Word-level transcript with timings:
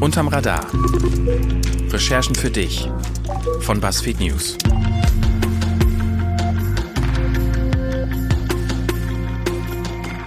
Unterm 0.00 0.28
Radar. 0.28 0.66
Recherchen 1.90 2.34
für 2.34 2.50
dich 2.50 2.88
von 3.60 3.80
BuzzFeed 3.80 4.20
News. 4.20 4.58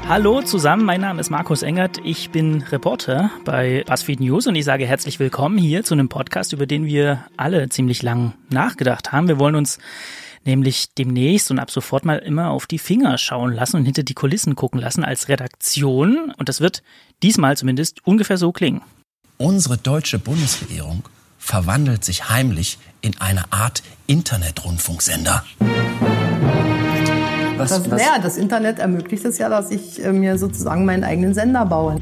Hallo 0.08 0.42
zusammen, 0.42 0.86
mein 0.86 1.02
Name 1.02 1.20
ist 1.20 1.30
Markus 1.30 1.64
Engert. 1.64 2.00
Ich 2.04 2.30
bin 2.30 2.62
Reporter 2.62 3.32
bei 3.44 3.84
BuzzFeed 3.88 4.20
News 4.20 4.48
und 4.48 4.56
ich 4.56 4.66
sage 4.66 4.86
herzlich 4.86 5.20
willkommen 5.20 5.58
hier 5.58 5.84
zu 5.84 5.94
einem 5.94 6.10
Podcast, 6.10 6.54
über 6.54 6.66
den 6.66 6.86
wir 6.86 7.26
alle 7.38 7.70
ziemlich 7.70 8.04
lang 8.04 8.34
nachgedacht 8.50 9.12
haben. 9.12 9.28
Wir 9.28 9.40
wollen 9.40 9.56
uns 9.56 9.80
nämlich 10.46 10.94
demnächst 10.98 11.52
und 11.52 11.60
ab 11.60 11.72
sofort 11.72 12.06
mal 12.06 12.18
immer 12.20 12.52
auf 12.52 12.68
die 12.68 12.80
Finger 12.80 13.18
schauen 13.18 13.54
lassen 13.54 13.78
und 13.78 13.86
hinter 13.86 14.04
die 14.04 14.14
Kulissen 14.14 14.56
gucken 14.56 14.80
lassen 14.80 15.04
als 15.04 15.28
Redaktion. 15.28 16.32
Und 16.38 16.50
das 16.50 16.62
wird 16.62 16.84
diesmal 17.24 17.58
zumindest 17.58 18.06
ungefähr 18.06 18.38
so 18.38 18.52
klingen. 18.52 18.82
Unsere 19.38 19.78
deutsche 19.78 20.20
Bundesregierung 20.20 21.04
verwandelt 21.38 22.06
sich 22.06 22.30
heimlich 22.30 22.78
in 23.02 23.20
eine 23.20 23.52
Art 23.52 23.84
Internetrundfunksender. 24.08 25.44
Was, 27.58 27.70
das, 27.70 27.92
was? 27.92 28.02
Naja, 28.02 28.20
das 28.22 28.38
Internet 28.38 28.80
ermöglicht 28.80 29.26
es 29.26 29.38
ja, 29.38 29.50
dass 29.50 29.72
ich 29.72 30.04
äh, 30.04 30.12
mir 30.12 30.38
sozusagen 30.38 30.86
meinen 30.86 31.04
eigenen 31.04 31.34
Sender 31.34 31.66
baue. 31.66 32.00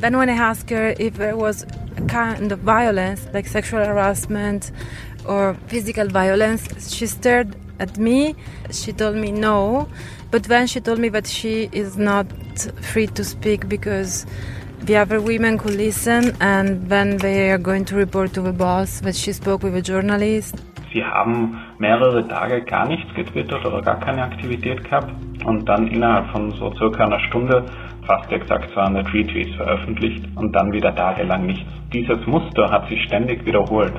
Then 0.00 0.16
when 0.16 0.28
I 0.28 0.38
asked 0.38 0.70
her 0.70 0.98
if 1.00 1.16
there 1.16 1.36
was 1.36 1.66
a 1.96 2.00
kind 2.06 2.52
of 2.52 2.60
violence, 2.64 3.22
like 3.32 3.48
sexual 3.48 3.84
harassment 3.84 4.72
or 5.28 5.54
physical 5.68 6.08
violence, 6.08 6.92
she 6.94 7.06
stared 7.06 7.54
at 7.78 7.98
me. 7.98 8.34
She 8.70 8.92
told 8.92 9.16
me 9.16 9.30
no, 9.30 9.88
but 10.30 10.44
then 10.44 10.66
she 10.66 10.80
told 10.80 10.98
me 10.98 11.08
that 11.10 11.26
she 11.26 11.68
is 11.72 11.96
not 11.96 12.26
free 12.80 13.06
to 13.08 13.24
speak 13.24 13.68
because 13.68 14.26
the 14.80 14.96
other 14.96 15.20
women 15.20 15.58
could 15.58 15.74
listen 15.74 16.36
and 16.40 16.88
then 16.88 17.18
they 17.18 17.50
are 17.50 17.58
going 17.58 17.84
to 17.86 17.94
report 17.96 18.32
to 18.34 18.40
the 18.40 18.52
boss 18.52 19.00
that 19.00 19.14
she 19.14 19.32
spoke 19.32 19.62
with 19.62 19.74
a 19.74 19.82
journalist. 19.82 20.54
Sie 20.92 21.04
haben 21.04 21.58
mehrere 21.78 22.26
Tage 22.26 22.62
gar 22.62 22.86
nichts 22.88 23.12
getwittert 23.14 23.64
oder 23.66 23.82
gar 23.82 24.00
keine 24.00 24.22
Aktivität 24.22 24.82
gehabt 24.84 25.12
und 25.44 25.68
dann 25.68 25.88
innerhalb 25.88 26.30
von 26.30 26.52
so 26.52 26.72
circa 26.76 27.04
einer 27.04 27.20
Stunde 27.20 27.66
fast 28.08 28.32
exakt 28.32 28.72
200 28.72 29.06
Retweets 29.12 29.54
veröffentlicht 29.56 30.24
und 30.34 30.50
dann 30.52 30.72
wieder 30.72 30.96
tagelang 30.96 31.46
nichts. 31.46 31.70
Dieses 31.92 32.26
Muster 32.26 32.70
hat 32.70 32.88
sich 32.88 33.00
ständig 33.04 33.44
wiederholt. 33.44 33.94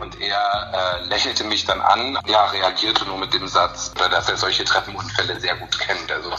Und 0.00 0.20
er 0.20 0.72
äh, 0.74 1.08
lächelte 1.08 1.44
mich 1.44 1.64
dann 1.64 1.80
an, 1.80 2.18
ja, 2.26 2.46
reagierte 2.46 3.04
nur 3.06 3.18
mit 3.18 3.32
dem 3.32 3.46
Satz, 3.46 3.94
dass 3.94 4.28
er 4.28 4.36
solche 4.36 4.64
Treppenunfälle 4.64 5.38
sehr 5.38 5.56
gut 5.56 5.78
kennt. 5.78 6.10
Also 6.10 6.30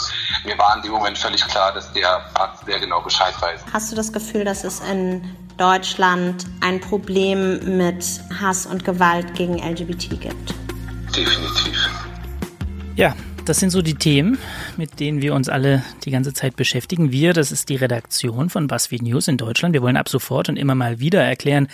mir 0.43 0.57
war 0.57 0.75
in 0.75 0.81
dem 0.81 0.91
Moment 0.91 1.17
völlig 1.17 1.45
klar, 1.47 1.73
dass 1.73 1.91
der 1.93 2.21
Arzt 2.33 2.65
sehr 2.65 2.79
genau 2.79 2.99
Bescheid 3.01 3.33
weiß. 3.41 3.63
Hast 3.71 3.89
du 3.89 3.95
das 3.95 4.11
Gefühl, 4.11 4.43
dass 4.43 4.65
es 4.65 4.81
in 4.81 5.21
Deutschland 5.57 6.45
ein 6.59 6.81
Problem 6.81 7.77
mit 7.77 8.03
Hass 8.41 8.65
und 8.65 8.83
Gewalt 8.83 9.33
gegen 9.35 9.59
LGBT 9.59 10.09
gibt? 10.19 10.53
Definitiv. 11.15 11.89
Ja, 12.95 13.15
das 13.45 13.59
sind 13.59 13.71
so 13.71 13.81
die 13.81 13.95
Themen, 13.95 14.37
mit 14.77 14.99
denen 14.99 15.21
wir 15.21 15.33
uns 15.33 15.49
alle 15.49 15.83
die 16.05 16.11
ganze 16.11 16.33
Zeit 16.33 16.55
beschäftigen. 16.55 17.11
Wir, 17.11 17.33
das 17.33 17.51
ist 17.51 17.69
die 17.69 17.75
Redaktion 17.75 18.49
von 18.49 18.67
BuzzFeed 18.67 19.01
News 19.01 19.27
in 19.27 19.37
Deutschland. 19.37 19.73
Wir 19.73 19.81
wollen 19.81 19.97
ab 19.97 20.07
sofort 20.07 20.47
und 20.47 20.55
immer 20.55 20.75
mal 20.75 20.99
wieder 20.99 21.21
erklären, 21.21 21.67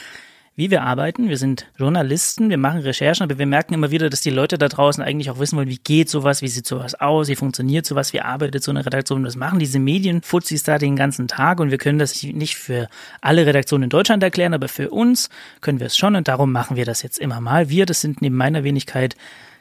wie 0.55 0.71
wir 0.71 0.81
arbeiten. 0.81 1.29
Wir 1.29 1.37
sind 1.37 1.67
Journalisten, 1.77 2.49
wir 2.49 2.57
machen 2.57 2.81
Recherchen, 2.81 3.23
aber 3.23 3.37
wir 3.37 3.45
merken 3.45 3.75
immer 3.75 3.91
wieder, 3.91 4.09
dass 4.09 4.21
die 4.21 4.31
Leute 4.31 4.57
da 4.57 4.67
draußen 4.67 5.03
eigentlich 5.03 5.29
auch 5.29 5.39
wissen 5.39 5.57
wollen, 5.57 5.69
wie 5.69 5.77
geht 5.77 6.09
sowas, 6.09 6.41
wie 6.41 6.47
sieht 6.47 6.65
sowas 6.65 6.95
aus, 6.95 7.29
wie 7.29 7.35
funktioniert 7.35 7.85
sowas, 7.85 8.13
wie 8.13 8.21
arbeitet 8.21 8.63
so 8.63 8.71
eine 8.71 8.85
Redaktion. 8.85 9.23
Das 9.23 9.35
machen 9.35 9.59
diese 9.59 9.79
Medienfuzis 9.79 10.63
da 10.63 10.79
den 10.79 10.95
ganzen 10.95 11.27
Tag 11.27 11.59
und 11.59 11.69
wir 11.69 11.77
können 11.77 11.99
das 11.99 12.23
nicht 12.23 12.55
für 12.55 12.89
alle 13.21 13.45
Redaktionen 13.45 13.83
in 13.83 13.89
Deutschland 13.89 14.23
erklären, 14.23 14.55
aber 14.55 14.69
für 14.69 14.89
uns 14.89 15.29
können 15.61 15.79
wir 15.79 15.87
es 15.87 15.97
schon 15.97 16.15
und 16.15 16.27
darum 16.27 16.51
machen 16.51 16.75
wir 16.75 16.85
das 16.85 17.03
jetzt 17.03 17.19
immer 17.19 17.39
mal. 17.39 17.69
Wir, 17.69 17.85
das 17.85 18.01
sind 18.01 18.21
neben 18.21 18.35
meiner 18.35 18.63
Wenigkeit 18.63 19.15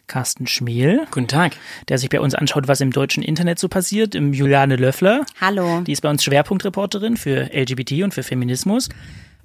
Carsten 0.08 0.46
Schmiel. 0.46 1.06
Guten 1.10 1.28
Tag. 1.28 1.52
Der 1.88 1.98
sich 1.98 2.08
bei 2.08 2.20
uns 2.20 2.34
anschaut, 2.34 2.66
was 2.66 2.80
im 2.80 2.90
deutschen 2.90 3.22
Internet 3.22 3.58
so 3.58 3.68
passiert. 3.68 4.14
Im 4.14 4.32
Juliane 4.32 4.76
Löffler. 4.76 5.24
Hallo. 5.40 5.82
Die 5.82 5.92
ist 5.92 6.00
bei 6.00 6.10
uns 6.10 6.24
Schwerpunktreporterin 6.24 7.16
für 7.16 7.50
LGBT 7.52 8.02
und 8.02 8.14
für 8.14 8.22
Feminismus. 8.22 8.88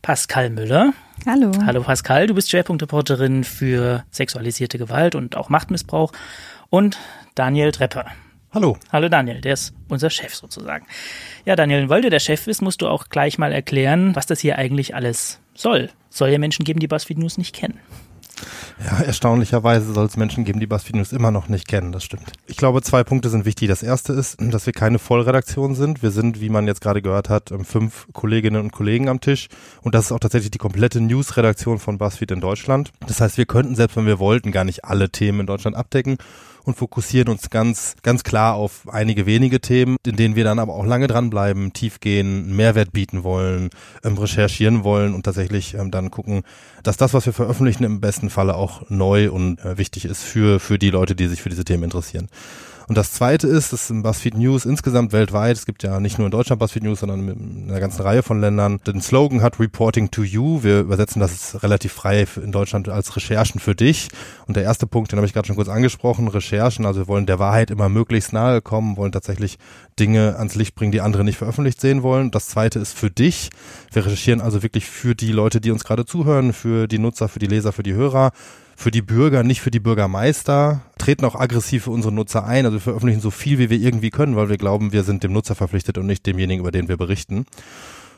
Pascal 0.01 0.49
Müller. 0.49 0.93
Hallo. 1.25 1.51
Hallo 1.65 1.81
Pascal, 1.81 2.27
du 2.27 2.33
bist 2.33 2.49
Schwerpunktreporterin 2.49 3.45
für 3.45 4.03
sexualisierte 4.11 4.77
Gewalt 4.77 5.15
und 5.15 5.37
auch 5.37 5.47
Machtmissbrauch. 5.47 6.11
Und 6.69 6.97
Daniel 7.35 7.71
Trepper. 7.71 8.07
Hallo. 8.53 8.77
Hallo 8.91 9.07
Daniel, 9.07 9.39
der 9.39 9.53
ist 9.53 9.73
unser 9.87 10.09
Chef 10.09 10.35
sozusagen. 10.35 10.85
Ja, 11.45 11.55
Daniel, 11.55 11.87
weil 11.87 12.01
du 12.01 12.09
der 12.09 12.19
Chef 12.19 12.43
bist, 12.45 12.61
musst 12.61 12.81
du 12.81 12.87
auch 12.87 13.07
gleich 13.09 13.37
mal 13.37 13.53
erklären, 13.53 14.13
was 14.15 14.25
das 14.25 14.41
hier 14.41 14.57
eigentlich 14.57 14.93
alles 14.93 15.39
soll. 15.55 15.89
Soll 16.09 16.29
ja 16.29 16.37
Menschen 16.37 16.65
geben, 16.65 16.79
die 16.79 16.87
BuzzFeed 16.87 17.17
News 17.17 17.37
nicht 17.37 17.55
kennen. 17.55 17.79
Ja, 18.83 19.03
erstaunlicherweise 19.03 19.93
soll 19.93 20.05
es 20.05 20.17
Menschen 20.17 20.43
geben, 20.43 20.59
die 20.59 20.67
BuzzFeed 20.67 20.95
News 20.95 21.11
immer 21.11 21.31
noch 21.31 21.47
nicht 21.47 21.67
kennen, 21.67 21.91
das 21.91 22.03
stimmt. 22.03 22.33
Ich 22.47 22.57
glaube, 22.57 22.81
zwei 22.81 23.03
Punkte 23.03 23.29
sind 23.29 23.45
wichtig. 23.45 23.67
Das 23.67 23.83
erste 23.83 24.13
ist, 24.13 24.37
dass 24.39 24.65
wir 24.65 24.73
keine 24.73 24.99
Vollredaktion 24.99 25.75
sind. 25.75 26.03
Wir 26.03 26.11
sind, 26.11 26.41
wie 26.41 26.49
man 26.49 26.67
jetzt 26.67 26.81
gerade 26.81 27.01
gehört 27.01 27.29
hat, 27.29 27.51
ähm, 27.51 27.65
fünf 27.65 28.07
Kolleginnen 28.13 28.61
und 28.61 28.71
Kollegen 28.71 29.09
am 29.09 29.21
Tisch. 29.21 29.47
Und 29.81 29.95
das 29.95 30.05
ist 30.05 30.11
auch 30.11 30.19
tatsächlich 30.19 30.51
die 30.51 30.57
komplette 30.57 31.01
News-Redaktion 31.01 31.79
von 31.79 31.97
BuzzFeed 31.97 32.31
in 32.31 32.41
Deutschland. 32.41 32.91
Das 33.07 33.21
heißt, 33.21 33.37
wir 33.37 33.45
könnten, 33.45 33.75
selbst 33.75 33.95
wenn 33.95 34.05
wir 34.05 34.19
wollten, 34.19 34.51
gar 34.51 34.63
nicht 34.63 34.85
alle 34.85 35.09
Themen 35.09 35.41
in 35.41 35.45
Deutschland 35.47 35.75
abdecken 35.75 36.17
und 36.65 36.75
fokussieren 36.75 37.29
uns 37.29 37.49
ganz, 37.49 37.95
ganz 38.01 38.23
klar 38.23 38.55
auf 38.55 38.87
einige 38.89 39.25
wenige 39.25 39.59
Themen, 39.59 39.97
in 40.05 40.15
denen 40.15 40.35
wir 40.35 40.43
dann 40.43 40.59
aber 40.59 40.73
auch 40.73 40.85
lange 40.85 41.07
dranbleiben, 41.07 41.73
tief 41.73 41.99
gehen, 41.99 42.55
Mehrwert 42.55 42.91
bieten 42.91 43.23
wollen, 43.23 43.69
ähm, 44.03 44.17
recherchieren 44.17 44.83
wollen 44.83 45.13
und 45.13 45.23
tatsächlich 45.23 45.73
ähm, 45.73 45.91
dann 45.91 46.11
gucken, 46.11 46.43
dass 46.83 46.97
das, 46.97 47.13
was 47.13 47.25
wir 47.25 47.33
veröffentlichen, 47.33 47.83
im 47.83 48.01
besten 48.01 48.29
Falle 48.29 48.55
auch 48.55 48.89
neu 48.89 49.31
und 49.31 49.63
äh, 49.63 49.77
wichtig 49.77 50.05
ist 50.05 50.23
für, 50.23 50.59
für 50.59 50.79
die 50.79 50.89
Leute, 50.89 51.15
die 51.15 51.27
sich 51.27 51.41
für 51.41 51.49
diese 51.49 51.65
Themen 51.65 51.83
interessieren. 51.83 52.27
Und 52.87 52.97
das 52.97 53.13
zweite 53.13 53.47
ist, 53.47 53.73
dass 53.73 53.91
BuzzFeed 53.93 54.37
News 54.37 54.65
insgesamt 54.65 55.13
weltweit, 55.13 55.55
es 55.55 55.65
gibt 55.65 55.83
ja 55.83 55.99
nicht 55.99 56.17
nur 56.17 56.27
in 56.27 56.31
Deutschland 56.31 56.59
BuzzFeed 56.59 56.83
News, 56.83 56.99
sondern 56.99 57.27
in 57.27 57.69
einer 57.69 57.79
ganzen 57.79 58.01
Reihe 58.01 58.23
von 58.23 58.41
Ländern, 58.41 58.79
den 58.85 59.01
Slogan 59.01 59.41
hat 59.41 59.59
Reporting 59.59 60.11
to 60.11 60.23
You. 60.23 60.63
Wir 60.63 60.81
übersetzen 60.81 61.19
das 61.19 61.63
relativ 61.63 61.93
frei 61.93 62.25
in 62.35 62.51
Deutschland 62.51 62.89
als 62.89 63.15
Recherchen 63.15 63.59
für 63.59 63.75
dich. 63.75 64.09
Und 64.47 64.57
der 64.57 64.63
erste 64.63 64.87
Punkt, 64.87 65.11
den 65.11 65.17
habe 65.17 65.25
ich 65.25 65.33
gerade 65.33 65.47
schon 65.47 65.55
kurz 65.55 65.69
angesprochen, 65.69 66.27
Recherchen. 66.27 66.85
Also 66.85 67.01
wir 67.01 67.07
wollen 67.07 67.25
der 67.25 67.39
Wahrheit 67.39 67.71
immer 67.71 67.89
möglichst 67.89 68.33
nahe 68.33 68.61
kommen, 68.61 68.97
wollen 68.97 69.11
tatsächlich 69.11 69.57
Dinge 69.99 70.35
ans 70.37 70.55
Licht 70.55 70.75
bringen, 70.75 70.91
die 70.91 71.01
andere 71.01 71.23
nicht 71.23 71.37
veröffentlicht 71.37 71.79
sehen 71.79 72.03
wollen. 72.03 72.31
Das 72.31 72.47
zweite 72.47 72.79
ist 72.79 72.97
für 72.97 73.09
dich. 73.09 73.49
Wir 73.91 74.05
recherchieren 74.05 74.41
also 74.41 74.63
wirklich 74.63 74.85
für 74.85 75.15
die 75.15 75.31
Leute, 75.31 75.61
die 75.61 75.71
uns 75.71 75.83
gerade 75.83 76.05
zuhören, 76.05 76.53
für 76.53 76.87
die 76.87 76.99
Nutzer, 76.99 77.29
für 77.29 77.39
die 77.39 77.47
Leser, 77.47 77.71
für 77.71 77.83
die 77.83 77.93
Hörer 77.93 78.31
für 78.75 78.91
die 78.91 79.01
Bürger, 79.01 79.43
nicht 79.43 79.61
für 79.61 79.71
die 79.71 79.79
Bürgermeister, 79.79 80.81
treten 81.03 81.25
auch 81.25 81.35
aggressiv 81.35 81.83
für 81.83 81.91
unsere 81.91 82.13
Nutzer 82.13 82.45
ein. 82.45 82.65
Also 82.65 82.77
wir 82.77 82.81
veröffentlichen 82.81 83.19
so 83.19 83.29
viel, 83.29 83.59
wie 83.59 83.69
wir 83.69 83.77
irgendwie 83.77 84.09
können, 84.09 84.37
weil 84.37 84.47
wir 84.47 84.57
glauben, 84.57 84.93
wir 84.93 85.03
sind 85.03 85.23
dem 85.23 85.33
Nutzer 85.33 85.53
verpflichtet 85.53 85.97
und 85.97 86.05
nicht 86.05 86.25
demjenigen, 86.25 86.61
über 86.61 86.71
den 86.71 86.87
wir 86.87 86.95
berichten. 86.95 87.45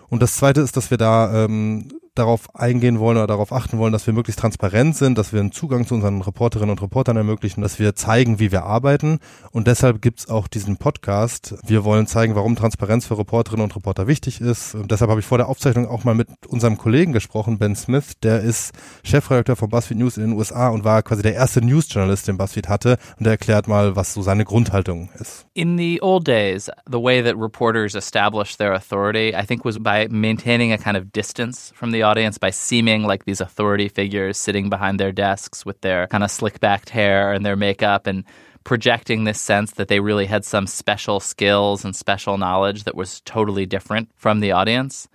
Und 0.07 0.22
das 0.22 0.35
Zweite 0.35 0.62
ist, 0.62 0.78
dass 0.78 0.91
wir 0.91 0.97
da 0.97 1.46
ähm, 1.46 1.88
darauf 2.15 2.55
eingehen 2.55 2.99
wollen 2.99 3.17
oder 3.17 3.27
darauf 3.27 3.51
achten 3.51 3.77
wollen, 3.77 3.93
dass 3.93 4.07
wir 4.07 4.13
möglichst 4.13 4.39
transparent 4.39 4.95
sind, 4.95 5.17
dass 5.17 5.33
wir 5.33 5.39
einen 5.39 5.51
Zugang 5.51 5.85
zu 5.85 5.95
unseren 5.95 6.21
Reporterinnen 6.21 6.71
und 6.71 6.81
Reportern 6.81 7.17
ermöglichen, 7.17 7.61
dass 7.61 7.77
wir 7.77 7.95
zeigen, 7.95 8.39
wie 8.39 8.51
wir 8.51 8.63
arbeiten. 8.63 9.19
Und 9.51 9.67
deshalb 9.67 10.01
gibt's 10.01 10.29
auch 10.29 10.47
diesen 10.47 10.77
Podcast. 10.77 11.55
Wir 11.65 11.83
wollen 11.83 12.07
zeigen, 12.07 12.35
warum 12.35 12.55
Transparenz 12.55 13.05
für 13.05 13.17
Reporterinnen 13.17 13.63
und 13.63 13.75
Reporter 13.75 14.07
wichtig 14.07 14.41
ist. 14.41 14.75
Und 14.75 14.91
deshalb 14.91 15.11
habe 15.11 15.19
ich 15.19 15.25
vor 15.25 15.37
der 15.37 15.49
Aufzeichnung 15.49 15.87
auch 15.87 16.03
mal 16.03 16.15
mit 16.15 16.29
unserem 16.47 16.77
Kollegen 16.77 17.11
gesprochen, 17.11 17.57
Ben 17.57 17.75
Smith. 17.75 18.13
Der 18.23 18.39
ist 18.39 18.71
Chefredakteur 19.03 19.55
von 19.55 19.69
BuzzFeed 19.69 19.97
News 19.97 20.17
in 20.17 20.23
den 20.23 20.33
USA 20.33 20.69
und 20.69 20.85
war 20.85 21.03
quasi 21.03 21.21
der 21.21 21.33
erste 21.33 21.61
News-Journalist, 21.61 22.27
den 22.27 22.37
BuzzFeed 22.37 22.69
hatte. 22.69 22.97
Und 23.17 23.25
der 23.25 23.33
erklärt 23.33 23.67
mal, 23.67 23.95
was 23.95 24.13
so 24.13 24.21
seine 24.21 24.45
Grundhaltung 24.45 25.09
ist. 25.19 25.45
In 25.53 25.77
the 25.77 26.01
old 26.01 26.27
days, 26.27 26.71
the 26.89 27.01
way 27.01 27.21
that 27.21 27.35
reporters 27.37 27.93
established 27.93 28.57
their 28.57 28.73
authority, 28.73 29.34
I 29.35 29.45
think 29.45 29.66
was 29.66 29.78
by 29.78 30.07
maintaining 30.09 30.72
a 30.72 30.78
kind 30.78 30.97
of 30.97 31.11
distance 31.11 31.73
from 31.75 31.91
the 31.91 32.04
audience 32.05 32.37
by 32.37 32.52
seeming 32.52 33.03
like 33.03 33.25
these 33.25 33.41
authority 33.41 33.90
figures 33.90 34.37
sitting 34.37 34.69
behind 34.69 34.99
their 34.99 35.11
desks 35.11 35.66
with 35.66 35.81
their 35.81 36.07
kind 36.07 36.23
of 36.23 36.31
slick 36.31 36.59
backed 36.61 36.90
hair 36.90 37.34
and 37.34 37.46
their 37.46 37.57
makeup 37.57 38.07
and 38.07 38.23
projecting 38.63 39.23
this 39.23 39.40
sense 39.40 39.72
that 39.73 39.90
they 39.90 39.99
really 39.99 40.25
had 40.25 40.46
some 40.46 40.67
special 40.67 41.19
skills 41.19 41.85
and 41.85 41.96
special 41.96 42.37
knowledge 42.37 42.84
that 42.84 42.96
was 42.96 43.22
totally 43.22 43.66
different 43.66 44.09
from 44.16 44.40
the 44.40 44.52
audience. 44.52 45.07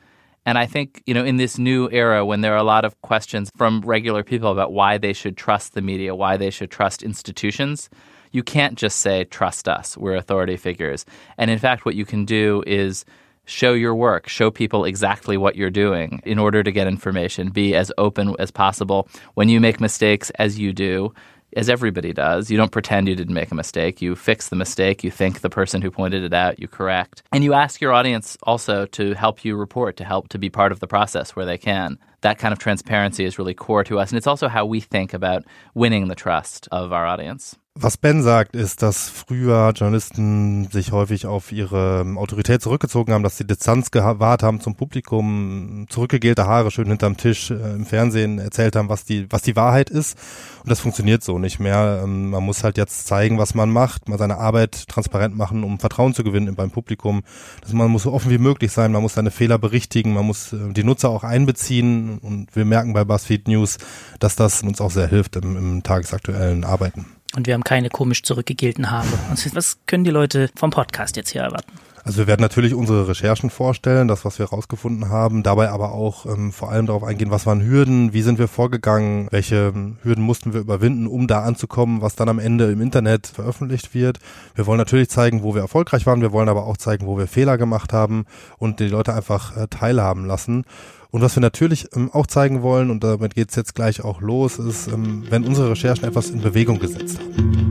And 0.46 0.56
I 0.56 0.66
think, 0.66 1.02
you 1.06 1.14
know, 1.14 1.24
in 1.24 1.36
this 1.36 1.58
new 1.58 1.90
era 1.90 2.24
when 2.24 2.40
there 2.40 2.54
are 2.54 2.58
a 2.58 2.62
lot 2.62 2.84
of 2.84 3.00
questions 3.02 3.50
from 3.56 3.82
regular 3.82 4.22
people 4.22 4.50
about 4.50 4.72
why 4.72 4.98
they 4.98 5.12
should 5.12 5.36
trust 5.36 5.74
the 5.74 5.82
media, 5.82 6.14
why 6.14 6.36
they 6.36 6.50
should 6.50 6.70
trust 6.70 7.02
institutions, 7.02 7.90
you 8.32 8.42
can't 8.42 8.78
just 8.78 9.00
say, 9.00 9.24
trust 9.24 9.68
us, 9.68 9.98
we're 9.98 10.14
authority 10.14 10.56
figures. 10.56 11.04
And 11.36 11.50
in 11.50 11.58
fact, 11.58 11.84
what 11.84 11.94
you 11.94 12.04
can 12.04 12.24
do 12.24 12.62
is 12.66 13.04
show 13.50 13.72
your 13.72 13.94
work, 13.94 14.28
show 14.28 14.50
people 14.50 14.84
exactly 14.84 15.36
what 15.36 15.56
you're 15.56 15.70
doing 15.70 16.22
in 16.24 16.38
order 16.38 16.62
to 16.62 16.70
get 16.70 16.86
information, 16.86 17.50
be 17.50 17.74
as 17.74 17.92
open 17.98 18.34
as 18.38 18.50
possible. 18.50 19.08
When 19.34 19.48
you 19.48 19.60
make 19.60 19.80
mistakes, 19.80 20.30
as 20.30 20.58
you 20.58 20.72
do, 20.72 21.12
as 21.56 21.68
everybody 21.68 22.12
does. 22.12 22.50
You 22.50 22.56
don't 22.56 22.70
pretend 22.70 23.08
you 23.08 23.16
didn't 23.16 23.34
make 23.34 23.50
a 23.50 23.54
mistake. 23.54 24.00
You 24.00 24.14
fix 24.14 24.48
the 24.48 24.56
mistake. 24.56 25.02
You 25.02 25.10
thank 25.10 25.40
the 25.40 25.50
person 25.50 25.82
who 25.82 25.90
pointed 25.90 26.22
it 26.22 26.32
out. 26.32 26.60
You 26.60 26.68
correct. 26.68 27.22
And 27.32 27.42
you 27.42 27.54
ask 27.54 27.80
your 27.80 27.92
audience 27.92 28.36
also 28.44 28.86
to 28.86 29.14
help 29.14 29.44
you 29.44 29.56
report, 29.56 29.96
to 29.96 30.04
help 30.04 30.28
to 30.28 30.38
be 30.38 30.48
part 30.48 30.72
of 30.72 30.80
the 30.80 30.86
process 30.86 31.34
where 31.34 31.46
they 31.46 31.58
can. 31.58 31.98
That 32.20 32.38
kind 32.38 32.52
of 32.52 32.58
transparency 32.58 33.24
is 33.24 33.38
really 33.38 33.54
core 33.54 33.84
to 33.84 33.98
us. 33.98 34.10
And 34.10 34.18
it's 34.18 34.26
also 34.26 34.48
how 34.48 34.64
we 34.66 34.80
think 34.80 35.14
about 35.14 35.44
winning 35.74 36.08
the 36.08 36.14
trust 36.14 36.68
of 36.70 36.92
our 36.92 37.06
audience. 37.06 37.56
Was 37.82 37.96
Ben 37.96 38.22
sagt, 38.22 38.56
ist, 38.56 38.82
dass 38.82 39.08
früher 39.08 39.72
Journalisten 39.74 40.68
sich 40.70 40.92
häufig 40.92 41.24
auf 41.24 41.50
ihre 41.50 42.04
Autorität 42.16 42.60
zurückgezogen 42.60 43.14
haben, 43.14 43.22
dass 43.22 43.38
sie 43.38 43.46
Distanz 43.46 43.90
gewahrt 43.90 44.42
haben 44.42 44.60
zum 44.60 44.74
Publikum, 44.74 45.86
zurückgegelte 45.88 46.44
Haare 46.44 46.70
schön 46.70 46.88
hinterm 46.88 47.16
Tisch 47.16 47.50
äh, 47.50 47.54
im 47.54 47.86
Fernsehen 47.86 48.38
erzählt 48.38 48.76
haben, 48.76 48.90
was 48.90 49.04
die, 49.04 49.32
was 49.32 49.40
die 49.40 49.56
Wahrheit 49.56 49.88
ist. 49.88 50.18
Und 50.62 50.68
das 50.68 50.80
funktioniert 50.80 51.24
so 51.24 51.38
nicht 51.38 51.58
mehr. 51.58 52.02
Ähm, 52.04 52.28
man 52.28 52.44
muss 52.44 52.64
halt 52.64 52.76
jetzt 52.76 53.06
zeigen, 53.06 53.38
was 53.38 53.54
man 53.54 53.70
macht, 53.70 54.10
mal 54.10 54.18
seine 54.18 54.36
Arbeit 54.36 54.86
transparent 54.86 55.34
machen, 55.34 55.64
um 55.64 55.78
Vertrauen 55.78 56.12
zu 56.12 56.22
gewinnen 56.22 56.54
beim 56.56 56.70
Publikum. 56.70 57.22
Das, 57.62 57.72
man 57.72 57.90
muss 57.90 58.02
so 58.02 58.12
offen 58.12 58.30
wie 58.30 58.36
möglich 58.36 58.72
sein, 58.72 58.92
man 58.92 59.00
muss 59.00 59.14
seine 59.14 59.30
Fehler 59.30 59.56
berichtigen, 59.56 60.12
man 60.12 60.26
muss 60.26 60.52
äh, 60.52 60.74
die 60.74 60.84
Nutzer 60.84 61.08
auch 61.08 61.24
einbeziehen. 61.24 62.18
Und 62.18 62.54
wir 62.54 62.66
merken 62.66 62.92
bei 62.92 63.04
BuzzFeed 63.04 63.48
News, 63.48 63.78
dass 64.18 64.36
das 64.36 64.62
uns 64.62 64.82
auch 64.82 64.90
sehr 64.90 65.08
hilft 65.08 65.36
im, 65.36 65.56
im 65.56 65.82
tagesaktuellen 65.82 66.64
Arbeiten. 66.64 67.06
Und 67.36 67.46
wir 67.46 67.54
haben 67.54 67.64
keine 67.64 67.90
komisch 67.90 68.22
zurückgegelten 68.22 68.90
Haare. 68.90 69.06
Was 69.52 69.78
können 69.86 70.04
die 70.04 70.10
Leute 70.10 70.50
vom 70.56 70.70
Podcast 70.70 71.16
jetzt 71.16 71.30
hier 71.30 71.42
erwarten? 71.42 71.72
Also 72.04 72.18
wir 72.18 72.26
werden 72.26 72.40
natürlich 72.40 72.74
unsere 72.74 73.08
Recherchen 73.08 73.50
vorstellen, 73.50 74.08
das, 74.08 74.24
was 74.24 74.38
wir 74.38 74.46
herausgefunden 74.46 75.10
haben, 75.10 75.42
dabei 75.42 75.70
aber 75.70 75.92
auch 75.92 76.24
ähm, 76.26 76.52
vor 76.52 76.70
allem 76.70 76.86
darauf 76.86 77.04
eingehen, 77.04 77.30
was 77.30 77.46
waren 77.46 77.62
Hürden, 77.62 78.12
wie 78.12 78.22
sind 78.22 78.38
wir 78.38 78.48
vorgegangen, 78.48 79.28
welche 79.30 79.72
ähm, 79.74 79.96
Hürden 80.02 80.24
mussten 80.24 80.54
wir 80.54 80.60
überwinden, 80.60 81.06
um 81.06 81.26
da 81.26 81.42
anzukommen, 81.42 82.00
was 82.00 82.16
dann 82.16 82.28
am 82.28 82.38
Ende 82.38 82.70
im 82.70 82.80
Internet 82.80 83.26
veröffentlicht 83.26 83.94
wird. 83.94 84.18
Wir 84.54 84.66
wollen 84.66 84.78
natürlich 84.78 85.10
zeigen, 85.10 85.42
wo 85.42 85.54
wir 85.54 85.60
erfolgreich 85.62 86.06
waren, 86.06 86.22
wir 86.22 86.32
wollen 86.32 86.48
aber 86.48 86.66
auch 86.66 86.78
zeigen, 86.78 87.06
wo 87.06 87.18
wir 87.18 87.26
Fehler 87.26 87.58
gemacht 87.58 87.92
haben 87.92 88.24
und 88.58 88.80
die 88.80 88.88
Leute 88.88 89.14
einfach 89.14 89.56
äh, 89.56 89.66
teilhaben 89.68 90.24
lassen. 90.24 90.64
Und 91.10 91.22
was 91.22 91.36
wir 91.36 91.40
natürlich 91.40 91.88
ähm, 91.94 92.10
auch 92.12 92.26
zeigen 92.26 92.62
wollen, 92.62 92.90
und 92.90 93.04
damit 93.04 93.34
geht's 93.34 93.56
jetzt 93.56 93.74
gleich 93.74 94.02
auch 94.02 94.20
los, 94.20 94.58
ist, 94.58 94.86
ähm, 94.88 95.24
wenn 95.28 95.44
unsere 95.44 95.70
Recherchen 95.70 96.08
etwas 96.08 96.30
in 96.30 96.40
Bewegung 96.40 96.78
gesetzt 96.78 97.18
haben. 97.18 97.70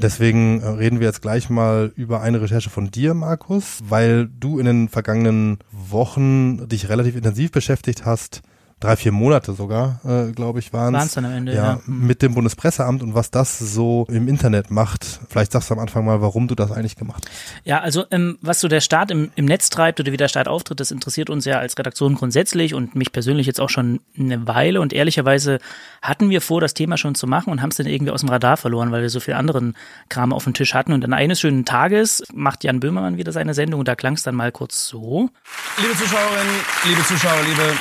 Deswegen 0.00 0.60
äh, 0.60 0.68
reden 0.68 1.00
wir 1.00 1.08
jetzt 1.08 1.22
gleich 1.22 1.50
mal 1.50 1.92
über 1.96 2.20
eine 2.20 2.40
Recherche 2.40 2.70
von 2.70 2.90
dir, 2.90 3.14
Markus, 3.14 3.80
weil 3.88 4.28
du 4.28 4.58
in 4.58 4.66
den 4.66 4.88
vergangenen 4.88 5.58
Wochen 5.72 6.68
dich 6.68 6.88
relativ 6.88 7.16
intensiv 7.16 7.50
beschäftigt 7.50 8.04
hast 8.04 8.42
drei, 8.80 8.96
vier 8.96 9.12
Monate 9.12 9.54
sogar, 9.54 10.00
äh, 10.04 10.32
glaube 10.32 10.60
ich, 10.60 10.72
waren 10.72 10.94
es. 10.94 11.12
dann 11.14 11.24
am 11.24 11.32
Ende, 11.32 11.54
ja, 11.54 11.64
ja. 11.64 11.80
Mit 11.86 12.22
dem 12.22 12.34
Bundespresseamt 12.34 13.02
und 13.02 13.14
was 13.14 13.30
das 13.30 13.58
so 13.58 14.06
im 14.08 14.28
Internet 14.28 14.70
macht. 14.70 15.20
Vielleicht 15.28 15.52
sagst 15.52 15.70
du 15.70 15.74
am 15.74 15.80
Anfang 15.80 16.04
mal, 16.04 16.20
warum 16.20 16.46
du 16.46 16.54
das 16.54 16.70
eigentlich 16.70 16.96
gemacht 16.96 17.24
hast. 17.26 17.66
Ja, 17.66 17.80
also 17.80 18.04
ähm, 18.10 18.38
was 18.40 18.60
so 18.60 18.68
der 18.68 18.80
Staat 18.80 19.10
im, 19.10 19.30
im 19.34 19.46
Netz 19.46 19.68
treibt 19.70 19.98
oder 19.98 20.12
wie 20.12 20.16
der 20.16 20.28
Staat 20.28 20.46
auftritt, 20.46 20.78
das 20.78 20.90
interessiert 20.90 21.28
uns 21.28 21.44
ja 21.44 21.58
als 21.58 21.76
Redaktion 21.76 22.14
grundsätzlich 22.14 22.74
und 22.74 22.94
mich 22.94 23.12
persönlich 23.12 23.46
jetzt 23.46 23.60
auch 23.60 23.70
schon 23.70 24.00
eine 24.16 24.46
Weile. 24.46 24.80
Und 24.80 24.92
ehrlicherweise 24.92 25.58
hatten 26.00 26.30
wir 26.30 26.40
vor, 26.40 26.60
das 26.60 26.74
Thema 26.74 26.96
schon 26.96 27.16
zu 27.16 27.26
machen 27.26 27.50
und 27.50 27.62
haben 27.62 27.70
es 27.70 27.76
dann 27.76 27.86
irgendwie 27.86 28.12
aus 28.12 28.20
dem 28.20 28.28
Radar 28.28 28.56
verloren, 28.56 28.92
weil 28.92 29.02
wir 29.02 29.10
so 29.10 29.20
viel 29.20 29.34
anderen 29.34 29.76
Kram 30.08 30.32
auf 30.32 30.44
dem 30.44 30.54
Tisch 30.54 30.74
hatten. 30.74 30.92
Und 30.92 31.02
dann 31.02 31.12
eines 31.12 31.40
schönen 31.40 31.64
Tages 31.64 32.22
macht 32.32 32.62
Jan 32.62 32.78
Böhmermann 32.80 33.16
wieder 33.16 33.32
seine 33.32 33.54
Sendung 33.54 33.80
und 33.80 33.88
da 33.88 33.96
klang 33.96 34.14
es 34.14 34.22
dann 34.22 34.36
mal 34.36 34.52
kurz 34.52 34.86
so. 34.86 35.30
Liebe 35.78 35.96
Zuschauerinnen, 35.96 36.54
liebe 36.84 37.02
Zuschauer, 37.02 37.42
liebe 37.44 37.74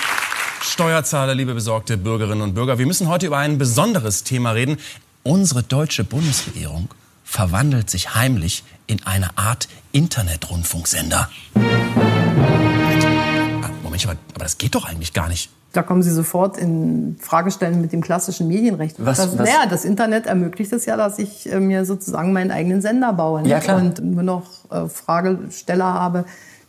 Steuerzahler, 0.62 1.36
liebe 1.36 1.54
besorgte 1.54 1.98
Bürgerinnen 1.98 2.42
und 2.42 2.54
Bürger, 2.54 2.77
wir 2.77 2.86
müssen 2.86 3.07
heute 3.07 3.27
über 3.27 3.38
ein 3.38 3.57
besonderes 3.57 4.24
Thema 4.24 4.51
reden. 4.51 4.77
Unsere 5.24 5.63
deutsche 5.63 6.04
Bundesregierung 6.04 6.89
verwandelt 7.24 7.89
sich 7.89 8.15
heimlich 8.15 8.63
in 8.86 9.06
eine 9.06 9.38
Art 9.38 9.68
Internetrundfunksender. 9.92 11.30
Ah, 11.56 11.59
Moment, 13.83 14.04
aber, 14.06 14.15
aber 14.36 14.44
das 14.44 14.57
geht 14.57 14.75
doch 14.75 14.86
eigentlich 14.86 15.13
gar 15.13 15.27
nicht. 15.27 15.50
Da 15.74 15.83
kommen 15.83 16.01
Sie 16.01 16.12
sofort 16.12 16.57
in 16.57 17.18
Fragestellen 17.19 17.81
mit 17.81 17.92
dem 17.92 18.01
klassischen 18.01 18.48
Medienrecht. 18.48 18.95
Was- 19.00 19.18
das, 19.18 19.38
was- 19.38 19.48
Naja, 19.48 19.65
das 19.69 19.86
Internet 19.86 20.25
ermöglicht 20.25 20.71
es 20.74 20.86
ja, 20.86 20.95
dass 20.98 21.19
ich 21.19 21.51
äh, 21.51 21.59
mir 21.59 21.86
sozusagen 21.86 22.33
meinen 22.33 22.51
eigenen 22.51 22.81
Sender 22.81 23.13
baue. 23.13 23.44
ne? 23.44 23.50
Ja, 23.50 23.59
klar. 23.59 23.77
Und 23.77 24.04
nur 24.04 24.24
noch 24.24 24.45
äh, 24.71 24.88
Fragesteller 24.88 25.86
habe, 25.94 26.25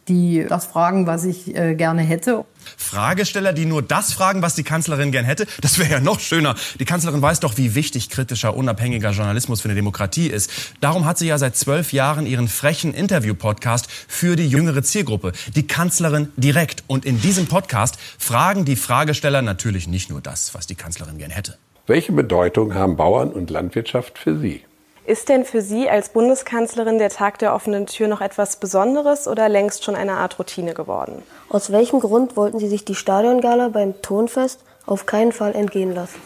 die 0.08 0.44
das 0.48 0.66
fragen, 0.66 1.06
was 1.06 1.24
ich 1.24 1.54
äh, 1.54 1.74
gerne 1.74 2.02
hätte. 2.02 2.44
Fragesteller, 2.76 3.52
die 3.52 3.64
nur 3.64 3.82
das 3.82 4.12
fragen, 4.12 4.42
was 4.42 4.54
die 4.54 4.62
Kanzlerin 4.62 5.12
gern 5.12 5.24
hätte, 5.24 5.46
das 5.60 5.78
wäre 5.78 5.90
ja 5.90 6.00
noch 6.00 6.20
schöner. 6.20 6.54
Die 6.78 6.84
Kanzlerin 6.84 7.22
weiß 7.22 7.40
doch, 7.40 7.56
wie 7.56 7.74
wichtig 7.74 8.10
kritischer, 8.10 8.56
unabhängiger 8.56 9.10
Journalismus 9.10 9.60
für 9.60 9.68
eine 9.68 9.74
Demokratie 9.74 10.28
ist. 10.28 10.50
Darum 10.80 11.04
hat 11.04 11.18
sie 11.18 11.26
ja 11.26 11.38
seit 11.38 11.56
zwölf 11.56 11.92
Jahren 11.92 12.26
ihren 12.26 12.48
frechen 12.48 12.94
Interview-Podcast 12.94 13.88
für 13.90 14.36
die 14.36 14.48
jüngere 14.48 14.82
Zielgruppe, 14.82 15.32
die 15.54 15.66
Kanzlerin 15.66 16.32
direkt. 16.36 16.84
Und 16.86 17.04
in 17.04 17.20
diesem 17.20 17.46
Podcast 17.46 17.98
fragen 18.18 18.64
die 18.64 18.76
Fragesteller 18.76 19.42
natürlich 19.42 19.88
nicht 19.88 20.10
nur 20.10 20.20
das, 20.20 20.54
was 20.54 20.66
die 20.66 20.74
Kanzlerin 20.74 21.18
gern 21.18 21.30
hätte. 21.30 21.58
Welche 21.86 22.12
Bedeutung 22.12 22.74
haben 22.74 22.96
Bauern 22.96 23.30
und 23.30 23.48
Landwirtschaft 23.50 24.18
für 24.18 24.38
Sie? 24.38 24.62
Ist 25.08 25.30
denn 25.30 25.46
für 25.46 25.62
Sie 25.62 25.88
als 25.88 26.10
Bundeskanzlerin 26.10 26.98
der 26.98 27.08
Tag 27.08 27.38
der 27.38 27.54
offenen 27.54 27.86
Tür 27.86 28.08
noch 28.08 28.20
etwas 28.20 28.56
Besonderes 28.56 29.26
oder 29.26 29.48
längst 29.48 29.82
schon 29.82 29.96
eine 29.96 30.12
Art 30.12 30.38
Routine 30.38 30.74
geworden? 30.74 31.22
Aus 31.48 31.72
welchem 31.72 32.00
Grund 32.00 32.36
wollten 32.36 32.58
Sie 32.58 32.68
sich 32.68 32.84
die 32.84 32.94
Stadiongala 32.94 33.70
beim 33.70 34.02
Tonfest 34.02 34.60
auf 34.88 35.06
keinen 35.06 35.32
Fall 35.32 35.54
entgehen 35.54 35.94
lassen? 35.94 36.16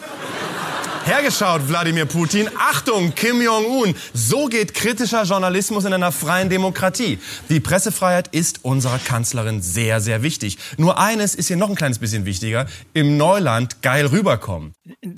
Hergeschaut, 1.04 1.68
Wladimir 1.68 2.04
Putin. 2.04 2.48
Achtung, 2.56 3.12
Kim 3.16 3.42
Jong-un. 3.42 3.92
So 4.14 4.46
geht 4.46 4.72
kritischer 4.72 5.24
Journalismus 5.24 5.84
in 5.84 5.92
einer 5.92 6.12
freien 6.12 6.48
Demokratie. 6.48 7.18
Die 7.48 7.58
Pressefreiheit 7.58 8.28
ist 8.28 8.64
unserer 8.64 9.00
Kanzlerin 9.00 9.62
sehr, 9.62 10.00
sehr 10.00 10.22
wichtig. 10.22 10.58
Nur 10.76 11.00
eines 11.00 11.34
ist 11.34 11.48
hier 11.48 11.56
noch 11.56 11.68
ein 11.68 11.74
kleines 11.74 11.98
bisschen 11.98 12.24
wichtiger. 12.24 12.66
Im 12.94 13.16
Neuland 13.16 13.82
geil 13.82 14.06
rüberkommen. 14.06 14.74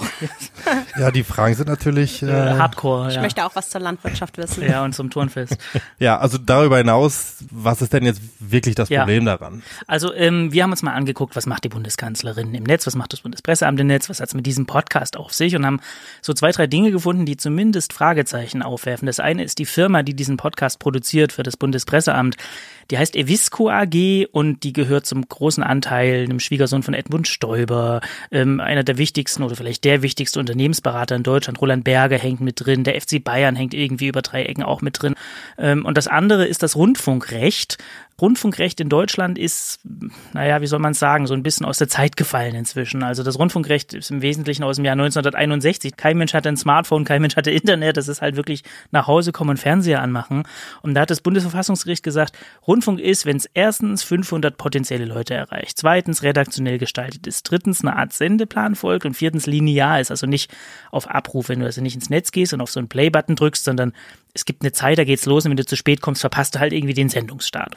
Ja, 0.99 1.11
die 1.11 1.25
Fragen 1.25 1.55
sind 1.55 1.69
natürlich 1.69 2.23
äh, 2.23 2.27
Hardcore, 2.29 3.09
Ich 3.09 3.17
ja. 3.17 3.21
möchte 3.23 3.45
auch 3.45 3.55
was 3.57 3.69
zur 3.71 3.81
Landwirtschaft 3.81 4.39
wissen. 4.39 4.63
Ja, 4.63 4.85
und 4.85 4.95
zum 4.95 5.11
Turnfest. 5.11 5.57
Ja, 5.99 6.19
also 6.19 6.39
darüber 6.39 6.79
hinaus, 6.79 7.37
was 7.51 7.83
ist 7.83 7.93
denn 7.93 8.05
jetzt 8.05 8.21
wirklich 8.39 8.75
das 8.75 8.89
Ja. 8.89 9.01
Problem 9.01 9.25
daran? 9.25 9.63
Also 9.87 10.15
ähm, 10.15 10.53
wir 10.53 10.63
haben 10.63 10.71
uns 10.71 10.83
mal 10.83 10.93
angeguckt, 10.93 11.35
was 11.37 11.47
macht 11.47 11.65
die 11.65 11.69
Bundeskanzlerin 11.69 12.55
im 12.55 12.63
Netz, 12.63 12.87
was 12.87 12.95
macht 12.95 13.13
das 13.13 13.21
Bundespresseamt 13.35 13.81
im 13.81 13.89
Netz, 13.89 14.09
was 14.09 14.21
hat 14.21 14.29
es 14.29 14.35
mit 14.35 14.47
diesem 14.47 14.65
Podcast 14.65 15.17
auf 15.17 15.33
sich 15.33 15.57
und 15.57 15.67
haben 15.67 15.81
so 16.23 16.33
zwei, 16.35 16.53
drei 16.53 16.69
Dinge 16.69 16.93
gefunden, 16.93 17.27
die 17.27 17.37
zumindest 17.37 17.93
Fragezeichen 17.93 18.63
aufwerfen. 18.63 19.07
Das 19.07 19.19
eine 19.19 19.43
ist 19.43 19.59
die 19.59 19.67
Firma, 19.67 20.05
die 20.05 20.15
diesen 20.15 20.37
Podcast 20.37 20.79
produziert 20.79 21.33
für 21.33 21.43
das 21.43 21.57
Bundespresseamt. 21.57 22.37
Die 22.91 22.99
heißt 22.99 23.17
Evisco 23.17 23.71
AG 23.71 24.27
und 24.33 24.63
die 24.63 24.73
gehört 24.73 25.07
zum 25.07 25.27
großen 25.27 25.63
Anteil 25.63 26.25
einem 26.25 26.41
Schwiegersohn 26.41 26.83
von 26.83 26.95
Edmund 26.95 27.29
Stoiber, 27.29 28.01
ähm, 28.31 28.61
einer 28.61 28.85
der 28.85 28.99
wichtigsten 28.99 29.43
oder 29.43 29.57
vielleicht 29.57 29.85
der 29.85 30.03
wichtigste 30.03 30.41
Unternehmensberater 30.41 31.17
in 31.17 31.23
Deutschland. 31.23 31.61
Roland 31.61 31.85
Berger 31.85 32.19
hängt 32.19 32.41
mit 32.41 32.65
drin, 32.65 32.85
der 32.85 33.01
FC 33.01 33.23
Bayern 33.23 33.57
hängt 33.57 33.75
irgendwie 33.75 34.09
über 34.09 34.23
drei 34.23 34.45
Ecken 34.45 34.63
auch 34.63 34.83
mit 34.83 35.01
drin. 35.01 35.15
Ähm, 35.59 35.85
und 35.85 35.97
das 35.97 36.09
andere 36.09 36.47
ist 36.47 36.63
das 36.63 36.77
Rundfunkrecht. 36.77 37.79
Rundfunkrecht 38.21 38.81
in 38.81 38.89
Deutschland 38.89 39.39
ist, 39.39 39.81
naja, 40.33 40.61
wie 40.61 40.69
soll 40.69 40.79
man 40.79 40.93
es 40.93 41.01
sagen, 41.01 41.27
so 41.27 41.35
ein 41.35 41.43
bisschen 41.43 41.67
aus 41.67 41.79
der 41.79 41.89
Zeit 41.89 42.17
gefallen 42.17 42.55
inzwischen. 42.55 43.03
Also 43.03 43.25
das 43.25 43.39
Rundfunkrecht 43.39 43.93
ist 43.93 44.13
im 44.13 44.23
Wesentlichen 44.23 44.63
aus 44.63 44.77
dem 44.77 44.85
Jahr 44.85 44.93
1961. 44.93 45.97
Kein 45.97 46.17
Mensch 46.17 46.33
hatte 46.33 46.49
ein 46.49 46.57
Smartphone, 46.57 47.05
kein 47.05 47.21
Mensch 47.21 47.35
hatte 47.35 47.51
Internet. 47.51 47.97
Das 47.97 48.07
ist 48.07 48.23
halt 48.23 48.37
wirklich 48.37 48.63
nach 48.93 49.09
Hause 49.09 49.33
kommen 49.33 49.51
und 49.51 49.57
Fernseher 49.57 50.01
anmachen. 50.01 50.45
Und 50.83 50.95
da 50.95 51.01
hat 51.01 51.11
das 51.11 51.23
Bundesverfassungsgericht 51.23 52.05
gesagt, 52.05 52.39
Rundfunk 52.75 52.99
ist, 52.99 53.25
wenn 53.25 53.37
es 53.37 53.49
erstens 53.55 54.03
500 54.03 54.57
potenzielle 54.57 55.05
Leute 55.05 55.33
erreicht, 55.33 55.79
zweitens 55.79 56.25
redaktionell 56.25 56.79
gestaltet 56.79 57.25
ist, 57.29 57.49
drittens 57.49 57.83
eine 57.83 57.95
Art 57.95 58.13
Sendeplan 58.13 58.75
folgt 58.75 59.07
und 59.07 59.15
viertens 59.15 59.47
linear 59.47 60.01
ist, 60.01 60.11
also 60.11 60.27
nicht 60.27 60.51
auf 60.91 61.09
Abruf, 61.09 61.49
wenn 61.49 61.61
du 61.61 61.67
also 61.67 61.81
nicht 61.81 61.95
ins 61.95 62.11
Netz 62.11 62.33
gehst 62.33 62.53
und 62.53 62.61
auf 62.61 62.73
so 62.73 62.81
einen 62.81 62.89
Play-Button 62.89 63.37
drückst, 63.37 63.63
sondern 63.63 63.93
es 64.35 64.45
gibt 64.45 64.63
eine 64.63 64.73
Zeit, 64.73 64.99
da 64.99 65.05
geht's 65.05 65.25
los 65.25 65.45
und 65.45 65.51
wenn 65.51 65.57
du 65.57 65.65
zu 65.65 65.77
spät 65.77 66.01
kommst, 66.01 66.21
verpasst 66.23 66.57
du 66.57 66.59
halt 66.59 66.73
irgendwie 66.73 66.95
den 66.95 67.09
Sendungsstart. 67.11 67.77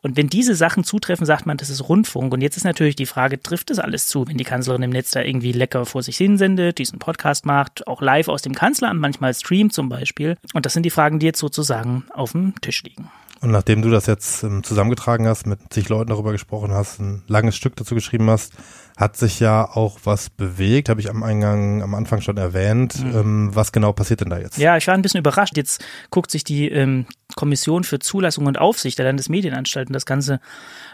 Und 0.00 0.16
wenn 0.16 0.28
diese 0.28 0.54
Sachen 0.54 0.82
zutreffen, 0.82 1.26
sagt 1.26 1.44
man, 1.44 1.58
das 1.58 1.68
ist 1.68 1.86
Rundfunk. 1.86 2.32
Und 2.32 2.40
jetzt 2.40 2.56
ist 2.56 2.64
natürlich 2.64 2.96
die 2.96 3.04
Frage, 3.04 3.42
trifft 3.42 3.68
das 3.68 3.78
alles 3.78 4.06
zu, 4.06 4.26
wenn 4.26 4.38
die 4.38 4.44
Kanzlerin 4.44 4.82
im 4.82 4.90
Netz 4.90 5.10
da 5.10 5.20
irgendwie 5.20 5.52
lecker 5.52 5.84
vor 5.84 6.02
sich 6.02 6.16
hinsendet, 6.16 6.78
diesen 6.78 6.98
Podcast 6.98 7.44
macht, 7.44 7.86
auch 7.86 8.00
live 8.00 8.28
aus 8.28 8.40
dem 8.40 8.54
Kanzleramt, 8.54 8.98
manchmal 8.98 9.34
streamt 9.34 9.74
zum 9.74 9.90
Beispiel. 9.90 10.38
Und 10.54 10.64
das 10.64 10.72
sind 10.72 10.84
die 10.84 10.90
Fragen, 10.90 11.18
die 11.18 11.26
jetzt 11.26 11.40
sozusagen 11.40 12.06
auf 12.14 12.32
dem 12.32 12.58
Tisch 12.62 12.82
liegen. 12.84 13.10
Und 13.40 13.52
nachdem 13.52 13.82
du 13.82 13.90
das 13.90 14.06
jetzt 14.06 14.42
ähm, 14.42 14.64
zusammengetragen 14.64 15.26
hast, 15.28 15.46
mit 15.46 15.60
zig 15.70 15.88
Leuten 15.88 16.10
darüber 16.10 16.32
gesprochen 16.32 16.72
hast, 16.72 16.98
ein 16.98 17.22
langes 17.28 17.56
Stück 17.56 17.76
dazu 17.76 17.94
geschrieben 17.94 18.28
hast, 18.28 18.52
hat 18.96 19.16
sich 19.16 19.38
ja 19.38 19.64
auch 19.64 20.00
was 20.02 20.28
bewegt, 20.28 20.88
habe 20.88 21.00
ich 21.00 21.08
am 21.08 21.22
Eingang, 21.22 21.82
am 21.82 21.94
Anfang 21.94 22.20
schon 22.20 22.36
erwähnt. 22.36 23.02
Mhm. 23.04 23.16
Ähm, 23.16 23.50
was 23.54 23.70
genau 23.70 23.92
passiert 23.92 24.22
denn 24.22 24.30
da 24.30 24.38
jetzt? 24.38 24.58
Ja, 24.58 24.76
ich 24.76 24.88
war 24.88 24.94
ein 24.94 25.02
bisschen 25.02 25.20
überrascht. 25.20 25.56
Jetzt 25.56 25.84
guckt 26.10 26.32
sich 26.32 26.42
die 26.42 26.68
ähm, 26.68 27.06
Kommission 27.36 27.84
für 27.84 28.00
Zulassung 28.00 28.46
und 28.46 28.58
Aufsicht 28.58 28.98
der 28.98 29.06
Landesmedienanstalten 29.06 29.92
das 29.92 30.04
Ganze 30.04 30.40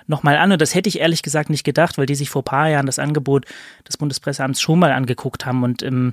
nochmal 0.06 0.36
an. 0.36 0.52
Und 0.52 0.60
das 0.60 0.74
hätte 0.74 0.90
ich 0.90 1.00
ehrlich 1.00 1.22
gesagt 1.22 1.48
nicht 1.48 1.64
gedacht, 1.64 1.96
weil 1.96 2.04
die 2.04 2.14
sich 2.14 2.28
vor 2.28 2.42
ein 2.42 2.44
paar 2.44 2.68
Jahren 2.68 2.84
das 2.84 2.98
Angebot 2.98 3.46
des 3.88 3.96
Bundespresseamts 3.96 4.60
schon 4.60 4.78
mal 4.78 4.92
angeguckt 4.92 5.46
haben. 5.46 5.62
Und 5.62 5.82
ähm, 5.82 6.12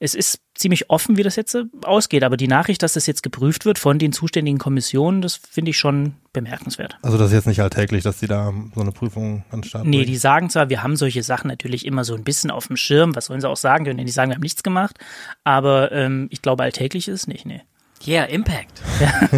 es 0.00 0.16
ist 0.16 0.40
ziemlich 0.58 0.90
offen, 0.90 1.16
wie 1.16 1.22
das 1.22 1.36
jetzt 1.36 1.54
äh, 1.54 1.64
ausgeht. 1.82 2.24
Aber 2.24 2.36
die 2.36 2.48
Nachricht, 2.48 2.82
dass 2.82 2.94
das 2.94 3.06
jetzt 3.06 3.22
geprüft 3.22 3.64
wird 3.64 3.78
von 3.78 3.98
den 3.98 4.12
zuständigen 4.12 4.58
Kommissionen, 4.58 5.22
das 5.22 5.36
finde 5.36 5.70
ich 5.70 5.78
schon 5.78 6.14
bemerkenswert. 6.32 6.98
Also 7.02 7.16
das 7.18 7.28
ist 7.28 7.34
jetzt 7.34 7.46
nicht 7.46 7.60
alltäglich, 7.60 8.04
dass 8.04 8.18
die 8.18 8.26
da 8.26 8.52
so 8.74 8.80
eine 8.80 8.92
Prüfung 8.92 9.44
anstatten? 9.50 9.88
Nee, 9.88 10.04
die 10.04 10.16
sagen 10.16 10.50
zwar, 10.50 10.68
wir 10.68 10.82
haben 10.82 10.96
solche 10.96 11.22
Sachen 11.22 11.48
natürlich 11.48 11.86
immer 11.86 12.04
so 12.04 12.14
ein 12.14 12.24
bisschen 12.24 12.50
auf 12.50 12.66
dem 12.66 12.76
Schirm. 12.76 13.16
Was 13.16 13.26
sollen 13.26 13.40
sie 13.40 13.48
auch 13.48 13.56
sagen 13.56 13.84
können? 13.84 14.04
Die 14.04 14.12
sagen, 14.12 14.30
wir 14.30 14.36
haben 14.36 14.42
nichts 14.42 14.62
gemacht. 14.62 14.98
Aber 15.44 15.92
ähm, 15.92 16.28
ich 16.30 16.42
glaube, 16.42 16.62
alltäglich 16.62 17.08
ist 17.08 17.14
es 17.22 17.26
nicht, 17.26 17.46
nee. 17.46 17.62
Yeah, 18.06 18.24
Impact. 18.26 18.80
Ja. 19.00 19.28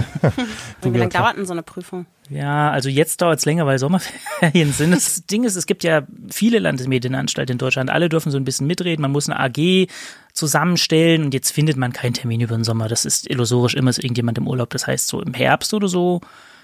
Wie 0.83 0.99
lange 0.99 1.09
dauert 1.09 1.37
denn 1.37 1.47
so 1.47 1.53
eine 1.53 1.63
Prüfung? 1.63 2.07
Ja, 2.29 2.71
also 2.71 2.89
jetzt 2.89 3.21
dauert 3.21 3.41
es 3.41 3.45
länger, 3.45 3.67
weil 3.67 3.79
Sommerferien 3.79 4.73
sind. 4.73 4.93
Das 4.93 5.27
Ding 5.31 5.45
ist, 5.45 5.57
es 5.57 5.67
gibt 5.67 5.83
ja 5.83 6.03
viele 6.31 6.59
Landesmedienanstalten 6.61 7.55
in 7.55 7.59
Deutschland. 7.59 7.91
Alle 7.91 8.09
dürfen 8.09 8.31
so 8.31 8.39
ein 8.39 8.45
bisschen 8.45 8.67
mitreden. 8.67 9.03
Man 9.03 9.11
muss 9.11 9.29
eine 9.29 9.41
AG 9.41 9.89
zusammenstellen 10.33 11.25
und 11.25 11.35
jetzt 11.35 11.51
findet 11.51 11.77
man 11.77 11.93
keinen 11.93 12.15
Termin 12.15 12.41
über 12.41 12.55
den 12.55 12.65
Sommer. 12.65 12.89
Das 12.89 13.05
ist 13.05 13.29
illusorisch 13.29 13.75
immer 13.75 13.91
ist 13.91 13.99
irgendjemand 13.99 14.39
im 14.39 14.47
Urlaub. 14.47 14.71
Das 14.71 14.87
heißt, 14.87 15.09
so 15.09 15.21
im 15.21 15.35
Herbst 15.35 15.75
oder 15.75 15.89
so 15.89 16.21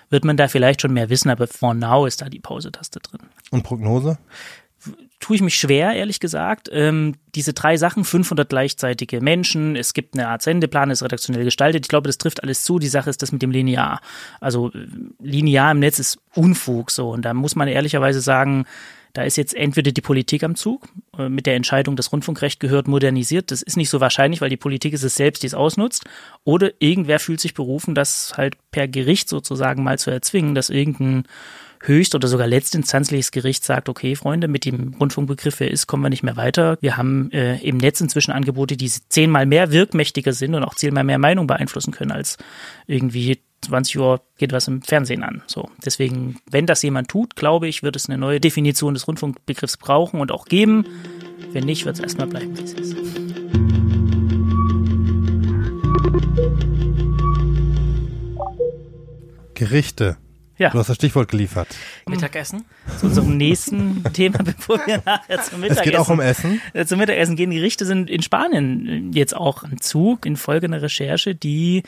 wird 0.09 0.25
man 0.25 0.37
da 0.37 0.47
vielleicht 0.47 0.83
schon 0.83 0.93
mehr 0.93 1.11
wissen, 1.11 1.31
aber 1.31 1.49
for 1.49 1.75
now 1.75 2.07
ist 2.07 2.23
da 2.23 2.29
die 2.29 2.39
Pause-Taste 2.39 3.01
drin. 3.01 3.21
Und 3.51 3.65
Prognose? 3.65 4.19
Tue 5.21 5.37
ich 5.37 5.43
mich 5.43 5.57
schwer, 5.57 5.93
ehrlich 5.93 6.21
gesagt. 6.21 6.69
Ähm, 6.73 7.15
diese 7.35 7.53
drei 7.53 7.77
Sachen, 7.77 8.05
500 8.05 8.49
gleichzeitige 8.49 9.21
Menschen, 9.21 9.77
es 9.77 9.95
gibt 9.95 10.15
eine 10.15 10.29
Art 10.29 10.43
Sendeplan, 10.43 10.91
ist 10.91 11.03
redaktionell 11.03 11.45
gestaltet. 11.45 11.87
Ich 11.87 11.89
glaube, 11.89 12.09
das 12.09 12.19
trifft 12.19 12.43
alles 12.43 12.63
zu. 12.63 12.79
Die 12.79 12.89
Sache 12.89 13.11
ist 13.11 13.23
das 13.23 13.33
mit 13.33 13.43
dem 13.43 13.51
Linear. 13.51 14.01
Also 14.41 14.71
äh, 14.73 14.87
linear 15.21 15.73
im 15.73 15.79
Netz 15.79 15.99
ist 15.99 16.19
Unfug 16.35 16.91
so. 16.91 17.11
Und 17.11 17.23
da 17.25 17.35
muss 17.35 17.57
man 17.57 17.69
ehrlicherweise 17.69 18.21
sagen, 18.21 18.67
da 19.17 19.23
ist 19.23 19.37
jetzt 19.37 19.55
entweder 19.55 19.93
die 19.93 20.03
Politik 20.03 20.45
am 20.45 20.57
Zug 20.57 20.89
äh, 21.17 21.31
mit 21.31 21.47
der 21.47 21.57
Entscheidung, 21.57 21.97
das 21.97 22.13
Rundfunkrecht 22.13 22.61
gehört 22.61 22.87
modernisiert. 22.87 23.51
Das 23.51 23.63
ist 23.63 23.79
nicht 23.79 23.89
so 23.89 23.99
wahrscheinlich, 23.99 24.43
weil 24.43 24.51
die 24.51 24.59
Politik 24.59 24.93
ist 24.93 25.05
es 25.05 25.17
selbst, 25.17 25.43
die 25.43 25.47
es 25.47 25.55
ausnutzt. 25.55 26.05
Oder 26.45 26.73
irgendwer 26.81 27.19
fühlt 27.19 27.41
sich 27.41 27.55
berufen, 27.55 27.95
das 27.95 28.35
halt 28.37 28.57
per 28.71 28.87
Gericht 28.87 29.31
sozusagen 29.31 29.83
mal 29.83 29.99
zu 29.99 30.11
erzwingen, 30.11 30.55
dass 30.55 30.69
irgendein 30.69 31.25
höchst- 31.87 32.15
oder 32.15 32.29
sogar 32.29 32.47
letztinstanzliches 32.47 33.31
Gericht 33.31 33.65
sagt, 33.65 33.89
okay, 33.89 34.17
Freunde, 34.17 34.49
mit 34.49 34.65
dem 34.65 34.95
Rundfunkbegriff, 34.99 35.61
wer 35.61 35.71
ist, 35.71 35.87
kommen 35.87 36.03
wir 36.03 36.11
nicht 36.11 36.23
mehr 36.23 36.37
weiter. 36.37 36.79
Wir 36.81 36.97
haben 36.97 37.31
äh, 37.33 37.57
im 37.59 37.77
Netz 37.77 38.01
inzwischen 38.01 38.33
Angebote, 38.33 38.77
die 38.77 38.91
zehnmal 39.09 39.47
mehr 39.47 39.71
wirkmächtiger 39.73 40.33
sind 40.33 40.55
und 40.55 40.65
auch 40.65 40.75
zehnmal 40.75 41.05
mehr 41.05 41.19
Meinung 41.19 41.47
beeinflussen 41.47 41.93
können 41.93 42.13
als 42.13 42.37
irgendwie 42.87 43.41
20 43.63 43.99
Uhr 43.99 44.21
geht 44.39 44.53
was 44.53 44.69
im 44.69 44.83
Fernsehen 44.83 45.23
an. 45.23 45.43
So. 45.47 45.71
Deswegen, 45.85 46.39
wenn 46.51 46.67
das 46.67 46.83
jemand 46.83 47.09
tut, 47.09 47.37
glaube 47.37 47.69
ich, 47.69 47.83
wird 47.83 47.97
es 47.97 48.09
eine 48.09 48.19
neue 48.19 48.41
Definition 48.41 48.95
des 48.95 49.09
Rundfunkbegriffs 49.09 49.77
brauchen 49.77 50.21
und 50.21 50.31
auch 50.31 50.47
geben. 50.47 50.87
Wenn 51.53 51.65
nicht, 51.65 51.85
wird 51.85 51.97
es 51.97 52.03
erstmal 52.03 52.27
bleiben, 52.27 52.57
wie 52.57 52.63
es 52.63 52.75
ist. 52.75 52.97
Gerichte. 59.55 60.19
Ja. 60.59 60.71
Du 60.71 60.79
hast 60.79 60.89
das 60.89 60.97
Stichwort 60.97 61.29
geliefert. 61.29 61.69
Mittagessen. 62.09 62.65
Zu 62.99 63.07
unserem 63.07 63.37
nächsten 63.37 64.03
Thema, 64.13 64.39
bevor 64.39 64.79
wir 64.87 65.03
nachher 65.05 65.43
zum 65.43 65.61
Mittagessen. 65.61 65.79
Es 65.79 65.83
geht 65.83 65.97
auch 65.97 66.09
um 66.09 66.21
Essen. 66.21 66.61
Äh, 66.73 66.87
zum 66.87 66.99
Mittagessen 66.99 67.37
gehen. 67.37 67.51
Gerichte 67.51 67.85
sind 67.85 68.09
in 68.09 68.23
Spanien 68.23 69.13
jetzt 69.13 69.37
auch 69.37 69.65
im 69.65 69.81
Zug 69.81 70.25
infolge 70.25 70.67
einer 70.67 70.81
Recherche, 70.81 71.35
die 71.35 71.83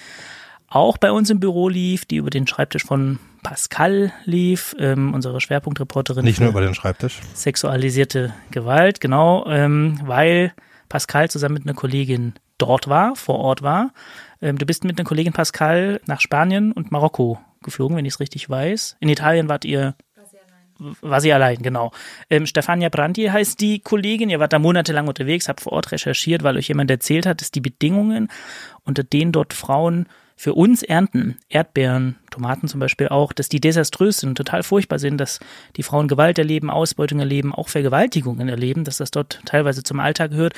auch 0.69 0.99
bei 0.99 1.11
uns 1.11 1.31
im 1.31 1.41
Büro 1.41 1.69
lief, 1.69 2.05
die 2.05 2.17
über 2.17 2.31
den 2.31 2.47
Schreibtisch 2.47 2.85
von 2.85 3.19
Pascal 3.43 4.13
lief, 4.25 4.77
ähm, 4.79 5.15
unsere 5.15 5.41
Schwerpunktreporterin. 5.41 6.25
Nicht 6.25 6.41
nur 6.41 6.51
über 6.51 6.61
den 6.61 6.75
Schreibtisch. 6.75 7.21
Sexualisierte 7.35 8.35
Gewalt, 8.51 9.01
genau, 9.01 9.47
ähm, 9.49 9.99
weil 10.05 10.53
Pascal 10.89 11.31
zusammen 11.31 11.55
mit 11.55 11.65
einer 11.65 11.75
Kollegin 11.75 12.35
dort 12.59 12.89
war, 12.89 13.17
vor 13.17 13.39
Ort 13.39 13.63
war. 13.63 13.93
Ähm, 14.43 14.59
du 14.59 14.67
bist 14.67 14.85
mit 14.85 14.99
einer 14.99 15.07
Kollegin 15.07 15.33
Pascal 15.33 16.01
nach 16.07 16.21
Spanien 16.21 16.73
und 16.73 16.93
Marokko 16.93 17.39
geflogen, 17.63 17.97
wenn 17.97 18.05
ich 18.05 18.15
es 18.15 18.21
richtig 18.21 18.49
weiß. 18.49 18.97
In 19.01 19.09
Italien 19.09 19.49
wart 19.49 19.65
ihr 19.65 19.95
war 20.79 21.21
sie 21.21 21.33
allein, 21.33 21.57
genau. 21.61 21.91
Ähm, 22.31 22.47
Stefania 22.47 22.89
Branti 22.89 23.25
heißt 23.25 23.61
die 23.61 23.81
Kollegin. 23.81 24.31
Ihr 24.31 24.39
wart 24.39 24.53
da 24.53 24.59
monatelang 24.59 25.09
unterwegs, 25.09 25.49
habt 25.49 25.61
vor 25.61 25.73
Ort 25.73 25.91
recherchiert, 25.91 26.43
weil 26.45 26.57
euch 26.57 26.69
jemand 26.69 26.91
erzählt 26.91 27.27
hat, 27.27 27.41
dass 27.41 27.51
die 27.51 27.61
Bedingungen, 27.61 28.29
unter 28.85 29.03
denen 29.03 29.33
dort 29.33 29.55
Frauen 29.55 30.07
für 30.37 30.55
uns 30.55 30.85
ernten, 30.85 31.37
Erdbeeren, 31.49 32.17
Tomaten 32.31 32.69
zum 32.69 32.79
Beispiel 32.79 33.09
auch, 33.09 33.33
dass 33.33 33.49
die 33.49 33.59
desaströs 33.59 34.19
sind, 34.19 34.37
total 34.37 34.63
furchtbar 34.63 35.01
sind, 35.01 35.19
dass 35.19 35.41
die 35.75 35.83
Frauen 35.83 36.07
Gewalt 36.07 36.39
erleben, 36.39 36.71
Ausbeutung 36.71 37.19
erleben, 37.19 37.53
auch 37.53 37.69
Vergewaltigungen 37.69 38.49
erleben, 38.49 38.85
dass 38.85 38.99
das 38.99 39.11
dort 39.11 39.41
teilweise 39.47 39.83
zum 39.83 39.99
Alltag 39.99 40.31
gehört. 40.31 40.55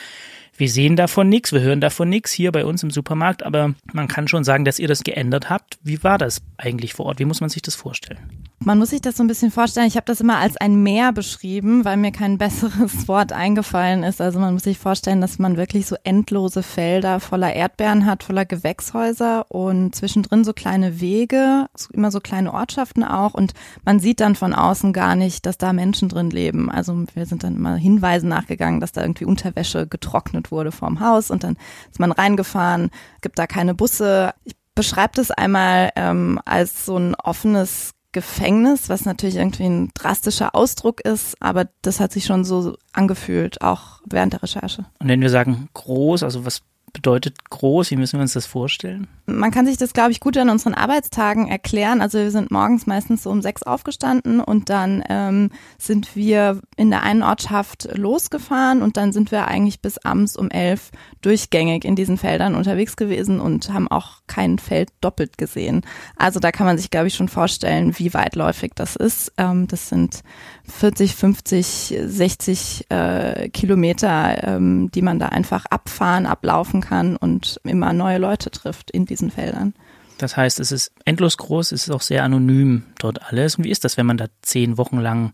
Wir 0.61 0.69
sehen 0.69 0.95
davon 0.95 1.31
nichts, 1.31 1.55
wir 1.55 1.63
hören 1.63 1.81
davon 1.81 2.11
nichts 2.11 2.33
hier 2.33 2.53
bei 2.53 2.67
uns 2.67 2.83
im 2.83 2.91
Supermarkt, 2.91 3.43
aber 3.43 3.73
man 3.95 4.09
kann 4.09 4.29
schon 4.29 4.45
sagen, 4.45 4.67
dass 4.67 4.79
ihr 4.79 4.89
das 4.89 5.03
geändert 5.05 5.49
habt. 5.49 5.79
Wie 5.83 6.05
war 6.05 6.19
das 6.19 6.43
eigentlich 6.59 6.93
vor 6.93 7.07
Ort? 7.07 7.19
Wie 7.19 7.25
muss 7.25 7.41
man 7.41 7.49
sich 7.49 7.63
das 7.63 7.77
vorstellen? 7.77 8.19
Man 8.63 8.77
muss 8.77 8.91
sich 8.91 9.01
das 9.01 9.17
so 9.17 9.25
ein 9.25 9.27
bisschen 9.27 9.51
vorstellen. 9.51 9.87
Ich 9.87 9.97
habe 9.97 10.05
das 10.05 10.21
immer 10.21 10.37
als 10.37 10.59
ein 10.59 10.83
Meer 10.83 11.13
beschrieben, 11.13 11.87
weil 11.87 11.97
mir 11.97 12.13
kein 12.13 12.37
besseres 12.39 13.09
Wort 13.09 13.33
eingefallen 13.33 14.03
ist. 14.03 14.21
Also 14.21 14.39
man 14.39 14.53
muss 14.53 14.65
sich 14.65 14.77
vorstellen, 14.77 15.23
dass 15.23 15.39
man 15.39 15.57
wirklich 15.57 15.87
so 15.87 15.97
endlose 16.05 16.63
Felder 16.63 17.21
voller 17.21 17.55
Erdbeeren 17.55 18.05
hat, 18.05 18.23
voller 18.23 18.45
Gewächshäuser 18.45 19.51
und 19.51 19.95
zwischendrin 19.95 20.45
so 20.45 20.53
kleine 20.53 21.01
Wege, 21.01 21.69
immer 21.91 22.11
so 22.11 22.21
kleine 22.21 22.53
Ortschaften 22.53 23.03
auch. 23.03 23.33
Und 23.33 23.55
man 23.87 23.99
sieht 23.99 24.21
dann 24.21 24.35
von 24.35 24.53
außen 24.53 24.93
gar 24.93 25.17
nicht, 25.17 25.47
dass 25.47 25.57
da 25.57 25.73
Menschen 25.73 26.11
drin 26.11 26.29
leben. 26.29 26.71
Also 26.71 27.07
wir 27.15 27.25
sind 27.25 27.45
dann 27.45 27.57
immer 27.57 27.77
Hinweisen 27.77 28.29
nachgegangen, 28.29 28.81
dass 28.81 28.93
da 28.93 29.01
irgendwie 29.01 29.25
Unterwäsche 29.25 29.87
getrocknet 29.87 30.50
wurde 30.51 30.73
vorm 30.73 31.01
Haus 31.01 31.31
und 31.31 31.45
dann 31.45 31.57
ist 31.91 32.01
man 32.01 32.13
reingefahren, 32.13 32.91
gibt 33.21 33.39
da 33.39 33.47
keine 33.47 33.75
Busse. 33.75 34.33
Ich 34.45 34.55
beschreibe 34.75 35.13
das 35.15 35.31
einmal 35.31 35.91
ähm, 35.97 36.41
als 36.45 36.87
so 36.87 36.97
ein 36.97 37.15
offenes 37.15 37.93
Gefängnis, 38.13 38.89
was 38.89 39.05
natürlich 39.05 39.37
irgendwie 39.37 39.67
ein 39.67 39.91
drastischer 39.95 40.55
Ausdruck 40.55 41.01
ist, 41.01 41.41
aber 41.41 41.69
das 41.83 42.01
hat 42.01 42.13
sich 42.13 42.25
schon 42.25 42.45
so 42.45 42.77
angefühlt, 42.93 43.63
auch 43.63 44.01
während 44.05 44.33
der 44.33 44.43
Recherche. 44.43 44.87
Und 44.99 45.09
wenn 45.09 45.21
wir 45.21 45.31
sagen 45.31 45.69
groß, 45.75 46.25
also 46.25 46.45
was 46.45 46.63
bedeutet 46.93 47.51
groß? 47.51 47.91
Wie 47.91 47.97
müssen 47.97 48.19
wir 48.19 48.23
uns 48.23 48.33
das 48.33 48.47
vorstellen? 48.47 49.09
Man 49.27 49.51
kann 49.51 49.67
sich 49.67 49.77
das, 49.77 49.93
glaube 49.93 50.11
ich, 50.11 50.21
gut 50.21 50.37
an 50.37 50.51
unseren 50.51 50.75
Arbeitstagen 50.75 51.49
erklären. 51.49 52.01
Also 52.01 52.19
wir 52.19 52.31
sind 52.31 52.51
morgens 52.51 52.87
meistens 52.87 53.23
so 53.23 53.31
um 53.31 53.43
sechs 53.43 53.63
aufgestanden 53.63 54.41
und 54.41 54.69
dann 54.69 55.05
ähm, 55.09 55.51
sind 55.79 56.17
wir 56.17 56.61
in 56.77 56.91
der 56.91 57.03
einen 57.03 57.23
Ortschaft 57.23 57.89
losgefahren 57.97 58.83
und 58.83 58.97
dann 58.97 59.13
sind 59.13 59.31
wir 59.31 59.47
eigentlich 59.47 59.81
bis 59.81 59.99
abends 59.99 60.37
um 60.37 60.51
elf 60.51 60.91
durchgängig 61.23 61.85
in 61.85 61.97
diesen 61.97 62.19
Feldern 62.19 62.55
unterwegs 62.55 62.97
gewesen 62.97 63.41
und 63.41 63.73
haben 63.73 63.89
auch 63.89 64.23
kein 64.27 64.59
Feld 64.59 64.91
doppelt 65.01 65.39
gesehen. 65.39 65.83
Also 66.17 66.41
da 66.41 66.51
kann 66.51 66.67
man 66.67 66.79
sich, 66.79 66.91
glaube 66.91 67.07
ich, 67.07 67.15
schon 67.15 67.29
vorstellen, 67.29 67.99
wie 67.99 68.13
weitläufig 68.15 68.73
das 68.75 68.97
ist. 68.97 69.33
Ähm, 69.39 69.69
das 69.69 69.89
sind 69.89 70.23
40, 70.71 71.15
50, 71.15 71.99
60 72.07 72.87
äh, 72.89 73.49
Kilometer, 73.51 74.43
ähm, 74.45 74.91
die 74.93 75.03
man 75.03 75.19
da 75.19 75.27
einfach 75.27 75.67
abfahren, 75.67 76.27
ablaufen 76.27 76.81
kann 76.81 77.17
und 77.17 77.61
immer 77.65 77.93
neue 77.93 78.19
Leute 78.19 78.51
trifft 78.51 78.91
in 78.91 79.07
diesen 79.07 79.31
Feldern. 79.31 79.75
Das 80.19 80.37
heißt, 80.37 80.61
es 80.61 80.71
ist 80.71 80.93
endlos 81.05 81.39
groß, 81.39 81.73
es 81.73 81.85
ist 81.85 81.91
auch 81.91 82.03
sehr 82.03 82.25
anonym 82.25 82.85
dort 82.99 83.23
alles. 83.23 83.57
Und 83.57 83.65
wie 83.65 83.71
ist 83.71 83.85
das, 83.85 83.97
wenn 83.97 84.07
man 84.07 84.19
da 84.19 84.27
zehn 84.43 84.77
Wochen 84.77 84.99
lang 84.99 85.33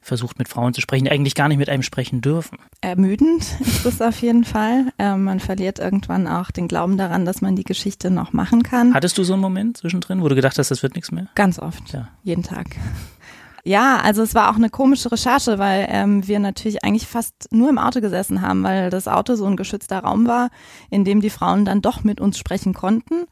versucht, 0.00 0.38
mit 0.38 0.48
Frauen 0.48 0.74
zu 0.74 0.80
sprechen, 0.80 1.04
die 1.04 1.10
eigentlich 1.10 1.34
gar 1.34 1.48
nicht 1.48 1.58
mit 1.58 1.68
einem 1.68 1.82
sprechen 1.82 2.22
dürfen? 2.22 2.58
Ermüdend 2.80 3.44
ist 3.60 3.84
es 3.84 4.00
auf 4.00 4.20
jeden 4.22 4.44
Fall. 4.44 4.92
Äh, 4.98 5.16
man 5.16 5.38
verliert 5.38 5.78
irgendwann 5.78 6.26
auch 6.26 6.50
den 6.50 6.66
Glauben 6.66 6.96
daran, 6.96 7.24
dass 7.24 7.40
man 7.40 7.56
die 7.56 7.64
Geschichte 7.64 8.10
noch 8.10 8.32
machen 8.32 8.62
kann. 8.62 8.94
Hattest 8.94 9.18
du 9.18 9.24
so 9.24 9.34
einen 9.34 9.42
Moment 9.42 9.76
zwischendrin, 9.76 10.22
wo 10.22 10.28
du 10.28 10.34
gedacht 10.34 10.58
hast, 10.58 10.70
das 10.70 10.82
wird 10.82 10.94
nichts 10.94 11.12
mehr? 11.12 11.28
Ganz 11.34 11.58
oft, 11.58 11.92
ja. 11.92 12.08
jeden 12.22 12.42
Tag. 12.42 12.66
Ja, 13.64 14.00
also 14.00 14.22
es 14.22 14.34
war 14.34 14.50
auch 14.50 14.56
eine 14.56 14.70
komische 14.70 15.12
Recherche, 15.12 15.56
weil 15.56 15.86
ähm, 15.88 16.26
wir 16.26 16.40
natürlich 16.40 16.82
eigentlich 16.82 17.06
fast 17.06 17.46
nur 17.52 17.70
im 17.70 17.78
Auto 17.78 18.00
gesessen 18.00 18.42
haben, 18.42 18.64
weil 18.64 18.90
das 18.90 19.06
Auto 19.06 19.36
so 19.36 19.46
ein 19.46 19.56
geschützter 19.56 20.00
Raum 20.00 20.26
war, 20.26 20.50
in 20.90 21.04
dem 21.04 21.20
die 21.20 21.30
Frauen 21.30 21.64
dann 21.64 21.80
doch 21.80 22.02
mit 22.02 22.20
uns 22.20 22.38
sprechen 22.38 22.74
konnten. 22.74 23.26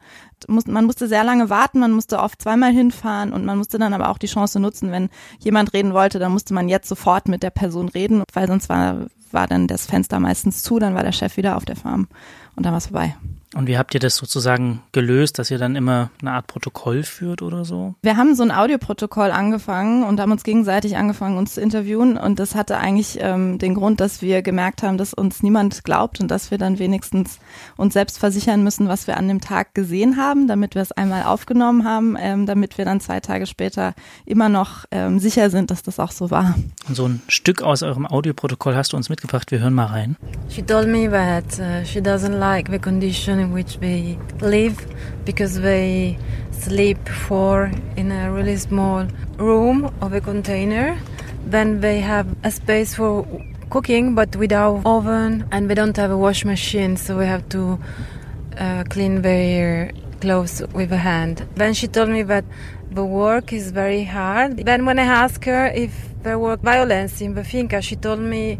Man 0.47 0.85
musste 0.85 1.09
sehr 1.09 1.25
lange 1.25 1.49
warten, 1.49 1.79
man 1.79 1.91
musste 1.91 2.19
oft 2.19 2.41
zweimal 2.41 2.71
hinfahren 2.71 3.33
und 3.33 3.43
man 3.43 3.57
musste 3.57 3.77
dann 3.77 3.93
aber 3.93 4.07
auch 4.07 4.17
die 4.17 4.27
Chance 4.27 4.61
nutzen, 4.61 4.89
wenn 4.91 5.09
jemand 5.39 5.73
reden 5.73 5.93
wollte, 5.93 6.17
dann 6.17 6.31
musste 6.31 6.53
man 6.53 6.69
jetzt 6.69 6.87
sofort 6.87 7.27
mit 7.27 7.43
der 7.43 7.49
Person 7.49 7.89
reden, 7.89 8.23
weil 8.31 8.47
sonst 8.47 8.69
war, 8.69 9.07
war 9.31 9.47
dann 9.47 9.67
das 9.67 9.85
Fenster 9.85 10.21
meistens 10.21 10.63
zu, 10.63 10.79
dann 10.79 10.95
war 10.95 11.03
der 11.03 11.11
Chef 11.11 11.35
wieder 11.35 11.57
auf 11.57 11.65
der 11.65 11.75
Farm 11.75 12.07
und 12.55 12.65
dann 12.65 12.71
war 12.71 12.77
es 12.77 12.87
vorbei. 12.87 13.17
Und 13.53 13.67
wie 13.67 13.77
habt 13.77 13.93
ihr 13.93 13.99
das 13.99 14.15
sozusagen 14.15 14.81
gelöst, 14.93 15.37
dass 15.37 15.51
ihr 15.51 15.57
dann 15.57 15.75
immer 15.75 16.09
eine 16.21 16.31
Art 16.31 16.47
Protokoll 16.47 17.03
führt 17.03 17.41
oder 17.41 17.65
so? 17.65 17.95
Wir 18.01 18.15
haben 18.15 18.33
so 18.33 18.43
ein 18.43 18.51
Audioprotokoll 18.51 19.29
angefangen 19.29 20.03
und 20.03 20.21
haben 20.21 20.31
uns 20.31 20.43
gegenseitig 20.43 20.95
angefangen, 20.95 21.37
uns 21.37 21.55
zu 21.55 21.61
interviewen. 21.61 22.17
Und 22.17 22.39
das 22.39 22.55
hatte 22.55 22.77
eigentlich 22.77 23.17
ähm, 23.19 23.59
den 23.59 23.75
Grund, 23.75 23.99
dass 23.99 24.21
wir 24.21 24.41
gemerkt 24.41 24.83
haben, 24.83 24.97
dass 24.97 25.13
uns 25.13 25.43
niemand 25.43 25.83
glaubt 25.83 26.21
und 26.21 26.31
dass 26.31 26.49
wir 26.49 26.57
dann 26.57 26.79
wenigstens 26.79 27.39
uns 27.75 27.93
selbst 27.93 28.19
versichern 28.19 28.63
müssen, 28.63 28.87
was 28.87 29.07
wir 29.07 29.17
an 29.17 29.27
dem 29.27 29.41
Tag 29.41 29.73
gesehen 29.73 30.15
haben, 30.15 30.47
damit 30.47 30.75
wir 30.75 30.81
es 30.81 30.93
einmal 30.93 31.23
aufgenommen 31.23 31.83
haben, 31.83 32.15
ähm, 32.17 32.45
damit 32.45 32.77
wir 32.77 32.85
dann 32.85 33.01
zwei 33.01 33.19
Tage 33.19 33.47
später 33.47 33.95
immer 34.25 34.47
noch 34.47 34.85
ähm, 34.91 35.19
sicher 35.19 35.49
sind, 35.49 35.71
dass 35.71 35.83
das 35.83 35.99
auch 35.99 36.11
so 36.11 36.31
war. 36.31 36.55
Und 36.87 36.95
so 36.95 37.05
ein 37.05 37.21
Stück 37.27 37.61
aus 37.61 37.83
eurem 37.83 38.05
Audioprotokoll 38.05 38.77
hast 38.77 38.93
du 38.93 38.97
uns 38.97 39.09
mitgebracht. 39.09 39.51
Wir 39.51 39.59
hören 39.59 39.73
mal 39.73 39.87
rein. 39.87 40.15
She 40.47 40.61
told 40.61 40.87
me 40.87 41.09
that 41.11 41.59
uh, 41.59 41.85
she 41.85 41.99
doesn't 41.99 42.37
like 42.37 42.69
the 42.71 42.79
condition 42.79 43.40
in 43.41 43.51
which 43.51 43.77
they 43.79 44.17
live 44.39 44.77
because 45.25 45.59
they 45.59 46.17
sleep 46.51 47.09
four 47.09 47.71
in 47.97 48.11
a 48.11 48.31
really 48.31 48.57
small 48.57 49.07
room 49.37 49.93
of 50.01 50.13
a 50.13 50.21
container. 50.21 50.97
Then 51.45 51.81
they 51.81 51.99
have 51.99 52.27
a 52.43 52.51
space 52.51 52.95
for 52.95 53.25
cooking 53.69 54.15
but 54.15 54.35
without 54.35 54.81
oven 54.85 55.47
and 55.51 55.69
they 55.69 55.75
don't 55.75 55.97
have 55.97 56.11
a 56.11 56.17
wash 56.17 56.43
machine 56.45 56.97
so 56.97 57.17
we 57.17 57.25
have 57.25 57.47
to 57.49 57.79
uh, 58.57 58.83
clean 58.89 59.21
their 59.21 59.91
clothes 60.19 60.61
with 60.73 60.91
a 60.91 60.97
hand. 60.97 61.47
Then 61.55 61.73
she 61.73 61.87
told 61.87 62.09
me 62.09 62.21
that 62.23 62.45
the 62.91 63.05
work 63.05 63.53
is 63.53 63.71
very 63.71 64.03
hard. 64.03 64.57
Then 64.57 64.85
when 64.85 64.99
I 64.99 65.03
asked 65.03 65.45
her 65.45 65.67
if 65.67 65.93
there 66.23 66.37
was 66.37 66.59
violence 66.61 67.21
in 67.21 67.33
the 67.33 67.43
finca, 67.43 67.81
she 67.81 67.95
told 67.95 68.19
me 68.19 68.59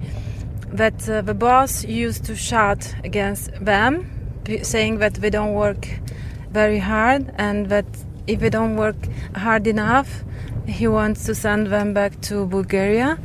that 0.71 1.07
uh, 1.09 1.21
the 1.21 1.33
boss 1.33 1.83
used 1.83 2.23
to 2.25 2.35
shout 2.35 2.95
against 3.03 3.51
them, 3.63 4.09
saying 4.63 4.99
that 4.99 5.15
they 5.15 5.29
don't 5.29 5.53
work 5.53 5.87
very 6.51 6.79
hard 6.79 7.33
and 7.37 7.69
that 7.69 7.85
if 8.27 8.39
they 8.39 8.49
don't 8.49 8.75
work 8.75 8.95
hard 9.35 9.67
enough, 9.67 10.23
he 10.67 10.87
wants 10.87 11.25
to 11.25 11.35
send 11.35 11.67
them 11.67 11.93
back 11.93 12.19
to 12.21 12.45
Bulgaria. 12.45 13.17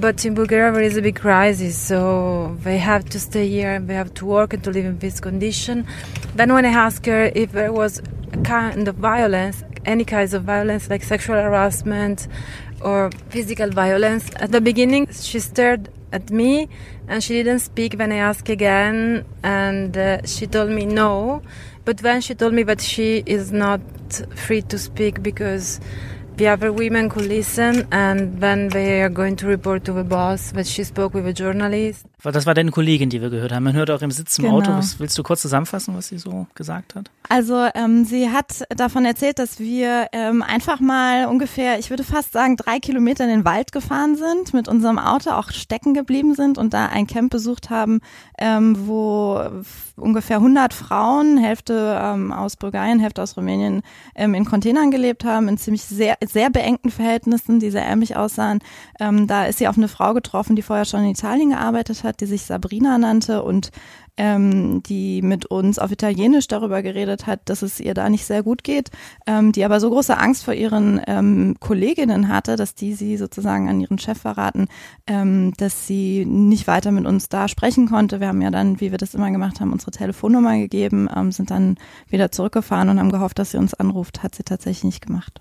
But 0.00 0.24
in 0.24 0.34
Bulgaria, 0.34 0.72
there 0.72 0.82
is 0.82 0.96
a 0.96 1.02
big 1.02 1.16
crisis, 1.16 1.76
so 1.76 2.56
they 2.62 2.78
have 2.78 3.04
to 3.10 3.20
stay 3.20 3.46
here, 3.48 3.72
and 3.72 3.88
they 3.88 3.94
have 3.94 4.14
to 4.14 4.26
work 4.26 4.54
and 4.54 4.64
to 4.64 4.70
live 4.70 4.86
in 4.86 4.98
this 4.98 5.20
condition. 5.20 5.86
Then, 6.34 6.52
when 6.54 6.64
I 6.64 6.70
asked 6.70 7.04
her 7.06 7.30
if 7.34 7.52
there 7.52 7.72
was 7.72 8.00
a 8.32 8.38
kind 8.38 8.88
of 8.88 8.96
violence, 8.96 9.62
any 9.84 10.04
kinds 10.04 10.32
of 10.32 10.44
violence 10.44 10.88
like 10.88 11.02
sexual 11.02 11.36
harassment 11.36 12.28
or 12.80 13.10
physical 13.28 13.68
violence, 13.68 14.30
at 14.36 14.52
the 14.52 14.60
beginning 14.60 15.08
she 15.12 15.40
stared 15.40 15.90
at 16.12 16.30
me 16.30 16.68
and 17.12 17.22
she 17.22 17.34
didn't 17.34 17.58
speak 17.58 17.92
when 17.98 18.10
I 18.10 18.16
asked 18.16 18.48
again, 18.48 19.26
and 19.42 19.94
uh, 19.98 20.24
she 20.24 20.46
told 20.46 20.70
me 20.70 20.86
no. 20.86 21.42
But 21.84 21.98
then 21.98 22.22
she 22.22 22.34
told 22.34 22.54
me 22.54 22.62
that 22.62 22.80
she 22.80 23.22
is 23.26 23.52
not 23.52 23.82
free 24.34 24.62
to 24.62 24.78
speak 24.78 25.22
because 25.22 25.78
the 26.36 26.48
other 26.48 26.72
women 26.72 27.10
could 27.10 27.26
listen 27.26 27.86
and 27.92 28.40
then 28.40 28.68
they 28.68 29.02
are 29.02 29.10
going 29.10 29.36
to 29.36 29.46
report 29.46 29.84
to 29.84 29.92
the 29.92 30.04
boss 30.04 30.52
that 30.52 30.66
she 30.66 30.84
spoke 30.84 31.12
with 31.12 31.26
a 31.26 31.34
journalist. 31.34 32.06
Das 32.24 32.46
war 32.46 32.54
deine 32.54 32.70
Kollegin, 32.70 33.10
die 33.10 33.20
wir 33.20 33.30
gehört 33.30 33.52
haben. 33.52 33.64
Man 33.64 33.74
hört 33.74 33.90
auch 33.90 34.00
im 34.02 34.10
Sitz 34.12 34.38
im 34.38 34.44
Genau. 34.44 34.58
Auto. 34.58 34.70
Was, 34.72 35.00
willst 35.00 35.18
du 35.18 35.22
kurz 35.22 35.42
zusammenfassen, 35.42 35.96
was 35.96 36.08
sie 36.08 36.18
so 36.18 36.46
gesagt 36.54 36.94
hat? 36.94 37.10
Also 37.28 37.66
ähm, 37.74 38.04
sie 38.04 38.30
hat 38.30 38.62
davon 38.68 39.04
erzählt, 39.04 39.38
dass 39.38 39.58
wir 39.58 40.06
ähm, 40.12 40.42
einfach 40.42 40.78
mal 40.80 41.26
ungefähr, 41.26 41.78
ich 41.78 41.90
würde 41.90 42.04
fast 42.04 42.32
sagen, 42.32 42.56
drei 42.56 42.78
Kilometer 42.78 43.24
in 43.24 43.30
den 43.30 43.44
Wald 43.44 43.72
gefahren 43.72 44.16
sind, 44.16 44.54
mit 44.54 44.68
unserem 44.68 44.98
Auto 44.98 45.30
auch 45.30 45.50
stecken 45.50 45.94
geblieben 45.94 46.34
sind 46.34 46.58
und 46.58 46.74
da 46.74 46.86
ein 46.86 47.06
Camp 47.06 47.30
besucht 47.32 47.70
haben, 47.70 48.00
ähm, 48.38 48.76
wo 48.86 49.40
ungefähr 49.96 50.36
100 50.36 50.74
Frauen, 50.74 51.38
Hälfte 51.38 51.98
ähm, 52.00 52.32
aus 52.32 52.56
Bulgarien, 52.56 52.98
Hälfte 53.00 53.22
aus 53.22 53.36
Rumänien, 53.36 53.82
ähm, 54.14 54.34
in 54.34 54.44
Containern 54.44 54.90
gelebt 54.90 55.24
haben, 55.24 55.48
in 55.48 55.56
ziemlich 55.58 55.82
sehr, 55.82 56.16
sehr 56.24 56.50
beengten 56.50 56.90
Verhältnissen, 56.90 57.60
die 57.60 57.70
sehr 57.70 57.86
ärmlich 57.86 58.16
aussahen. 58.16 58.60
Ähm, 59.00 59.26
da 59.26 59.46
ist 59.46 59.58
sie 59.58 59.68
auf 59.68 59.76
eine 59.78 59.88
Frau 59.88 60.12
getroffen, 60.14 60.54
die 60.56 60.62
vorher 60.62 60.84
schon 60.84 61.00
in 61.04 61.10
Italien 61.10 61.50
gearbeitet 61.50 62.04
hat, 62.04 62.11
die 62.20 62.26
sich 62.26 62.42
Sabrina 62.42 62.98
nannte 62.98 63.42
und 63.42 63.70
ähm, 64.16 64.82
die 64.82 65.22
mit 65.22 65.46
uns 65.46 65.78
auf 65.78 65.90
Italienisch 65.90 66.46
darüber 66.46 66.82
geredet 66.82 67.26
hat, 67.26 67.40
dass 67.48 67.62
es 67.62 67.80
ihr 67.80 67.94
da 67.94 68.10
nicht 68.10 68.26
sehr 68.26 68.42
gut 68.42 68.62
geht, 68.62 68.90
ähm, 69.26 69.52
die 69.52 69.64
aber 69.64 69.80
so 69.80 69.90
große 69.90 70.16
Angst 70.18 70.44
vor 70.44 70.54
ihren 70.54 71.00
ähm, 71.06 71.56
Kolleginnen 71.60 72.28
hatte, 72.28 72.56
dass 72.56 72.74
die 72.74 72.94
sie 72.94 73.16
sozusagen 73.16 73.68
an 73.68 73.80
ihren 73.80 73.98
Chef 73.98 74.18
verraten, 74.18 74.68
ähm, 75.06 75.52
dass 75.56 75.86
sie 75.86 76.26
nicht 76.26 76.66
weiter 76.66 76.92
mit 76.92 77.06
uns 77.06 77.28
da 77.28 77.48
sprechen 77.48 77.88
konnte. 77.88 78.20
Wir 78.20 78.28
haben 78.28 78.42
ja 78.42 78.50
dann, 78.50 78.80
wie 78.80 78.90
wir 78.90 78.98
das 78.98 79.14
immer 79.14 79.30
gemacht 79.30 79.60
haben, 79.60 79.72
unsere 79.72 79.92
Telefonnummer 79.92 80.58
gegeben, 80.58 81.08
ähm, 81.14 81.32
sind 81.32 81.50
dann 81.50 81.76
wieder 82.08 82.30
zurückgefahren 82.30 82.90
und 82.90 82.98
haben 82.98 83.12
gehofft, 83.12 83.38
dass 83.38 83.52
sie 83.52 83.58
uns 83.58 83.74
anruft. 83.74 84.22
Hat 84.22 84.34
sie 84.34 84.42
tatsächlich 84.42 84.84
nicht 84.84 85.06
gemacht. 85.06 85.40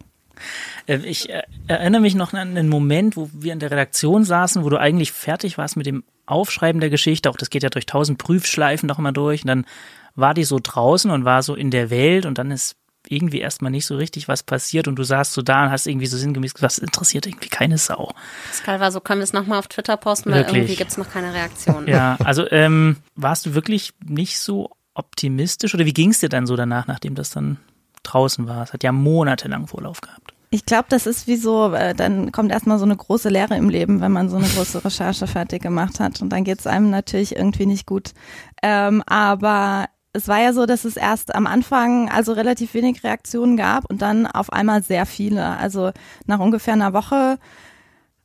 Äh, 0.87 0.97
Ich 0.97 1.29
äh, 1.29 1.43
erinnere 1.67 2.01
mich 2.01 2.15
noch 2.15 2.33
an 2.33 2.57
einen 2.57 2.69
Moment, 2.69 3.15
wo 3.15 3.29
wir 3.33 3.53
in 3.53 3.59
der 3.59 3.71
Redaktion 3.71 4.23
saßen, 4.23 4.63
wo 4.63 4.69
du 4.69 4.79
eigentlich 4.79 5.11
fertig 5.11 5.57
warst 5.57 5.77
mit 5.77 5.85
dem 5.85 6.03
Aufschreiben 6.25 6.79
der 6.81 6.89
Geschichte. 6.89 7.29
Auch 7.29 7.37
das 7.37 7.49
geht 7.49 7.63
ja 7.63 7.69
durch 7.69 7.85
tausend 7.85 8.17
Prüfschleifen 8.17 8.87
noch 8.87 8.99
immer 8.99 9.11
durch. 9.11 9.43
Und 9.43 9.47
dann 9.47 9.65
war 10.15 10.33
die 10.33 10.43
so 10.43 10.59
draußen 10.61 11.09
und 11.11 11.25
war 11.25 11.43
so 11.43 11.55
in 11.55 11.71
der 11.71 11.89
Welt 11.89 12.25
und 12.25 12.37
dann 12.37 12.51
ist 12.51 12.75
irgendwie 13.07 13.39
erstmal 13.39 13.71
nicht 13.71 13.85
so 13.85 13.95
richtig 13.97 14.27
was 14.27 14.43
passiert 14.43 14.87
und 14.87 14.95
du 14.95 15.03
saßt 15.03 15.33
so 15.33 15.41
da 15.41 15.63
und 15.63 15.71
hast 15.71 15.87
irgendwie 15.87 16.05
so 16.05 16.17
sinngemäß 16.17 16.53
gesagt, 16.53 16.73
das 16.73 16.77
interessiert 16.77 17.25
irgendwie 17.25 17.49
keine 17.49 17.77
Sau. 17.77 18.13
Pascal 18.47 18.79
war 18.79 18.91
so, 18.91 18.99
können 18.99 19.21
wir 19.21 19.23
es 19.23 19.33
nochmal 19.33 19.59
auf 19.59 19.67
Twitter 19.67 19.97
posten, 19.97 20.31
weil 20.31 20.41
Wirklich? 20.41 20.55
irgendwie 20.57 20.75
gibt 20.75 20.91
es 20.91 20.97
noch 20.97 21.09
keine 21.09 21.33
Reaktion. 21.33 21.87
Ja, 21.87 22.17
also 22.23 22.49
ähm, 22.51 22.97
warst 23.15 23.45
du 23.45 23.53
wirklich 23.55 23.93
nicht 24.05 24.39
so 24.39 24.69
optimistisch 24.93 25.73
oder 25.73 25.85
wie 25.85 25.93
ging 25.93 26.11
es 26.11 26.19
dir 26.19 26.29
dann 26.29 26.45
so 26.45 26.55
danach, 26.55 26.87
nachdem 26.87 27.15
das 27.15 27.31
dann 27.31 27.57
draußen 28.03 28.47
war? 28.47 28.63
Es 28.63 28.73
hat 28.73 28.83
ja 28.83 28.91
monatelang 28.91 29.67
Vorlauf 29.67 30.01
gehabt. 30.01 30.33
Ich 30.53 30.65
glaube, 30.65 30.87
das 30.89 31.07
ist 31.07 31.27
wie 31.27 31.37
so, 31.37 31.73
äh, 31.73 31.95
dann 31.95 32.33
kommt 32.33 32.51
erstmal 32.51 32.77
so 32.77 32.83
eine 32.83 32.97
große 32.97 33.29
Leere 33.29 33.55
im 33.55 33.69
Leben, 33.69 34.01
wenn 34.01 34.11
man 34.11 34.29
so 34.29 34.35
eine 34.35 34.47
große 34.47 34.83
Recherche 34.85 35.25
fertig 35.25 35.61
gemacht 35.61 36.01
hat. 36.01 36.21
Und 36.21 36.29
dann 36.29 36.43
geht 36.43 36.59
es 36.59 36.67
einem 36.67 36.89
natürlich 36.89 37.37
irgendwie 37.37 37.65
nicht 37.65 37.85
gut. 37.85 38.11
Ähm, 38.61 39.01
aber 39.05 39.87
es 40.11 40.27
war 40.27 40.41
ja 40.41 40.51
so, 40.51 40.65
dass 40.65 40.83
es 40.83 40.97
erst 40.97 41.33
am 41.33 41.47
Anfang 41.47 42.09
also 42.09 42.33
relativ 42.33 42.73
wenig 42.73 43.01
Reaktionen 43.03 43.55
gab 43.55 43.89
und 43.89 44.01
dann 44.01 44.27
auf 44.27 44.51
einmal 44.51 44.83
sehr 44.83 45.05
viele. 45.05 45.57
Also 45.57 45.91
nach 46.25 46.39
ungefähr 46.39 46.73
einer 46.73 46.91
Woche 46.91 47.39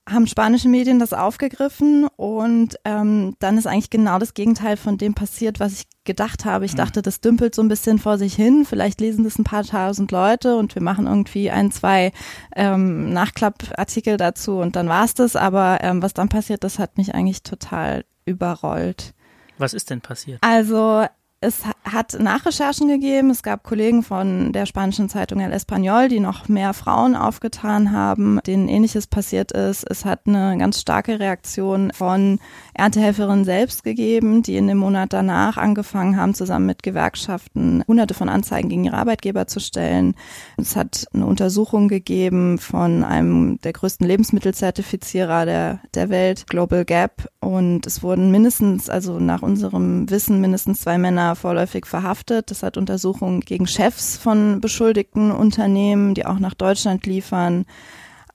haben 0.09 0.27
spanische 0.27 0.69
Medien 0.69 0.99
das 0.99 1.13
aufgegriffen 1.13 2.07
und 2.17 2.77
ähm, 2.85 3.35
dann 3.41 3.59
ist 3.59 3.67
eigentlich 3.67 3.91
genau 3.91 4.19
das 4.19 4.35
Gegenteil 4.35 4.77
von 4.77 4.99
dem 4.99 5.15
passiert, 5.15 5.59
was 5.59 5.73
ich 5.73 5.87
gedacht 6.05 6.45
habe. 6.45 6.65
Ich 6.65 6.77
dachte, 6.77 7.03
das 7.03 7.21
dümpelt 7.21 7.55
so 7.55 7.63
ein 7.63 7.69
bisschen 7.69 7.99
vor 7.99 8.17
sich 8.17 8.35
hin. 8.35 8.65
Vielleicht 8.65 9.01
lesen 9.01 9.25
das 9.25 9.39
ein 9.39 9.45
paar 9.45 9.65
tausend 9.65 10.13
Leute 10.13 10.57
und 10.57 10.75
wir 10.77 10.83
machen 10.83 11.07
irgendwie 11.07 11.51
ein, 11.51 11.73
zwei 11.73 12.13
ähm, 12.55 13.13
Nachklappartikel 13.13 14.17
dazu 14.17 14.59
und 14.59 14.77
dann 14.77 14.89
war's 14.89 15.15
das. 15.15 15.35
Aber 15.35 15.79
ähm, 15.83 16.03
was 16.03 16.15
dann 16.15 16.29
passiert, 16.29 16.63
das 16.63 16.79
hat 16.79 16.97
mich 16.97 17.15
eigentlich 17.15 17.43
total 17.43 18.05
überrollt. 18.25 19.13
Was 19.59 19.75
ist 19.75 19.91
denn 19.91 20.01
passiert? 20.01 20.39
Also 20.43 21.07
es 21.41 21.67
ha- 21.67 21.73
hat 21.85 22.17
Nachrecherchen 22.19 22.89
gegeben. 22.89 23.31
Es 23.31 23.43
gab 23.43 23.63
Kollegen 23.63 24.03
von 24.03 24.53
der 24.53 24.65
spanischen 24.65 25.09
Zeitung 25.09 25.41
El 25.41 25.53
Español, 25.53 26.09
die 26.09 26.19
noch 26.19 26.49
mehr 26.49 26.73
Frauen 26.73 27.15
aufgetan 27.15 27.93
haben, 27.93 28.41
denen 28.47 28.69
ähnliches 28.69 29.07
passiert 29.07 29.53
ist. 29.53 29.85
Es 29.89 30.05
hat 30.05 30.21
eine 30.27 30.57
ganz 30.59 30.81
starke 30.81 31.21
Reaktion 31.21 31.93
von 31.93 32.39
Erntehelferinnen 32.75 33.45
selbst 33.45 33.85
gegeben, 33.85 34.43
die 34.43 34.57
in 34.57 34.67
dem 34.67 34.79
Monat 34.79 35.13
danach 35.13 35.59
angefangen 35.59 36.17
haben, 36.17 36.35
zusammen 36.35 36.67
mit 36.67 36.83
Gewerkschaften 36.83 37.85
hunderte 37.87 38.15
von 38.15 38.31
Anzeigen 38.31 38.71
gegen 38.71 38.85
ihre 38.85 38.97
Arbeitgeber 38.97 39.47
zu 39.47 39.61
stellen. 39.61 40.15
Es 40.57 40.75
hat 40.75 41.07
eine 41.13 41.27
Untersuchung 41.27 41.89
gegeben 41.89 42.59
von 42.59 43.05
einem 43.05 43.61
der 43.61 43.75
größten 43.75 44.07
Lebensmittelzertifizierer 44.07 45.45
der, 45.45 45.81
der 45.95 46.09
Welt, 46.09 46.47
Global 46.49 46.85
Gap. 46.85 47.29
Und 47.41 47.87
es 47.87 48.03
wurden 48.03 48.31
mindestens, 48.31 48.89
also 48.91 49.21
nach 49.21 49.43
unserem 49.43 50.11
Wissen, 50.11 50.41
mindestens 50.41 50.81
zwei 50.81 50.99
Männer 50.99 51.26
vorläufig 51.35 51.87
verhaftet. 51.87 52.51
Das 52.51 52.63
hat 52.63 52.77
Untersuchungen 52.77 53.41
gegen 53.41 53.67
Chefs 53.67 54.17
von 54.17 54.61
beschuldigten 54.61 55.31
Unternehmen, 55.31 56.15
die 56.15 56.27
auch 56.27 56.39
nach 56.39 56.55
Deutschland 56.55 57.07
liefern. 57.07 57.65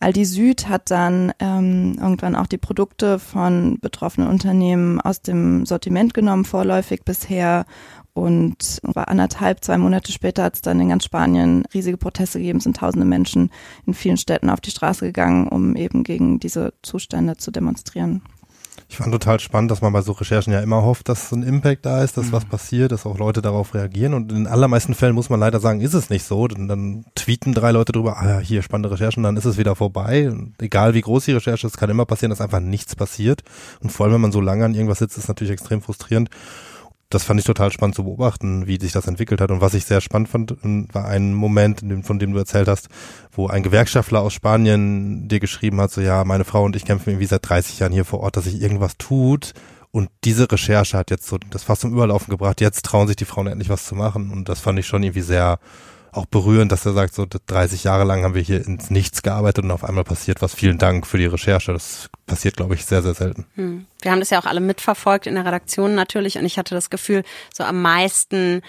Aldi 0.02 0.26
Süd 0.26 0.68
hat 0.68 0.90
dann 0.90 1.32
ähm, 1.40 1.96
irgendwann 2.00 2.36
auch 2.36 2.48
die 2.48 2.58
Produkte 2.58 3.20
von 3.20 3.78
betroffenen 3.80 4.30
Unternehmen 4.30 5.00
aus 5.00 5.22
dem 5.22 5.66
Sortiment 5.68 6.16
genommen, 6.16 6.44
vorläufig 6.44 7.04
bisher. 7.06 7.66
Und 8.14 8.80
war 8.84 9.08
anderthalb, 9.08 9.64
zwei 9.64 9.78
Monate 9.78 10.12
später 10.12 10.44
hat 10.44 10.56
es 10.56 10.62
dann 10.62 10.82
in 10.82 10.90
ganz 10.90 11.06
Spanien 11.06 11.66
riesige 11.74 11.98
Proteste 11.98 12.40
gegeben, 12.40 12.60
sind 12.60 12.78
tausende 12.78 13.06
Menschen 13.06 13.52
in 13.86 13.94
vielen 13.94 14.18
Städten 14.18 14.50
auf 14.50 14.60
die 14.60 14.72
Straße 14.72 15.06
gegangen, 15.06 15.48
um 15.48 15.76
eben 15.78 16.04
gegen 16.04 16.40
diese 16.40 16.74
Zustände 16.82 17.38
zu 17.38 17.52
demonstrieren. 17.52 18.22
Ich 18.90 18.98
fand 18.98 19.12
total 19.14 19.40
spannend, 19.40 19.72
dass 19.72 19.82
man 19.82 19.94
bei 19.94 20.02
so 20.02 20.12
Recherchen 20.12 20.52
ja 20.52 20.60
immer 20.60 20.84
hofft, 20.84 21.08
dass 21.08 21.30
so 21.30 21.36
ein 21.38 21.44
Impact 21.44 21.86
da 21.86 22.04
ist, 22.04 22.18
dass 22.18 22.28
Mhm. 22.28 22.32
was 22.34 22.46
passiert, 22.46 22.92
dass 22.92 23.06
auch 23.06 23.18
Leute 23.18 23.42
darauf 23.42 23.74
reagieren. 23.74 24.14
Und 24.14 24.32
in 24.32 24.40
den 24.40 24.48
allermeisten 24.48 24.96
Fällen 24.96 25.16
muss 25.16 25.30
man 25.30 25.40
leider 25.40 25.62
sagen, 25.62 25.80
ist 25.80 25.94
es 25.94 26.10
nicht 26.10 26.26
so. 26.26 26.48
Denn 26.48 26.68
dann 26.68 27.06
tweeten 27.16 27.54
drei 27.54 27.72
Leute 27.72 27.94
drüber, 27.94 28.18
ah 28.18 28.28
ja, 28.28 28.40
hier 28.40 28.62
spannende 28.62 28.92
Recherchen, 28.92 29.24
dann 29.24 29.38
ist 29.38 29.46
es 29.46 29.58
wieder 29.58 29.76
vorbei. 29.78 30.30
Und 30.30 30.56
egal 30.62 30.94
wie 30.94 31.02
groß 31.02 31.24
die 31.26 31.32
Recherche 31.32 31.68
ist, 31.68 31.78
kann 31.78 31.90
immer 31.90 32.06
passieren, 32.06 32.32
dass 32.32 32.42
einfach 32.42 32.60
nichts 32.60 32.96
passiert. 32.96 33.44
Und 33.80 33.92
vor 33.92 34.06
allem, 34.06 34.16
wenn 34.16 34.22
man 34.22 34.32
so 34.34 34.42
lange 34.42 34.66
an 34.66 34.74
irgendwas 34.74 35.00
sitzt, 35.00 35.18
ist 35.18 35.24
es 35.24 35.28
natürlich 35.30 35.54
extrem 35.54 35.82
frustrierend. 35.82 36.30
Das 37.14 37.24
fand 37.24 37.40
ich 37.40 37.46
total 37.46 37.72
spannend 37.72 37.96
zu 37.96 38.04
beobachten, 38.04 38.68
wie 38.68 38.80
sich 38.80 38.92
das 38.92 39.08
entwickelt 39.08 39.42
hat. 39.42 39.52
Und 39.52 39.62
was 39.62 39.74
ich 39.74 39.86
sehr 39.86 40.02
spannend 40.02 40.30
fand, 40.30 40.56
war 40.94 41.06
ein 41.06 41.34
Moment, 41.34 41.84
von 42.04 42.20
dem 42.20 42.34
du 42.34 42.40
erzählt 42.40 42.68
hast, 42.68 42.90
wo 43.32 43.48
ein 43.48 43.64
Gewerkschaftler 43.64 44.22
aus 44.22 44.34
Spanien 44.34 45.28
dir 45.28 45.40
geschrieben 45.40 45.80
hat, 45.80 45.92
so 45.92 46.02
ja, 46.02 46.24
meine 46.24 46.46
Frau 46.46 46.64
und 46.64 46.76
ich 46.76 46.86
kämpfen 46.86 47.10
irgendwie 47.10 47.28
seit 47.28 47.48
30 47.48 47.80
Jahren 47.80 47.94
hier 47.94 48.06
vor 48.06 48.22
Ort, 48.22 48.38
dass 48.38 48.46
sich 48.46 48.62
irgendwas 48.62 48.98
tut. 48.98 49.54
Und 49.92 50.10
diese 50.24 50.50
Recherche 50.50 50.98
hat 50.98 51.12
jetzt 51.12 51.28
so 51.28 51.38
das 51.38 51.64
fast 51.64 51.82
zum 51.82 51.92
Überlaufen 51.92 52.32
gebracht. 52.32 52.62
Jetzt 52.62 52.86
trauen 52.86 53.08
sich 53.08 53.18
die 53.18 53.26
Frauen 53.26 53.48
endlich 53.48 53.70
was 53.70 53.86
zu 53.86 53.94
machen. 53.94 54.32
Und 54.32 54.48
das 54.48 54.62
fand 54.62 54.80
ich 54.80 54.88
schon 54.88 55.04
irgendwie 55.04 55.22
sehr 55.22 55.60
auch 56.12 56.26
berührend, 56.26 56.72
dass 56.72 56.86
er 56.86 56.94
sagt, 56.94 57.14
so 57.14 57.26
30 57.26 57.84
Jahre 57.84 58.04
lang 58.04 58.24
haben 58.24 58.36
wir 58.36 58.42
hier 58.42 58.66
ins 58.66 58.90
Nichts 58.90 59.22
gearbeitet 59.22 59.64
und 59.64 59.72
auf 59.72 59.84
einmal 59.84 60.04
passiert 60.04 60.42
was. 60.42 60.54
Vielen 60.54 60.78
Dank 60.78 61.08
für 61.08 61.18
die 61.18 61.26
Recherche. 61.26 61.74
Das 61.74 62.10
passiert, 62.26 62.58
glaube 62.58 62.76
ich, 62.76 62.86
sehr, 62.86 63.02
sehr 63.02 63.14
selten. 63.14 63.46
Hm. 63.56 63.86
Wir 64.02 64.12
haben 64.12 64.20
das 64.20 64.30
ja 64.30 64.40
auch 64.40 64.46
alle 64.46 64.60
mitverfolgt 64.60 65.28
in 65.28 65.36
der 65.36 65.46
Redaktion 65.46 65.96
natürlich 65.96 66.38
und 66.38 66.46
ich 66.46 66.58
hatte 66.58 66.76
das 66.76 66.90
Gefühl, 66.90 67.24
so 67.54 67.64
am 67.64 67.82
meisten 67.82 68.62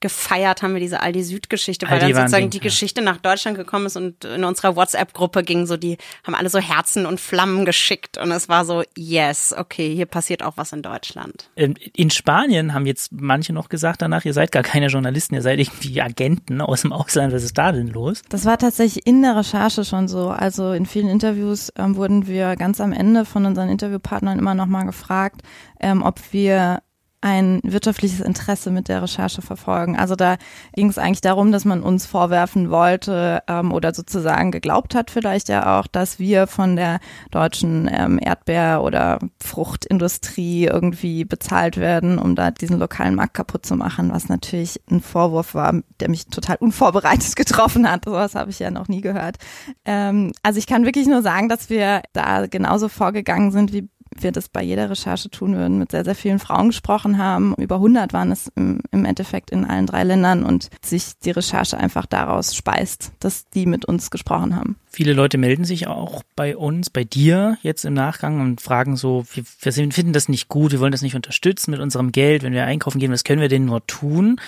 gefeiert 0.00 0.62
haben 0.62 0.74
wir 0.74 0.80
diese 0.80 1.00
Aldi 1.00 1.22
Süd-Geschichte, 1.22 1.86
weil 1.86 1.94
Aldi 1.94 2.12
dann 2.12 2.22
sozusagen 2.22 2.44
Wahnsinn, 2.44 2.50
die 2.50 2.60
Geschichte 2.60 3.00
nach 3.02 3.16
Deutschland 3.16 3.56
gekommen 3.56 3.86
ist 3.86 3.96
und 3.96 4.24
in 4.24 4.44
unserer 4.44 4.76
WhatsApp-Gruppe 4.76 5.42
ging 5.42 5.66
so, 5.66 5.76
die 5.76 5.96
haben 6.24 6.34
alle 6.34 6.50
so 6.50 6.58
Herzen 6.58 7.06
und 7.06 7.18
Flammen 7.18 7.64
geschickt 7.64 8.18
und 8.18 8.30
es 8.30 8.48
war 8.48 8.66
so, 8.66 8.82
yes, 8.96 9.54
okay, 9.56 9.94
hier 9.94 10.06
passiert 10.06 10.42
auch 10.42 10.56
was 10.56 10.72
in 10.72 10.82
Deutschland. 10.82 11.50
Ähm, 11.56 11.74
In 11.94 12.10
Spanien 12.10 12.74
haben 12.74 12.84
jetzt 12.84 13.10
manche 13.12 13.54
noch 13.54 13.70
gesagt 13.70 14.02
danach, 14.02 14.24
ihr 14.26 14.34
seid 14.34 14.52
gar 14.52 14.62
keine 14.62 14.88
Journalisten, 14.88 15.34
ihr 15.34 15.42
seid 15.42 15.58
irgendwie 15.58 16.02
Agenten 16.02 16.60
aus 16.60 16.82
dem 16.82 16.92
Ausland. 16.92 17.32
Was 17.32 17.42
ist 17.42 17.56
da 17.56 17.72
denn 17.72 17.88
los? 17.88 18.22
Das 18.28 18.44
war 18.44 18.58
tatsächlich 18.58 19.06
in 19.06 19.22
der 19.22 19.36
Recherche 19.36 19.84
schon 19.84 20.08
so. 20.08 20.28
Also 20.28 20.72
in 20.72 20.84
vielen 20.84 21.08
Interviews 21.08 21.72
ähm, 21.76 21.96
wurden 21.96 22.26
wir 22.26 22.56
ganz 22.56 22.80
am 22.80 22.92
Ende 22.92 23.24
von 23.24 23.46
unseren 23.46 23.70
Interviewpartnern 23.70 24.38
immer 24.38 24.54
noch 24.54 24.66
mal 24.66 24.84
gefragt, 24.84 25.42
ähm, 25.80 26.02
ob 26.02 26.20
wir 26.32 26.82
ein 27.20 27.60
wirtschaftliches 27.64 28.20
Interesse 28.20 28.70
mit 28.70 28.88
der 28.88 29.02
Recherche 29.02 29.42
verfolgen. 29.42 29.96
Also 29.96 30.16
da 30.16 30.36
ging 30.74 30.88
es 30.88 30.98
eigentlich 30.98 31.20
darum, 31.20 31.50
dass 31.52 31.64
man 31.64 31.82
uns 31.82 32.06
vorwerfen 32.06 32.70
wollte 32.70 33.42
ähm, 33.48 33.72
oder 33.72 33.94
sozusagen 33.94 34.50
geglaubt 34.50 34.94
hat 34.94 35.10
vielleicht 35.10 35.48
ja 35.48 35.78
auch, 35.78 35.86
dass 35.86 36.18
wir 36.18 36.46
von 36.46 36.76
der 36.76 37.00
deutschen 37.30 37.90
ähm, 37.92 38.18
Erdbeer- 38.18 38.82
oder 38.82 39.18
Fruchtindustrie 39.42 40.66
irgendwie 40.66 41.24
bezahlt 41.24 41.78
werden, 41.78 42.18
um 42.18 42.34
da 42.34 42.50
diesen 42.50 42.78
lokalen 42.78 43.14
Markt 43.14 43.34
kaputt 43.34 43.66
zu 43.66 43.76
machen, 43.76 44.12
was 44.12 44.28
natürlich 44.28 44.80
ein 44.90 45.00
Vorwurf 45.00 45.54
war, 45.54 45.74
der 46.00 46.10
mich 46.10 46.26
total 46.26 46.56
unvorbereitet 46.60 47.34
getroffen 47.36 47.90
hat. 47.90 48.04
Sowas 48.04 48.34
habe 48.34 48.50
ich 48.50 48.58
ja 48.58 48.70
noch 48.70 48.88
nie 48.88 49.00
gehört. 49.00 49.36
Ähm, 49.84 50.32
also 50.42 50.58
ich 50.58 50.66
kann 50.66 50.84
wirklich 50.84 51.06
nur 51.06 51.22
sagen, 51.22 51.48
dass 51.48 51.70
wir 51.70 52.02
da 52.12 52.46
genauso 52.46 52.88
vorgegangen 52.88 53.52
sind 53.52 53.72
wie 53.72 53.88
wir 54.22 54.32
das 54.32 54.48
bei 54.48 54.62
jeder 54.62 54.90
Recherche 54.90 55.30
tun 55.30 55.56
würden, 55.56 55.78
mit 55.78 55.90
sehr, 55.90 56.04
sehr 56.04 56.14
vielen 56.14 56.38
Frauen 56.38 56.68
gesprochen 56.68 57.18
haben. 57.18 57.54
Über 57.56 57.76
100 57.76 58.12
waren 58.12 58.32
es 58.32 58.50
im, 58.54 58.80
im 58.90 59.04
Endeffekt 59.04 59.50
in 59.50 59.64
allen 59.64 59.86
drei 59.86 60.04
Ländern 60.04 60.44
und 60.44 60.70
sich 60.84 61.18
die 61.24 61.30
Recherche 61.30 61.78
einfach 61.78 62.06
daraus 62.06 62.54
speist, 62.54 63.12
dass 63.20 63.48
die 63.50 63.66
mit 63.66 63.84
uns 63.84 64.10
gesprochen 64.10 64.56
haben. 64.56 64.76
Viele 64.88 65.12
Leute 65.12 65.38
melden 65.38 65.64
sich 65.64 65.86
auch 65.86 66.22
bei 66.36 66.56
uns, 66.56 66.88
bei 66.90 67.04
dir 67.04 67.58
jetzt 67.62 67.84
im 67.84 67.94
Nachgang 67.94 68.40
und 68.40 68.60
fragen 68.60 68.96
so, 68.96 69.24
wir, 69.32 69.44
wir 69.60 69.72
finden 69.72 70.12
das 70.12 70.28
nicht 70.28 70.48
gut, 70.48 70.72
wir 70.72 70.80
wollen 70.80 70.92
das 70.92 71.02
nicht 71.02 71.16
unterstützen 71.16 71.70
mit 71.70 71.80
unserem 71.80 72.12
Geld, 72.12 72.42
wenn 72.42 72.52
wir 72.52 72.64
einkaufen 72.64 72.98
gehen, 72.98 73.12
was 73.12 73.24
können 73.24 73.40
wir 73.40 73.48
denn 73.48 73.66
nur 73.66 73.86
tun? 73.86 74.40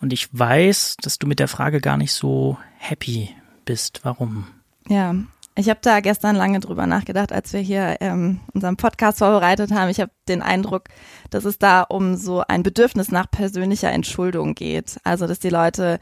Und 0.00 0.12
ich 0.12 0.28
weiß, 0.32 0.96
dass 1.02 1.18
du 1.18 1.26
mit 1.26 1.38
der 1.38 1.48
Frage 1.48 1.80
gar 1.80 1.96
nicht 1.96 2.12
so 2.12 2.56
happy 2.78 3.28
bist. 3.66 4.00
Warum? 4.02 4.46
Ja, 4.88 5.14
ich 5.60 5.70
habe 5.70 5.80
da 5.82 6.00
gestern 6.00 6.36
lange 6.36 6.60
drüber 6.60 6.86
nachgedacht, 6.86 7.32
als 7.32 7.52
wir 7.52 7.60
hier 7.60 7.98
ähm, 8.00 8.40
unseren 8.52 8.76
Podcast 8.76 9.18
vorbereitet 9.18 9.70
haben. 9.72 9.90
Ich 9.90 10.00
habe 10.00 10.10
den 10.28 10.42
Eindruck, 10.42 10.84
dass 11.30 11.44
es 11.44 11.58
da 11.58 11.82
um 11.82 12.16
so 12.16 12.42
ein 12.46 12.62
Bedürfnis 12.62 13.10
nach 13.10 13.30
persönlicher 13.30 13.90
Entschuldung 13.90 14.54
geht. 14.54 14.98
Also, 15.04 15.26
dass 15.26 15.38
die 15.38 15.50
Leute 15.50 16.00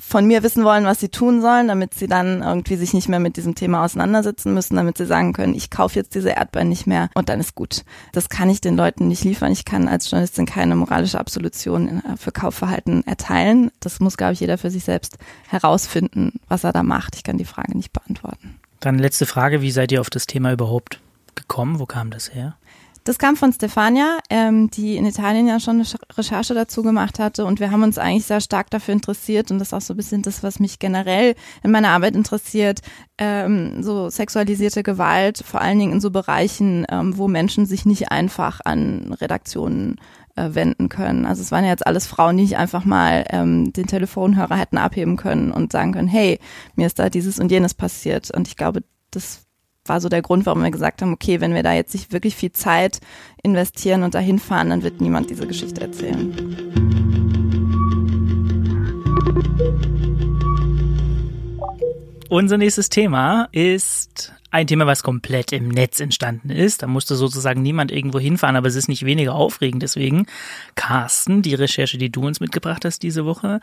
von 0.00 0.26
mir 0.26 0.42
wissen 0.42 0.64
wollen, 0.64 0.84
was 0.84 0.98
sie 0.98 1.08
tun 1.08 1.40
sollen, 1.40 1.68
damit 1.68 1.94
sie 1.94 2.08
dann 2.08 2.42
irgendwie 2.42 2.76
sich 2.76 2.94
nicht 2.94 3.08
mehr 3.08 3.20
mit 3.20 3.36
diesem 3.36 3.54
Thema 3.54 3.84
auseinandersetzen 3.84 4.52
müssen, 4.52 4.74
damit 4.74 4.98
sie 4.98 5.06
sagen 5.06 5.32
können, 5.32 5.54
ich 5.54 5.70
kaufe 5.70 5.98
jetzt 5.98 6.14
diese 6.14 6.30
Erdbeeren 6.30 6.68
nicht 6.68 6.86
mehr 6.86 7.10
und 7.14 7.28
dann 7.28 7.38
ist 7.38 7.54
gut. 7.54 7.84
Das 8.12 8.28
kann 8.28 8.50
ich 8.50 8.60
den 8.60 8.76
Leuten 8.76 9.06
nicht 9.06 9.22
liefern. 9.22 9.52
Ich 9.52 9.64
kann 9.64 9.86
als 9.86 10.10
Journalistin 10.10 10.46
keine 10.46 10.74
moralische 10.74 11.20
Absolution 11.20 12.02
äh, 12.04 12.16
für 12.16 12.32
Kaufverhalten 12.32 13.06
erteilen. 13.06 13.70
Das 13.78 14.00
muss, 14.00 14.16
glaube 14.16 14.32
ich, 14.32 14.40
jeder 14.40 14.58
für 14.58 14.70
sich 14.70 14.84
selbst 14.84 15.16
herausfinden, 15.48 16.40
was 16.48 16.64
er 16.64 16.72
da 16.72 16.82
macht. 16.82 17.14
Ich 17.14 17.22
kann 17.22 17.38
die 17.38 17.44
Frage 17.44 17.76
nicht 17.76 17.92
beantworten. 17.92 18.58
Dann 18.80 18.98
letzte 18.98 19.26
Frage, 19.26 19.62
wie 19.62 19.70
seid 19.70 19.92
ihr 19.92 20.00
auf 20.00 20.10
das 20.10 20.26
Thema 20.26 20.52
überhaupt 20.52 21.00
gekommen? 21.34 21.78
Wo 21.78 21.86
kam 21.86 22.10
das 22.10 22.34
her? 22.34 22.56
Das 23.04 23.18
kam 23.18 23.36
von 23.36 23.52
Stefania, 23.52 24.18
ähm, 24.30 24.70
die 24.70 24.96
in 24.96 25.04
Italien 25.04 25.46
ja 25.46 25.60
schon 25.60 25.74
eine 25.74 25.86
Recherche 26.16 26.54
dazu 26.54 26.82
gemacht 26.82 27.18
hatte 27.18 27.44
und 27.44 27.60
wir 27.60 27.70
haben 27.70 27.82
uns 27.82 27.98
eigentlich 27.98 28.24
sehr 28.24 28.40
stark 28.40 28.70
dafür 28.70 28.94
interessiert 28.94 29.50
und 29.50 29.58
das 29.58 29.68
ist 29.68 29.74
auch 29.74 29.82
so 29.82 29.92
ein 29.92 29.98
bisschen 29.98 30.22
das, 30.22 30.42
was 30.42 30.58
mich 30.58 30.78
generell 30.78 31.34
in 31.62 31.70
meiner 31.70 31.90
Arbeit 31.90 32.16
interessiert, 32.16 32.80
ähm, 33.18 33.82
so 33.82 34.08
sexualisierte 34.08 34.82
Gewalt, 34.82 35.44
vor 35.46 35.60
allen 35.60 35.78
Dingen 35.78 35.92
in 35.92 36.00
so 36.00 36.10
Bereichen, 36.10 36.86
ähm, 36.88 37.18
wo 37.18 37.28
Menschen 37.28 37.66
sich 37.66 37.84
nicht 37.84 38.10
einfach 38.10 38.60
an 38.64 39.12
Redaktionen 39.20 39.96
äh, 40.36 40.54
wenden 40.54 40.88
können. 40.88 41.26
Also 41.26 41.42
es 41.42 41.52
waren 41.52 41.64
ja 41.64 41.70
jetzt 41.70 41.86
alles 41.86 42.06
Frauen, 42.06 42.36
die 42.36 42.42
nicht 42.44 42.56
einfach 42.56 42.84
mal 42.84 43.24
ähm, 43.30 43.72
den 43.72 43.86
Telefonhörer 43.86 44.56
hätten 44.56 44.78
abheben 44.78 45.16
können 45.16 45.50
und 45.52 45.72
sagen 45.72 45.92
können, 45.92 46.08
hey, 46.08 46.38
mir 46.74 46.86
ist 46.86 46.98
da 46.98 47.08
dieses 47.08 47.38
und 47.38 47.50
jenes 47.50 47.74
passiert. 47.74 48.30
Und 48.30 48.48
ich 48.48 48.56
glaube, 48.56 48.82
das 49.10 49.44
war 49.86 50.00
so 50.00 50.08
der 50.08 50.22
Grund, 50.22 50.46
warum 50.46 50.62
wir 50.62 50.70
gesagt 50.70 51.02
haben, 51.02 51.12
okay, 51.12 51.40
wenn 51.40 51.54
wir 51.54 51.62
da 51.62 51.72
jetzt 51.72 51.94
nicht 51.94 52.12
wirklich 52.12 52.36
viel 52.36 52.52
Zeit 52.52 53.00
investieren 53.42 54.02
und 54.02 54.14
dahin 54.14 54.38
fahren, 54.38 54.70
dann 54.70 54.82
wird 54.82 55.00
niemand 55.00 55.30
diese 55.30 55.46
Geschichte 55.46 55.82
erzählen. 55.82 56.34
Unser 62.28 62.58
nächstes 62.58 62.88
Thema 62.88 63.48
ist 63.52 64.33
ein 64.54 64.66
Thema, 64.68 64.86
was 64.86 65.02
komplett 65.02 65.50
im 65.52 65.68
Netz 65.68 65.98
entstanden 66.00 66.50
ist. 66.50 66.82
Da 66.82 66.86
musste 66.86 67.16
sozusagen 67.16 67.60
niemand 67.60 67.90
irgendwo 67.90 68.20
hinfahren, 68.20 68.54
aber 68.56 68.68
es 68.68 68.76
ist 68.76 68.88
nicht 68.88 69.04
weniger 69.04 69.34
aufregend. 69.34 69.82
Deswegen, 69.82 70.26
Carsten, 70.76 71.42
die 71.42 71.54
Recherche, 71.54 71.98
die 71.98 72.10
du 72.10 72.24
uns 72.24 72.38
mitgebracht 72.40 72.84
hast 72.84 73.02
diese 73.02 73.24
Woche, 73.24 73.60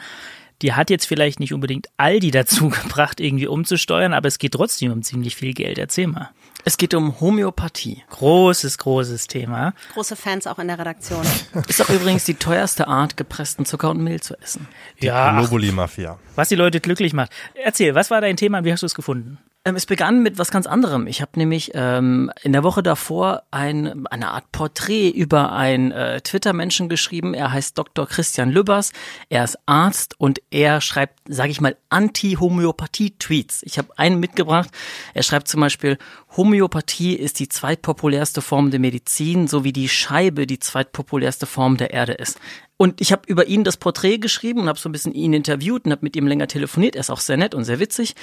die 0.61 0.73
hat 0.73 0.89
jetzt 0.89 1.05
vielleicht 1.05 1.39
nicht 1.39 1.53
unbedingt 1.53 1.87
Aldi 1.97 2.31
dazu 2.31 2.69
gebracht, 2.83 3.19
irgendwie 3.19 3.47
umzusteuern, 3.47 4.13
aber 4.13 4.27
es 4.27 4.37
geht 4.37 4.51
trotzdem 4.53 4.91
um 4.91 5.01
ziemlich 5.01 5.35
viel 5.37 5.53
Geld. 5.53 5.77
Erzähl 5.77 6.07
mal. 6.07 6.29
Es 6.65 6.77
geht 6.77 6.93
um 6.93 7.19
Homöopathie. 7.19 8.03
Großes, 8.11 8.77
großes 8.77 9.27
Thema. 9.27 9.73
Große 9.93 10.15
Fans 10.15 10.45
auch 10.45 10.59
in 10.59 10.67
der 10.67 10.77
Redaktion. 10.77 11.25
Ist 11.67 11.81
auch 11.81 11.89
übrigens 11.89 12.25
die 12.25 12.35
teuerste 12.35 12.87
Art, 12.87 13.17
gepressten 13.17 13.65
Zucker 13.65 13.89
und 13.89 14.03
Mehl 14.03 14.19
zu 14.21 14.39
essen. 14.41 14.67
Die 15.01 15.07
Ja, 15.07 15.39
Globuli-Mafia. 15.39 16.19
was 16.35 16.49
die 16.49 16.55
Leute 16.55 16.79
glücklich 16.79 17.13
macht. 17.13 17.31
Erzähl, 17.55 17.95
was 17.95 18.11
war 18.11 18.21
dein 18.21 18.37
Thema 18.37 18.59
und 18.59 18.65
wie 18.65 18.71
hast 18.73 18.81
du 18.83 18.85
es 18.85 18.93
gefunden? 18.93 19.39
Ähm, 19.63 19.75
es 19.75 19.85
begann 19.85 20.23
mit 20.23 20.39
was 20.39 20.49
ganz 20.49 20.65
anderem. 20.65 21.05
Ich 21.05 21.21
habe 21.21 21.33
nämlich 21.35 21.71
ähm, 21.75 22.31
in 22.41 22.51
der 22.51 22.63
Woche 22.63 22.81
davor 22.81 23.43
ein, 23.51 24.07
eine 24.07 24.31
Art 24.31 24.51
Porträt 24.51 25.09
über 25.09 25.51
einen 25.51 25.91
äh, 25.91 26.19
Twitter-Menschen 26.21 26.89
geschrieben. 26.89 27.35
Er 27.35 27.51
heißt 27.51 27.77
Dr. 27.77 28.07
Christian 28.07 28.49
Lübbers. 28.49 28.91
Er 29.29 29.43
ist 29.43 29.59
Arzt 29.67 30.19
und 30.19 30.41
er 30.49 30.81
schreibt, 30.81 31.19
sage 31.29 31.51
ich 31.51 31.61
mal, 31.61 31.77
Anti-Homöopathie-Tweets. 31.89 33.61
Ich 33.61 33.77
habe 33.77 33.89
einen 33.99 34.19
mitgebracht. 34.19 34.71
Er 35.13 35.21
schreibt 35.21 35.47
zum 35.47 35.61
Beispiel, 35.61 35.99
Homöopathie 36.35 37.13
ist 37.13 37.39
die 37.39 37.49
zweitpopulärste 37.49 38.41
Form 38.41 38.71
der 38.71 38.79
Medizin, 38.79 39.47
so 39.47 39.63
wie 39.63 39.73
die 39.73 39.89
Scheibe 39.89 40.47
die 40.47 40.59
zweitpopulärste 40.59 41.45
Form 41.45 41.77
der 41.77 41.91
Erde 41.91 42.13
ist. 42.13 42.39
Und 42.77 42.99
ich 42.99 43.11
habe 43.11 43.21
über 43.27 43.45
ihn 43.45 43.63
das 43.63 43.77
Porträt 43.77 44.17
geschrieben 44.17 44.61
und 44.61 44.67
habe 44.67 44.79
so 44.79 44.89
ein 44.89 44.91
bisschen 44.91 45.13
ihn 45.13 45.33
interviewt 45.33 45.85
und 45.85 45.91
habe 45.91 46.03
mit 46.03 46.15
ihm 46.15 46.25
länger 46.25 46.47
telefoniert. 46.47 46.95
Er 46.95 47.01
ist 47.01 47.11
auch 47.11 47.19
sehr 47.19 47.37
nett 47.37 47.53
und 47.53 47.63
sehr 47.63 47.79
witzig. 47.79 48.15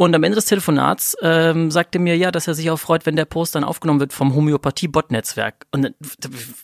Und 0.00 0.14
am 0.14 0.22
Ende 0.22 0.36
des 0.36 0.46
Telefonats 0.46 1.14
ähm, 1.20 1.70
sagte 1.70 1.98
mir 1.98 2.16
ja, 2.16 2.30
dass 2.30 2.48
er 2.48 2.54
sich 2.54 2.70
auch 2.70 2.78
freut, 2.78 3.04
wenn 3.04 3.16
der 3.16 3.26
Post 3.26 3.54
dann 3.54 3.64
aufgenommen 3.64 4.00
wird 4.00 4.14
vom 4.14 4.34
Homöopathie-Bot-Netzwerk. 4.34 5.66
Und 5.72 5.94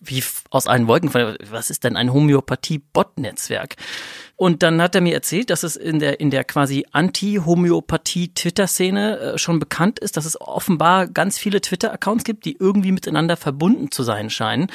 wie 0.01 0.25
aus 0.49 0.67
allen 0.67 0.89
Wolken, 0.89 1.13
was 1.13 1.69
ist 1.69 1.85
denn 1.85 1.97
ein 1.97 2.15
Homöopathie-Bot-Netzwerk? 2.15 3.77
Und 4.37 4.63
dann 4.63 4.81
hat 4.81 4.95
er 4.95 5.03
mir 5.03 5.13
erzählt, 5.13 5.51
dass 5.51 5.65
es 5.65 5.77
in 5.77 5.99
der, 5.99 6.19
in 6.19 6.31
der 6.31 6.45
quasi 6.45 6.87
Anti-Homöopathie-Twitter-Szene 6.93 9.19
äh, 9.19 9.37
schon 9.37 9.59
bekannt 9.59 9.99
ist, 9.99 10.17
dass 10.17 10.25
es 10.25 10.41
offenbar 10.41 11.07
ganz 11.07 11.37
viele 11.37 11.61
Twitter-Accounts 11.61 12.25
gibt, 12.25 12.47
die 12.47 12.57
irgendwie 12.59 12.93
miteinander 12.93 13.37
verbunden 13.37 13.91
zu 13.91 14.03
sein 14.03 14.31
scheinen. 14.31 14.69